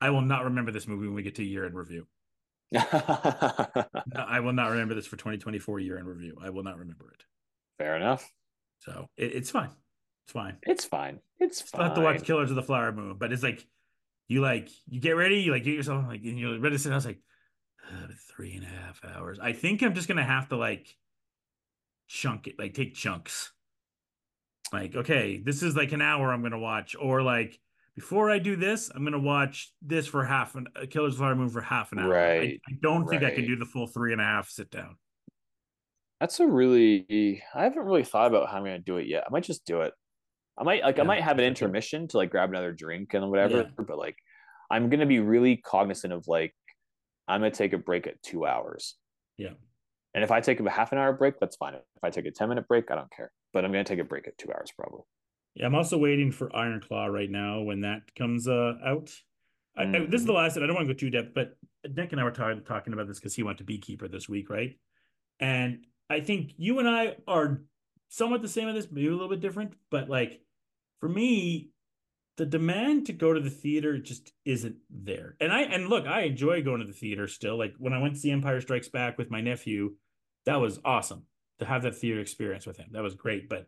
[0.00, 2.06] I will not remember this movie when we get to year in review.
[2.76, 6.36] I will not remember this for 2024 year in review.
[6.40, 7.24] I will not remember it.
[7.78, 8.30] Fair enough.
[8.80, 9.70] So it, it's fine.
[10.24, 10.56] It's fine.
[10.62, 11.20] It's fine.
[11.38, 11.88] It's Still fine.
[11.88, 13.66] have to watch Killers of the Flower Moon, but it's like
[14.28, 16.92] you like you get ready, you like get yourself like and you're ready to sit.
[16.92, 17.18] I was like
[17.88, 19.38] uh, three and a half hours.
[19.40, 20.86] I think I'm just gonna have to like
[22.10, 23.52] chunk it, like take chunks.
[24.72, 27.58] Like okay, this is like an hour I'm gonna watch, or like
[27.96, 31.34] before I do this, I'm gonna watch this for half an uh, Killers of Flower
[31.34, 32.08] Moon for half an hour.
[32.08, 34.96] Right, I, don't think I can do the full three and a half sit down.
[36.20, 37.42] That's a really.
[37.54, 39.24] I haven't really thought about how I'm gonna do it yet.
[39.26, 39.94] I might just do it.
[40.58, 40.98] I might like.
[40.98, 43.58] I might have an intermission to like grab another drink and whatever.
[43.58, 43.84] Yeah.
[43.86, 44.16] But like,
[44.70, 46.54] I'm gonna be really cognizant of like,
[47.26, 48.96] I'm gonna take a break at two hours.
[49.36, 49.54] Yeah.
[50.14, 51.74] And if I take a half an hour break, that's fine.
[51.74, 53.32] If I take a ten minute break, I don't care.
[53.52, 55.02] But I'm gonna take a break at two hours probably.
[55.54, 59.10] Yeah, I'm also waiting for Iron Claw right now when that comes uh, out.
[59.76, 61.56] I, I, this is the last, and I don't want to go too depth, but
[61.88, 64.50] Nick and I were talking talking about this because he went to Beekeeper this week,
[64.50, 64.76] right?
[65.38, 67.62] And I think you and I are
[68.08, 70.40] somewhat the same on this, maybe a little bit different, but like
[70.98, 71.70] for me,
[72.40, 75.36] the demand to go to the theater just isn't there.
[75.40, 77.58] And I and look, I enjoy going to the theater still.
[77.58, 79.96] Like when I went to see Empire Strikes Back with my nephew,
[80.46, 81.24] that was awesome
[81.58, 82.88] to have that theater experience with him.
[82.92, 83.66] That was great, but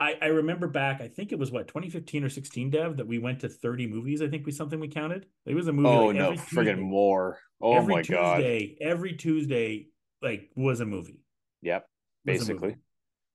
[0.00, 3.18] I, I remember back, I think it was what 2015 or 16, Dev, that we
[3.18, 4.22] went to 30 movies.
[4.22, 5.26] I think we something we counted.
[5.44, 5.88] It was a movie.
[5.88, 7.38] Oh like, no, friggin' more.
[7.60, 8.36] Oh every my god.
[8.36, 9.88] Tuesday, every Tuesday,
[10.22, 11.20] like was a movie.
[11.60, 11.86] Yep.
[12.24, 12.54] Basically.
[12.54, 12.76] movie.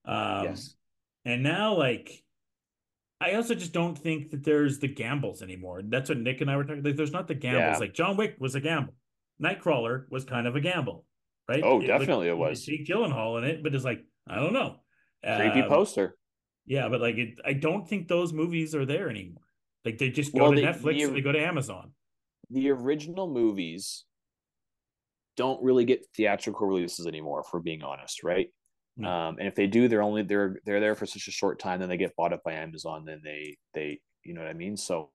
[0.05, 0.75] Um, yes.
[1.23, 2.23] And now, like,
[3.21, 5.81] I also just don't think that there's the gambles anymore.
[5.83, 6.81] That's what Nick and I were talking.
[6.83, 7.75] Like, there's not the gambles.
[7.75, 7.77] Yeah.
[7.77, 8.95] Like John Wick was a gamble.
[9.41, 11.05] Nightcrawler was kind of a gamble,
[11.47, 11.63] right?
[11.63, 12.65] Oh, like, definitely it was.
[12.65, 14.77] Jake Gyllenhaal in it, but it's like I don't know.
[15.23, 16.17] Creepy Um, poster.
[16.65, 19.41] Yeah, but like it, I don't think those movies are there anymore.
[19.85, 21.93] Like they just go Well, to the- Netflix the- or they go to Amazon.
[22.49, 24.03] the original movies
[25.37, 28.47] don't really get theatrical releases anymore, if we're being honest, right?
[28.97, 29.09] No.
[29.09, 31.79] Um, and if they do, they're only they're they're there for such a short time,
[31.79, 34.77] then they get bought up by Amazon, then they they You know what I mean?
[34.77, 35.11] So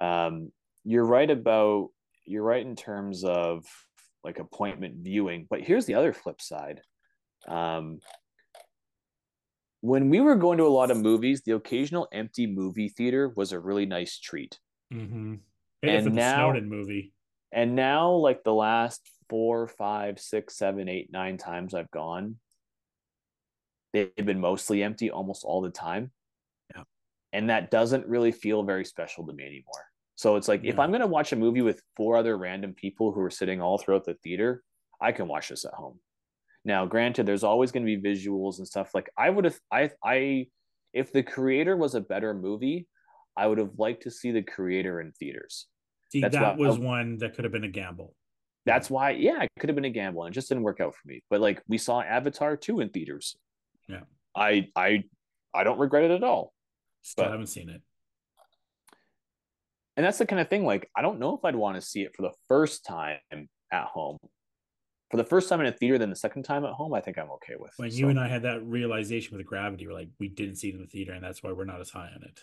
[0.00, 0.52] um,
[0.84, 1.88] you're right about
[2.26, 3.64] you're right in terms of
[4.24, 6.82] like appointment viewing, but here's the other flip side.
[7.46, 8.00] Um,
[9.80, 13.52] when we were going to a lot of movies, the occasional empty movie theater was
[13.52, 14.58] a really nice treat.
[14.92, 15.36] Mm-hmm.
[15.84, 17.12] And now- Snowden movie.
[17.52, 19.00] And now, like the last
[19.30, 22.36] four, five, six, seven, eight, nine times I've gone,
[23.92, 26.10] they've been mostly empty almost all the time.
[26.74, 26.82] Yeah.
[27.32, 29.86] And that doesn't really feel very special to me anymore.
[30.16, 33.12] So it's like if I'm going to watch a movie with four other random people
[33.12, 34.64] who are sitting all throughout the theater,
[35.00, 36.00] I can watch this at home.
[36.64, 38.90] Now, granted, there's always going to be visuals and stuff.
[38.94, 40.48] Like I would have, I, I,
[40.92, 42.88] if the creator was a better movie,
[43.36, 45.68] I would have liked to see the creator in theaters.
[46.10, 48.14] See, That's that was one that could have been a gamble.
[48.66, 50.96] That's why, yeah, it could have been a gamble and it just didn't work out
[50.96, 51.22] for me.
[51.30, 53.36] But like we saw Avatar 2 in theaters.
[53.88, 54.00] Yeah.
[54.36, 55.04] I I
[55.54, 56.52] I don't regret it at all.
[57.02, 57.82] Still But- haven't seen it.
[59.96, 62.02] And that's the kind of thing like I don't know if I'd want to see
[62.02, 63.18] it for the first time
[63.72, 64.18] at home.
[65.10, 67.16] For the first time in a theater, then the second time at home, I think
[67.18, 67.72] I'm okay with.
[67.78, 70.68] When So, you and I had that realization with Gravity, we're like, we didn't see
[70.68, 72.40] it in the theater, and that's why we're not as high on it.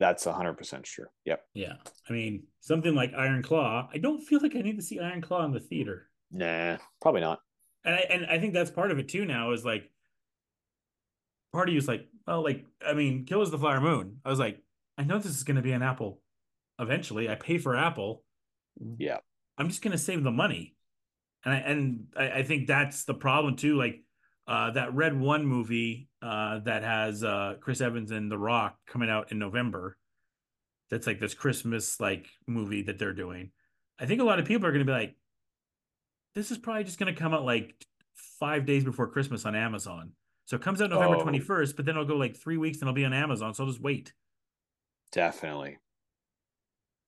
[0.00, 1.06] that's hundred percent true.
[1.26, 1.44] Yep.
[1.54, 1.74] Yeah.
[2.08, 5.20] I mean, something like Iron Claw, I don't feel like I need to see Iron
[5.20, 6.10] Claw in the theater.
[6.32, 7.38] Nah, probably not.
[7.84, 9.88] And I and I think that's part of it too now is like
[11.52, 14.18] part of you is like, well, like, I mean, Kill is the Flower Moon.
[14.24, 14.62] I was like,
[14.96, 16.20] I know this is gonna be an Apple
[16.78, 17.28] eventually.
[17.28, 18.22] I pay for Apple.
[18.98, 19.18] Yeah.
[19.58, 20.74] I'm just gonna save the money.
[21.44, 23.76] And I and I, I think that's the problem too.
[23.76, 24.02] Like
[24.46, 29.10] uh that Red One movie uh that has uh Chris Evans and The Rock coming
[29.10, 29.96] out in November.
[30.90, 33.52] That's like this Christmas like movie that they're doing.
[33.98, 35.16] I think a lot of people are gonna be like,
[36.34, 37.74] this is probably just gonna come out like
[38.38, 40.12] five days before Christmas on Amazon.
[40.50, 41.24] So it comes out November Oh.
[41.24, 43.54] 21st, but then it'll go like three weeks and it'll be on Amazon.
[43.54, 44.12] So I'll just wait.
[45.12, 45.78] Definitely.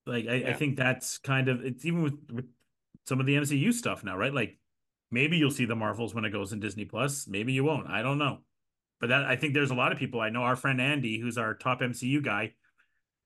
[0.06, 2.44] Like I, I think that's kind of it's even with, with
[3.04, 4.32] some of the MCU stuff now, right?
[4.32, 4.58] Like
[5.10, 7.26] maybe you'll see the Marvels when it goes in Disney Plus.
[7.26, 7.90] Maybe you won't.
[7.90, 8.38] I don't know.
[9.00, 10.42] But that I think there's a lot of people I know.
[10.42, 12.52] Our friend Andy, who's our top MCU guy,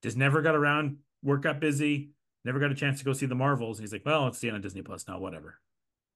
[0.02, 0.96] just never got around.
[1.22, 2.12] Work got busy.
[2.42, 3.78] Never got a chance to go see the Marvels.
[3.78, 5.18] And he's like, well, let's see it on Disney Plus now.
[5.18, 5.60] Whatever.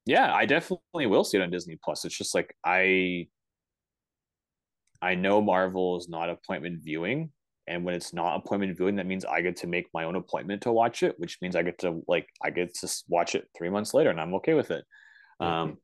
[0.07, 2.07] Yeah, I definitely will see it on Disney Plus.
[2.07, 3.29] It's just like I
[5.03, 7.33] I know Marvel is not appointment viewing,
[7.67, 10.63] and when it's not appointment viewing, that means I get to make my own appointment
[10.63, 13.71] to watch it, which means I get to like I get to watch it three
[13.71, 14.85] months later, and I'm okay with it.
[15.39, 15.79] Um,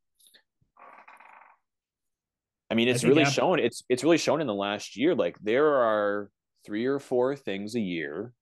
[2.70, 3.59] I mean, it's think really Apple- shown.
[3.59, 5.14] It's it's really shown in the last year.
[5.14, 6.30] Like there are
[6.64, 8.32] three or four things a year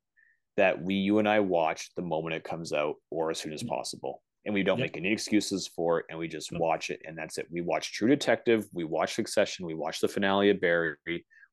[0.56, 3.62] that we, you and I, watch the moment it comes out or as soon as
[3.62, 4.84] possible, and we don't Yep.
[4.86, 7.46] make any excuses for it, and we just watch it, and that's it.
[7.50, 10.96] We watch True Detective, we watch Succession, we watch the finale of Barry,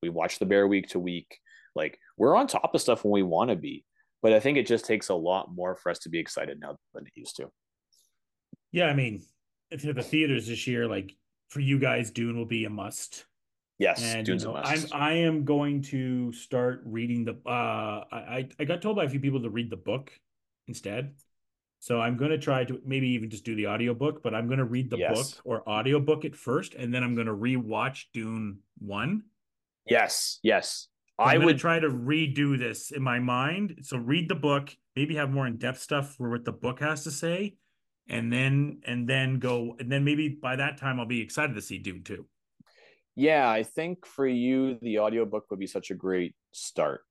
[0.02, 1.40] we watch the Bear week to week.
[1.76, 3.86] Like we're on top of stuff when we want to be,
[4.22, 6.78] but I think it just takes a lot more for us to be excited now
[6.94, 7.50] than it used to.
[8.72, 9.24] Yeah, I mean,
[9.78, 11.16] to the theaters this year, like
[11.50, 13.26] for you guys, Dune will be a must.
[13.80, 14.94] Yes, and Dune's you know, a I'm must.
[14.94, 19.20] I am going to start reading the uh I- I got told by a few
[19.22, 20.12] people to read the book
[20.68, 21.16] instead.
[21.82, 24.60] So I'm going to try to maybe even just do the audiobook, but I'm going
[24.60, 25.34] to read the Yes.
[25.34, 29.24] book or audiobook it first and then I'm going to rewatch Dune 1.
[29.88, 30.88] yes, yes.
[31.20, 33.80] So I I'm would try to redo this in my mind.
[33.84, 37.12] So read the book, maybe have more in-depth stuff for what the book has to
[37.12, 37.58] say
[38.08, 41.62] and then and then go and then maybe by that time I'll be excited to
[41.62, 42.28] see Dune 2.
[43.16, 47.02] Yeah, I think for you, the audiobook would be such a great start.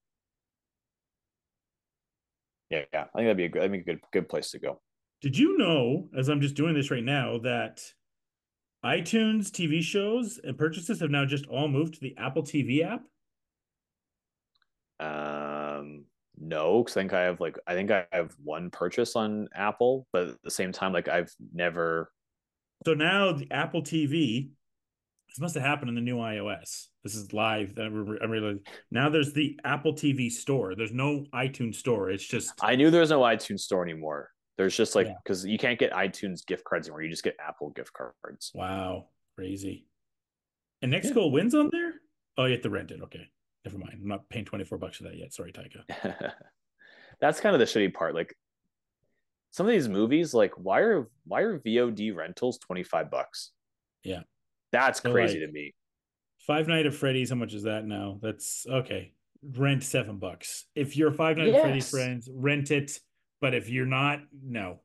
[2.70, 3.02] Yeah, yeah.
[3.14, 4.80] I think that'd be a good, that'd be a good, good place to go.
[5.20, 7.82] Did you know, as I'm just doing this right now, that
[8.84, 13.02] iTunes TV shows and purchases have now just all moved to the Apple TV app?
[14.98, 16.04] Um,
[16.38, 20.06] no, because I think I have like, I think I have one purchase on Apple,
[20.12, 22.10] but at the same time, like I've never.
[22.86, 24.50] So now the Apple TV,
[25.28, 26.86] this must have happened in the new iOS.
[27.02, 27.72] This is live.
[27.78, 28.58] I re- I realize
[28.90, 30.74] now there's the Apple TV store.
[30.74, 32.10] There's no iTunes store.
[32.10, 34.30] It's just I knew there was no iTunes store anymore.
[34.58, 35.14] There's just like Yeah.
[35.24, 37.02] because you can't get iTunes gift cards anymore.
[37.02, 38.50] You just get Apple gift cards.
[38.54, 39.86] wow, crazy.
[40.82, 41.94] And Next Goal wins on there.
[42.36, 43.00] Oh, you have to rent it.
[43.02, 43.26] Okay,
[43.64, 43.98] never mind.
[44.02, 45.32] I'm not paying 24 bucks for that yet.
[45.32, 46.32] Sorry, Taika.
[47.20, 48.14] That's kind of the shitty part.
[48.14, 48.34] Like
[49.52, 53.52] some of these movies, like why are why are VOD rentals twenty five bucks?
[54.04, 54.20] Yeah.
[54.72, 55.74] that's crazy like- to me.
[56.46, 58.18] Five Night at Freddy's, how much is that now?
[58.22, 59.12] That's okay.
[59.56, 60.66] Rent seven bucks.
[60.74, 62.98] If you're Five Night at Freddy's friends, rent it.
[63.40, 64.80] But if you're not, no.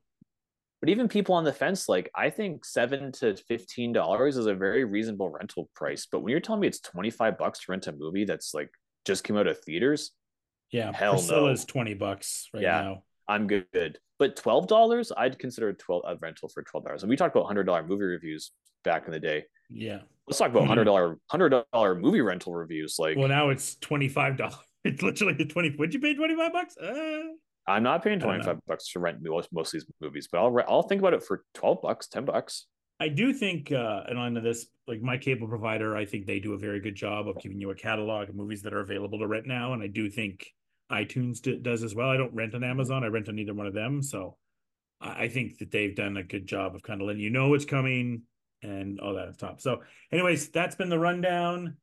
[0.80, 4.54] But even people on the fence, like I think seven to fifteen dollars is a
[4.54, 6.06] very reasonable rental price.
[6.10, 8.70] But when you're telling me it's twenty five bucks to rent a movie that's like
[9.04, 10.12] just came out of theaters,
[10.70, 11.72] Yeah, Hell Priscilla's no.
[11.72, 12.80] twenty bucks right Yeah.
[12.82, 13.02] now.
[13.28, 13.98] I'm good.
[14.18, 17.02] But twelve dollars, I'd consider a twelve a rental for twelve dollars.
[17.02, 18.52] And we talked about hundred dollar movie reviews
[18.84, 19.44] back in the day.
[19.70, 20.00] Yeah.
[20.26, 20.68] Let's talk about Mhm.
[20.68, 22.96] hundred dollar hundred dollar movie rental reviews.
[22.98, 24.56] Like Well, now it's twenty five dollars.
[24.84, 25.74] It's literally the twenty.
[25.76, 26.76] Would you pay twenty five bucks?
[26.76, 27.22] Uh,
[27.66, 30.56] I'm not paying twenty five bucks to rent most most of these movies, but I'll
[30.68, 32.66] I'll think about it for twelve bucks, ten bucks.
[33.00, 36.52] I do think, uh, and on this, like my cable provider, I think they do
[36.54, 39.26] a very good job of giving you a catalog of movies that are available to
[39.26, 40.46] rent now, and I do think
[40.90, 42.08] iTunes d- does as well.
[42.08, 44.36] I don't rent on Amazon; I rent on either one of them, so
[45.00, 47.54] I, I think that they've done a good job of kind of letting you know
[47.54, 48.22] it's coming
[48.62, 49.60] and all that stuff.
[49.60, 51.76] So, anyways, that's been the rundown.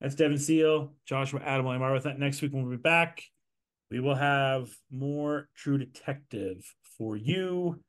[0.00, 2.18] That's Devin Seal, Joshua Adam Lamar with that.
[2.18, 3.22] Next week when we'll be back,
[3.90, 6.64] we will have more True Detective
[6.96, 7.80] for you.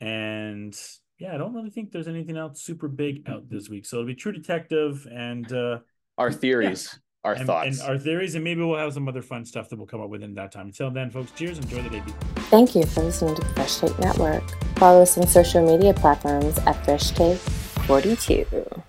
[0.00, 0.74] And
[1.18, 3.84] yeah, I don't really think there's anything else super big out this week.
[3.84, 5.80] So it'll be True Detective and uh
[6.16, 7.80] Our theories, our and, thoughts.
[7.80, 10.08] and our theories, and maybe we'll have some other fun stuff that will come up
[10.08, 10.66] within that time.
[10.66, 12.02] Until then, folks, cheers, enjoy the day.
[12.48, 14.42] Thank you for listening to the Fresh Take Network.
[14.78, 17.38] Follow us on social media platforms at Fresh Take
[17.90, 18.84] 42.